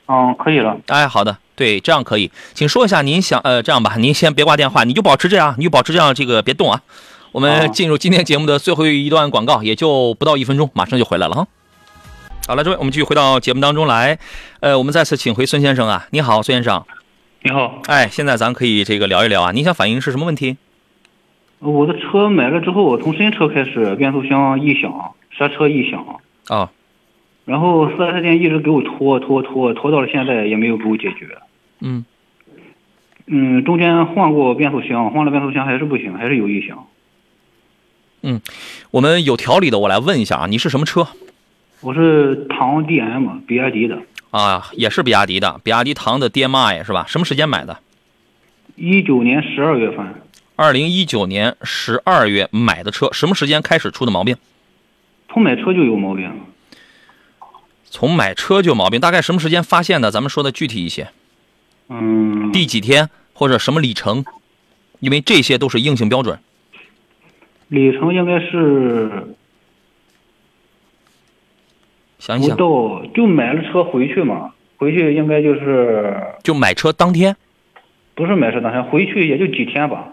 [0.08, 0.78] 嗯，可以了。
[0.86, 2.30] 哎，好的，对，这样可以。
[2.54, 6.80] 请说一下您想呃，这样吧，您先别挂电话，你就保持这样，你就保持这样，这个别动啊。
[7.32, 11.46] 我们进入今天节目的最后一段广告，也就不到一分钟，马上就回来了哈。
[12.48, 14.18] 好了，诸位，我们继续回到节目当中来。
[14.60, 16.84] 呃，我们再次请回孙先生啊，你好，孙先生。
[17.46, 19.52] 你好，哎，现在咱可以这个聊一聊啊。
[19.52, 20.56] 你想反映是什么问题？
[21.60, 26.04] 我的车买了之后，从新车开始，变速箱异响，刹车异响
[26.48, 26.72] 啊。
[27.44, 31.38] 然后四 S 店一直给我拖拖拖拖到了现在，也没有给我解决。
[31.78, 32.04] 嗯
[33.28, 36.84] 嗯，中间换过变速箱，换了变速箱还是不行，还是有异响。
[38.22, 38.40] 嗯，
[38.90, 41.06] 我们有条理的，我来问一下啊，你是什么车？
[41.80, 44.00] 我是唐 DM，比亚迪的。
[44.36, 47.06] 啊，也是比亚迪的，比亚迪唐的 DMI 是吧？
[47.08, 47.78] 什么时间买的？
[48.74, 50.06] 一九年十二月份。
[50.56, 54.36] 二零一九年十二月买的车，什么时间开始出的毛病？
[55.30, 56.30] 从买车就有毛病。
[57.84, 60.10] 从买车就有毛病，大概什么时间发现的？
[60.10, 61.08] 咱们说的具体一些。
[61.88, 62.52] 嗯。
[62.52, 64.22] 第几天或者什么里程？
[65.00, 66.38] 因为这些都是硬性标准。
[67.68, 69.34] 里程应该是。
[72.18, 72.66] 想一想，到
[73.14, 77.36] 就买了车回去嘛，回去应该就是就买车当天，
[78.14, 80.08] 不是买车当天，回去也就几天吧。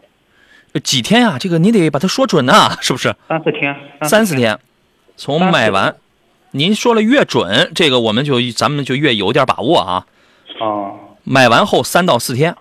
[0.83, 1.37] 几天呀？
[1.39, 3.15] 这个你得把它说准呐，是不是？
[3.27, 3.75] 三四天。
[4.01, 4.57] 三四天，
[5.15, 5.95] 从买完，
[6.49, 10.05] 您说了越准，这个我们就咱们就越有点把握啊。
[10.59, 10.97] 啊。
[11.23, 12.55] 买完后三到四天。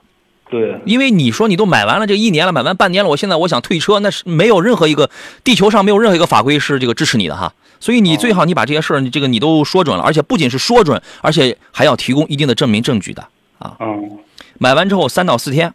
[0.50, 0.78] 对。
[0.84, 5.08] 因为你说你都买完了这一年了，买完半年了，我现在我想退车，那是没有任何一个
[5.42, 7.54] 地球上没有任何一个法规是这个支持你的哈。
[7.82, 13.26] 所以你最好你把这些事儿，你这个你都说准了，而且不仅是说准，而且还要提供一定的证明证据的
[13.58, 13.76] 啊。
[13.80, 14.20] 嗯。
[14.56, 15.74] 买完之后三到四天，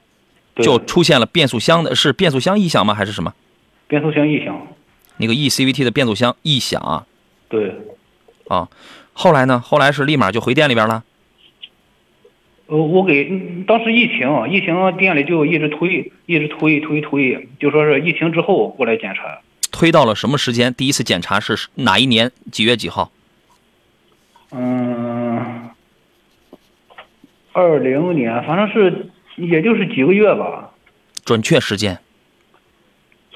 [0.55, 2.93] 就出现了变速箱的是变速箱异响吗？
[2.93, 3.33] 还是什么？
[3.89, 4.57] 变速箱异响。
[5.17, 6.81] 那个 eCVT 的变速箱异响。
[6.81, 7.05] 啊
[7.49, 7.75] 对。
[8.47, 8.69] 啊，
[9.11, 9.59] 后来呢？
[9.59, 11.03] 后来是立马就回店里边了。
[12.67, 13.25] 呃，我给
[13.67, 19.41] 当时疫情，疫情店里就一直推，一直推推推，就说是疫情之后过来检查。
[19.71, 20.73] 推到了什么时间？
[20.73, 23.11] 第一次检查是哪一年几月几号？
[24.51, 25.69] 嗯，
[27.51, 30.71] 二零年，反正是也就是几个月吧。
[31.25, 31.99] 准确时间？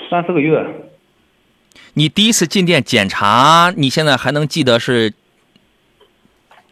[0.09, 0.65] 三四个月。
[1.93, 5.13] 你第一次进店检查，你现在还能记得是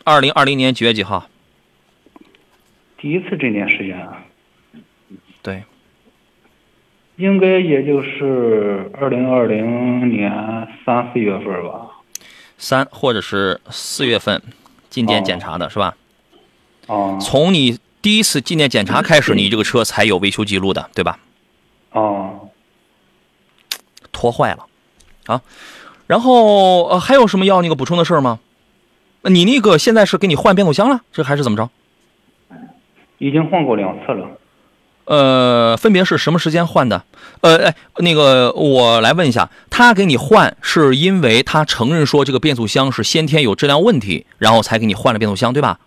[0.06, 1.30] 二零二零年几月几号？
[2.98, 4.29] 第一次进店时间啊，对，
[7.20, 10.32] 应该也就是二零二零年
[10.86, 11.86] 三四月份吧。
[12.58, 14.42] 三或者是四月份
[14.90, 15.98] 进店检查的是吧？
[16.88, 17.18] 哦。
[17.20, 21.20] 从你第一次进店检查开始， 你这个车才有维修记录的，对吧？
[21.92, 22.50] 哦。
[24.14, 24.66] 拖坏了，
[25.26, 25.42] 啊，
[26.08, 28.40] 然后呃还有什么要那个补充的事儿吗？
[29.24, 31.70] 你那个现在是给你换变速箱了，这还是怎么着？
[33.18, 34.30] 已经换过两次了。
[35.10, 37.04] 呃，分别是什么时间换的？
[37.42, 45.80] 呃，哎，那个我来问一下，他给你换是因为他承认说这个变速箱是先天有质量问题，然后才给你换了变速箱，对吧？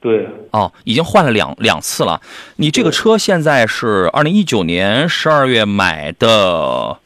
[0.00, 0.28] 对。
[0.50, 2.20] 哦，已经换了两两次了。
[2.56, 6.98] 你这个车现在是二零一九年十二月买的，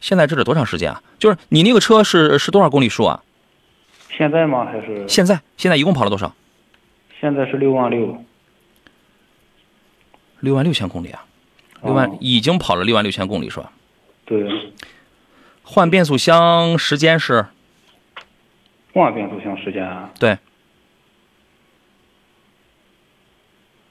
[0.00, 1.00] 现在这是多长时间啊？
[1.20, 3.22] 就是你那个车是是多少公里数啊？
[4.18, 4.64] 现在吗？
[4.64, 5.40] 还是现在？
[5.56, 6.34] 现在一共跑了多少？
[7.20, 8.20] 现在是六万六。
[10.44, 11.24] 六万六千公里啊，
[11.82, 13.72] 六万已经跑了六万六千公里是吧？
[14.26, 14.72] 对。
[15.62, 17.46] 换变速箱时间是？
[18.92, 20.10] 换变速箱时间啊？
[20.20, 20.36] 对。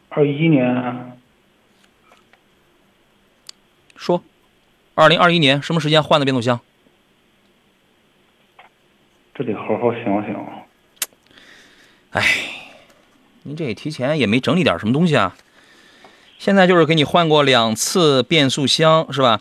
[0.09, 1.19] 二一年。
[3.95, 4.23] 说，
[4.93, 6.59] 二零二一年什么时间换的变速箱？
[9.34, 10.65] 这得好好想想。
[12.11, 12.21] 哎，
[13.41, 15.35] 您这提前也没整理点什么东西啊？
[16.44, 19.40] 现在就是给你换过两次变速箱，是吧？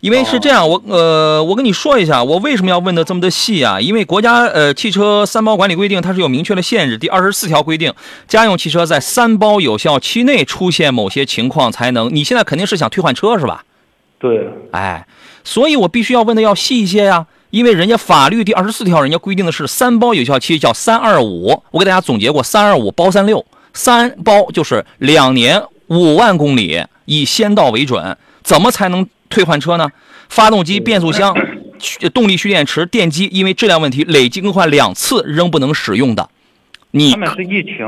[0.00, 3.80] 因为是这样，我呃，我跟你说一下，我为什么要问的这么的细啊？
[3.80, 7.94] 因为国家呃汽车三包管理规定它是有明确的限制，第二十四条规定，
[8.28, 12.14] 家用汽车在三包有效期内出现某些情况才能。
[12.14, 13.64] 你现在肯定是想退换车是吧？
[14.18, 14.46] 对。
[14.72, 15.06] 哎，
[15.44, 23.42] 所以我必须要问的要细一些呀，因为人家法律第二十四条人家规定的是三包有效期叫三二五，我给大家总结过，三二五包三六，
[23.72, 25.62] 三包就是两年。
[25.92, 29.86] 五万公里以先到为准，怎么才能退换车呢？
[30.30, 31.36] 发动机、变速箱、
[32.14, 36.30] 动力蓄电池、电机，因为质量问题累计更换两次仍不能使用的。
[37.10, 37.78] 他们是疫情，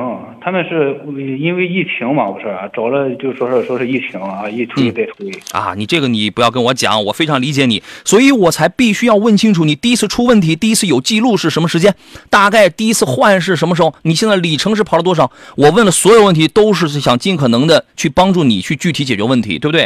[0.40, 0.98] 他们是
[1.38, 5.74] 因为疫情嘛，不是找了就说是说是疫情啊，一推再推啊。
[5.76, 11.94] 你这个你不要跟我讲，我非常理解你，所以我才必须要问清楚你第一次出问题、第一次有记录是什么时间，
[12.30, 13.94] 大概第一次换是什么时候？
[14.04, 15.30] 你现在里程是跑了多少？
[15.56, 19.84] 我问了所有问题，都是想尽可能的去帮助你去具体解决问题，对不对？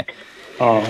[0.58, 0.80] 啊，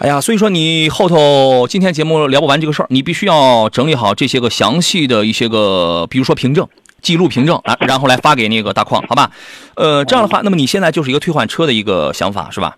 [0.00, 6.66] 哎呀，所以说你后头今天节目聊不完这个事儿，你必须要整理好这些个详细的一些个，比如说凭证。
[7.08, 9.30] 记录凭证啊，然后来发给那个大矿，好吧？
[9.76, 12.76] 呃，这样的话，那么你现在就是一个退换车的一个想法，是吧？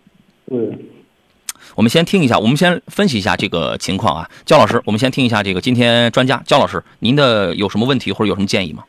[0.52, 0.78] 嗯。
[1.74, 8.84] 我们先听一下，我们先分析一下这个情况啊，焦老师，我们先听一下这个今天专家焦老师，您的有什么问题或者有什么建议吗？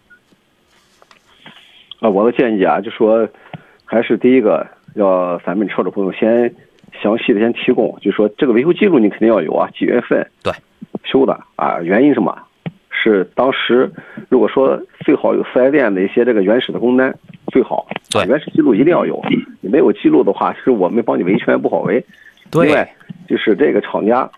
[2.01, 3.27] 啊，我的建议啊，就说
[3.83, 6.53] 还是第一个，要咱们车主朋友先
[7.01, 10.53] 详细的先提供，就说这个维修记录你肯定要有啊，几月份对
[11.03, 12.37] 修的啊，原因什么？
[13.01, 13.91] 是当时，
[14.29, 17.13] 如果说最好有四 S 店的一些这个原始的工单，
[17.47, 19.19] 最好，对，原始记录一定要有。
[19.59, 22.03] 你没有记录的话，是我们帮你维权不好维。
[22.51, 22.67] 对。
[22.67, 22.87] 另外，
[23.27, 24.29] 就是这个厂家，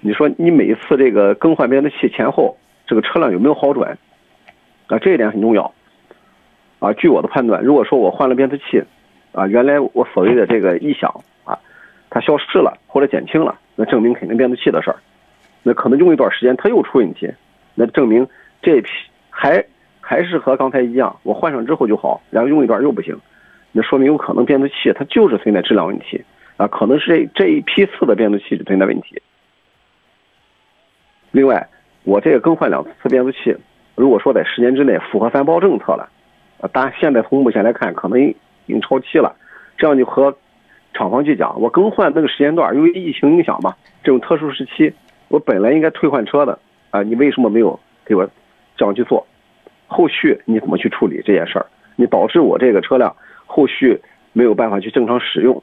[0.00, 2.56] 你说你每一次这个更换变速器前后，
[2.86, 3.98] 这个车辆有没有好转？
[4.86, 5.72] 啊，这一点很重要。
[6.78, 8.80] 啊，据我的判断，如果说我换了变速器，
[9.32, 11.12] 啊，原来我所谓的这个异响
[11.44, 11.58] 啊，
[12.10, 14.96] 它消失了或者减轻了，那证明肯定变速器的事儿。
[15.64, 17.28] 那可能用一段时间，它又出问题。
[17.74, 18.26] 那证明
[18.60, 18.90] 这批
[19.30, 19.64] 还
[20.00, 23.18] 还是和刚才一样，我换上之后就好，然后用一段又不行，
[23.72, 26.22] 那说明有可能变速器它就是存在质量问题
[26.56, 29.22] 啊，可能是这这一批次的变速器存在问题。
[31.30, 31.66] 另外，
[32.04, 33.56] 我这个更换两次变速器，
[33.94, 36.08] 如果说在十年之内符合三包政策了，
[36.60, 38.36] 啊，当然现在从目前来看可能已
[38.66, 39.34] 经超期了，
[39.78, 40.36] 这样就和
[40.92, 43.74] 厂方去讲，我更换那个时间段，因为疫情影响嘛，
[44.04, 44.92] 这种特殊时期，
[45.28, 46.58] 我本来应该退换车的。
[46.92, 48.30] 啊，你为什么没有给我
[48.76, 49.26] 这样去做？
[49.88, 51.66] 后续你怎么去处理这件事儿？
[51.96, 53.14] 你导致我这个车辆
[53.44, 54.00] 后续
[54.32, 55.62] 没有办法去正常使用，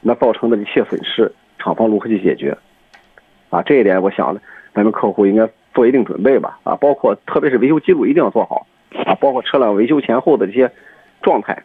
[0.00, 2.56] 那造成的一切损失，厂方如何去解决？
[3.50, 4.34] 啊，这一点我想
[4.72, 6.58] 咱们客户应该做一定准备吧。
[6.62, 8.66] 啊，包括特别是维修记录一定要做好。
[9.04, 10.72] 啊，包括车辆维修前后的这些
[11.22, 11.62] 状态，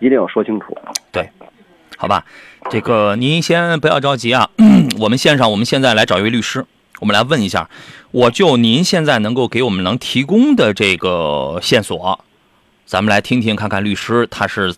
[0.00, 0.76] 一定要说清楚。
[1.10, 1.28] 对，
[1.96, 2.24] 好吧，
[2.70, 4.50] 这个您先不要着急啊，
[5.00, 6.64] 我们线上我们现在来找一位律师。
[7.00, 7.68] 我们来问一下，
[8.10, 12.24] 我就您现在能够给我们能提供的这个线索，
[12.84, 14.74] 咱们来听听看看律师他是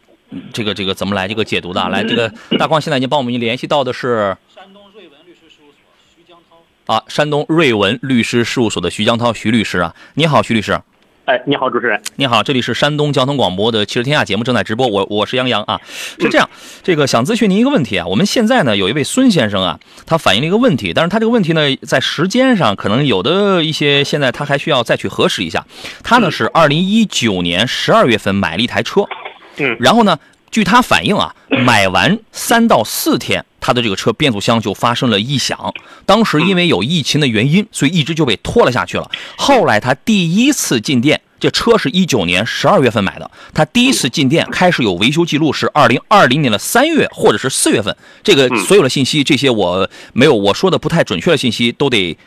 [0.52, 1.88] 这个这个怎么来这个解读的。
[1.88, 5.82] 来，这个大光现在已经帮我们联系到的是山东瑞文律师事务所
[6.16, 6.94] 徐江涛。
[6.94, 10.80] 啊，山东瑞文律师事务所的徐江涛徐律师啊，你好，徐律师。
[11.24, 12.02] 哎，你好，主持人。
[12.16, 15.80] 你好，这里是山东交通广播的《汽车天下》节目正在直播，我我是杨洋啊。
[16.18, 16.50] 是这样，
[16.82, 18.04] 这个想咨询您一个问题啊。
[18.04, 25.64] 我们现在呢有一位孙先生啊，他反映了一个问题，但是他这个问题呢在时间上可能有的一些，现在他还需要再去核实一下。
[26.02, 29.04] 他呢是二零一九年十二月份买了一台车，
[29.58, 30.18] 嗯，然后呢，
[30.50, 31.32] 据他反映啊，
[31.64, 35.72] 买完三到四天，他的这个车变速箱就发生了异响。
[36.04, 39.10] 当时因为有疫情的原因，所以一直就被拖了下去了。
[39.38, 47.96] 后来他第一次进店，这车是一九年十二月份买的，他第一次进店开始有维修记录是二零二零年的三月或者是四月份。
[48.24, 52.18] 这个所有的信息，这些我没有我说的不太准确的信息都得。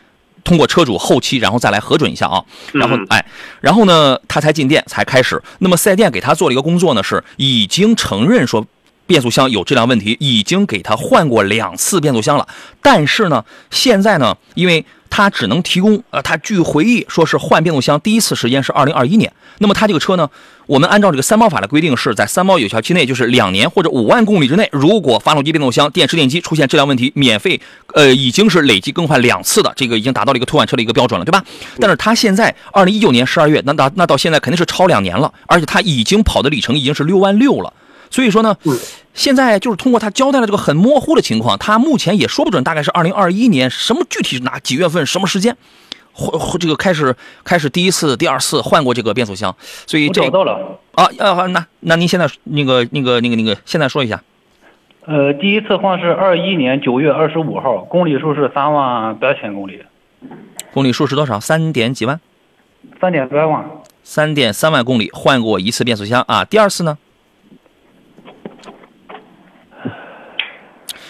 [0.43, 3.25] 通过车主后期，然后再来核准一下啊，然后哎，
[3.61, 5.41] 然后呢，他才进店才开始。
[5.57, 8.63] 那么四 S 店给他做了一个工作呢，是已经承认说
[9.05, 12.47] 变速箱有质量问题，已经给他换过两次变速箱了。
[12.81, 19.31] 但是呢，现在呢，因为他只能提供呃，他据回忆说是换变速箱第一次时间是二零二一年。
[19.59, 20.29] 那么他这个车呢，
[20.65, 27.61] 我们按照这个三包法的规定，是在三包有效期内，就是两年或者五万公里之内，如果发动机、变速箱、电池、电机出现质量问题，免费
[27.93, 31.41] 呃已经是累计更换两次的，这个已经达到了一个退换车的一个标准了，对吧？
[31.79, 37.71] 但是他现在二零一九年十二月，那到那到现在肯定是超两年了，而且他已经跑的里程已经是六万六了。
[38.09, 38.55] 所以说呢，
[39.13, 45.55] 现在就是通过他交代了这个很模糊的情况，他目前也说不准大概是二零二一年什么具体哪几月份什么时间，
[46.13, 49.55] 或这个开始开始第一次、第二次换过这个变速箱，
[49.85, 54.21] 所以这找到了啊啊那那您现在那个那个那个那个现在说一下，
[55.05, 59.81] 呃，第一次换是二一年九月二十五号，公里数是三万八千公里，
[60.73, 61.39] 公里数是多少？
[61.39, 62.19] 三点几万？
[63.01, 63.65] 三点八万。
[64.03, 66.97] 三点三万公里换过一次变速箱啊，第二次呢？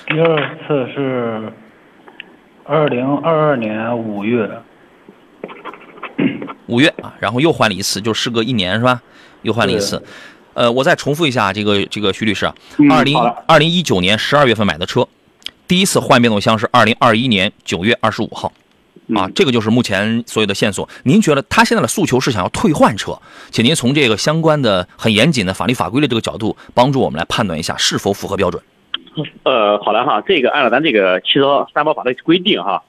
[0.07, 1.51] 第二次是
[2.63, 4.49] 二零二二年五月，
[6.67, 9.01] 五月啊，然后又换了一次，就时隔一年是吧？
[9.41, 10.01] 又换了一次。
[10.53, 12.55] 呃，我再重复一下这个这个徐律师啊，
[12.89, 13.17] 二零
[13.47, 15.07] 二零一九年十二月份买的车，
[15.67, 18.53] 第一次换变速箱是二零二一年九月二十五号，
[19.15, 20.87] 啊，这个就是目前所有的线索。
[21.03, 23.19] 您觉得他现在的诉求是想要退换车，
[23.49, 28.61] 请您从这个相关的很严谨的法律法规的这个角度，帮助我们来判断一下是否符合标准。
[29.43, 32.83] 呃，好了哈，这个按照咱这个汽车三包法的规定哈，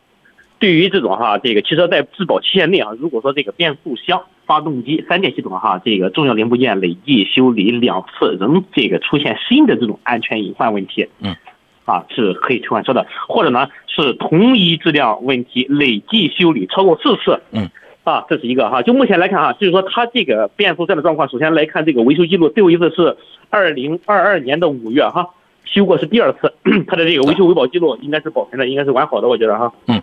[0.59, 11.36] 对于这种哈这个汽车在质保期限内啊，如果说这个变速箱、发动机、三电系统哈这个重要零部件累计修理两次，仍这个出现新的这种安全隐患问题，嗯，
[11.85, 17.70] 啊是可以退换车的，或者呢是同一质量问题累计修理超过四次，嗯，
[18.03, 23.16] 啊这是一个哈，就目前来看哈，就是说它这个变速箱的状况，首先来看这个维修记录，最后一次是
[23.51, 25.31] 二零二二年的五月哈。
[25.77, 26.55] 修过是第二次，
[26.89, 29.73] 他的这个维修维保记录应该是保存的，应该是完好的，我觉得哈。
[29.86, 30.03] 嗯。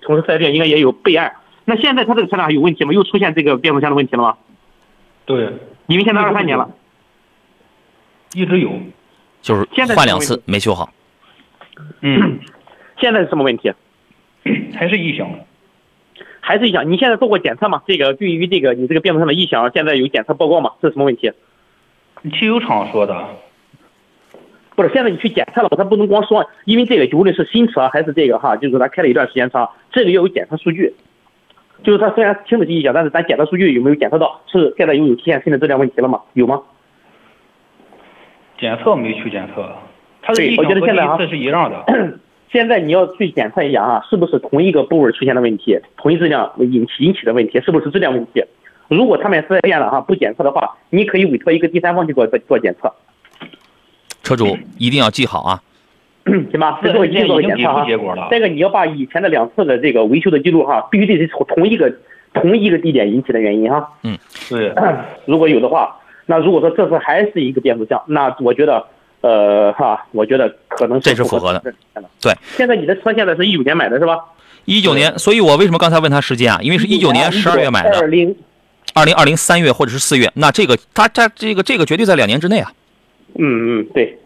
[0.00, 1.34] 同时四 S 店应该也有备案。
[1.64, 2.92] 那现在他这个车辆还有问题吗？
[2.92, 4.36] 又出现这个变速箱的问题了吗？
[5.26, 5.52] 对。
[5.86, 6.70] 因为现在二三年了，
[8.34, 8.70] 一直有，
[9.42, 10.90] 就是换两次没修好。
[12.00, 12.40] 嗯。
[12.98, 13.72] 现在是什么问题？
[14.74, 15.28] 还是异响。
[16.40, 16.90] 还是异响？
[16.90, 17.82] 你现在做过检测吗？
[17.86, 20.72] 这个对于这个你这个变速箱的异响，现在有检测报告吗？
[20.80, 21.32] 是什么问题？
[22.38, 23.28] 汽油厂说的。
[24.90, 30.94] 现在你去检测了，他不能光说，因为这个无论是新车还是这个哈，就是咱开了一段时间车，这个要有检测数据。
[31.82, 34.40] 就是他虽然听得进异响，但是咱检测数据有没有检测到？
[34.46, 36.20] 是现在又有出现新的质量问题了吗？
[36.34, 36.62] 有吗？
[38.58, 39.68] 检测没去检测，
[40.22, 41.84] 它对，我觉得现在啊是一样的。
[42.52, 48.44] 现在你要去检测一下啊，是不是同一个部位出现的问题，同一质量引起引起的问题，是不是质量问题？
[48.88, 52.92] 如果他们四 S 店了哈不检测的话，你可以委托一个第三方去做做做检测。
[54.32, 55.62] 车主一定要记好啊，
[56.24, 56.80] 行吧？
[56.82, 57.84] 这做一定做检测哈。
[58.30, 61.92] 再一个，你要把以前的两次的这个维修的记录哈，必须得是同一个
[62.32, 63.86] 同一个地点引起的原因哈。
[64.02, 64.16] 嗯，
[64.48, 64.72] 对。
[65.26, 65.96] 如果有的话，
[66.26, 68.84] 那如果说这次还是一个变速箱，那我觉得，
[69.20, 71.62] 呃，哈，我觉得可能这是符合的。
[72.20, 72.32] 对。
[72.56, 74.16] 现在你的车现在是一九年买的是吧？
[74.64, 76.58] 一九年，所以我为什么刚才问他时间啊？
[76.62, 77.98] 因为是一九年十二月买的。
[77.98, 78.34] 二零
[78.94, 82.72] 二零二零三月或者是四月，那这个他他这个这个绝对在两年之内啊。
[83.34, 84.16] 嗯嗯，对。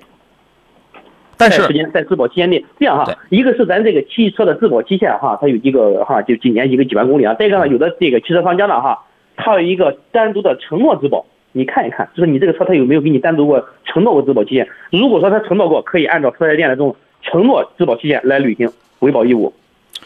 [1.36, 7.34] 但是时间在质保期限内，这样哈，一个是咱这个汽车的质保期限哈，它有一个哈，就几年一个几万公里啊。
[7.34, 9.04] 再一个呢，有的这个汽车商家呢哈，
[9.36, 14.68] 它有一个单独的承诺质保，你看一看，就是你这个车它有没有给你单独过承诺过质保期限？
[14.90, 19.52] 如果说它承诺过，可以按照四 S 店的这种承诺质保期限来履行维保义务。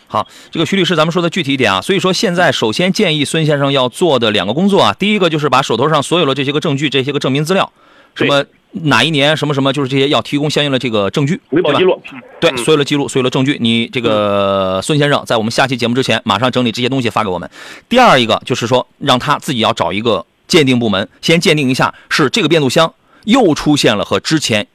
[0.06, 1.80] 好，这个徐律师，咱们说的具体一点啊。
[1.80, 7.72] 所以说现在首先建议孙先生要做的两个工作啊，第一个就是把手头上所有的这些个证据、这些个证明资料，
[8.14, 12.00] 什么哪一年什么什么，就是这些要提供相应的这个证据，维保记录，
[12.40, 17.50] 对，所有的记录，所有的证据，你这个孙先生在我们下期节目之前，马上整理这些东西发给我们。
[17.88, 22.94] 第二一个就是说，让他自己要找一个鉴定部门，先鉴定一下是这个变速箱
[23.24, 24.66] 又出现了和之前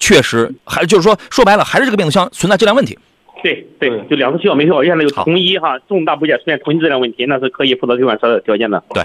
[0.00, 2.98] 确实还就是说说白了还是这个变速箱存在质量问题。
[3.42, 8.82] 对对，就两次需要没效，现在有同一哈重大部件出现同一质量问题，那是可以负责退换车的条件的。
[8.94, 9.04] 对，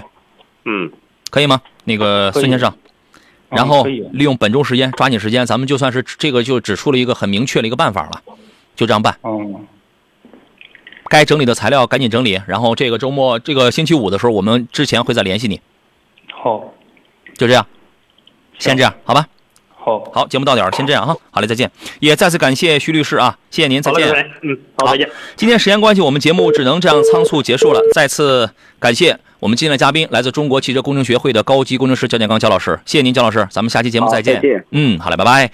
[0.64, 0.90] 嗯，
[1.30, 1.60] 可以吗？
[1.84, 2.72] 那个孙先生。
[3.50, 8.22] 然后利用本周时间，抓紧时间，咱们就算是这个就指出了一个很明确的一个办法了，
[8.76, 9.16] 就这样办。
[9.24, 9.66] 嗯。
[11.08, 15.60] 该整理的材料赶紧整理，然后这个周末这个星期五的时候，我们之前会再联系你。
[16.32, 16.72] 好。
[17.36, 17.66] 就这样，
[18.60, 19.26] 先这样，好吧。
[19.74, 20.04] 好。
[20.12, 21.16] 好，节目到点儿，先这样哈。
[21.32, 21.68] 好嘞，再见。
[21.98, 24.08] 也再次感谢徐律师啊，谢谢您，再见。
[24.42, 25.10] 嗯，好，再见。
[25.34, 27.80] 今天时间关系，我们节目只能这样仓促结束了。
[27.92, 29.18] 再次感谢。
[29.40, 34.38] 我们今天的嘉宾来自中国汽车工程学会的高级工程师焦建刚焦老师，谢谢您，焦老师，咱们下期节目再见。
[34.70, 35.50] 嗯，好嘞，拜拜。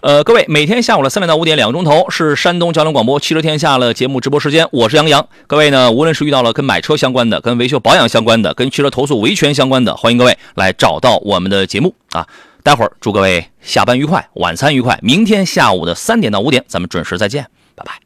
[0.00, 5.26] 呃，各位，每天下午的三点到五点，两个钟头是山东交通广播汽车天下的节目直播时间，我是杨洋。
[5.46, 12.26] 各位呢，无论是遇到了跟买车相关的、跟维修保养相关的、跟汽车投诉维权相关的，欢迎各位来找到我们的节目啊。
[12.62, 14.98] 待会儿祝各位下班愉快，晚餐愉快。
[15.02, 18.00] 明天下午的三点到五点，咱们准时再见，拜拜。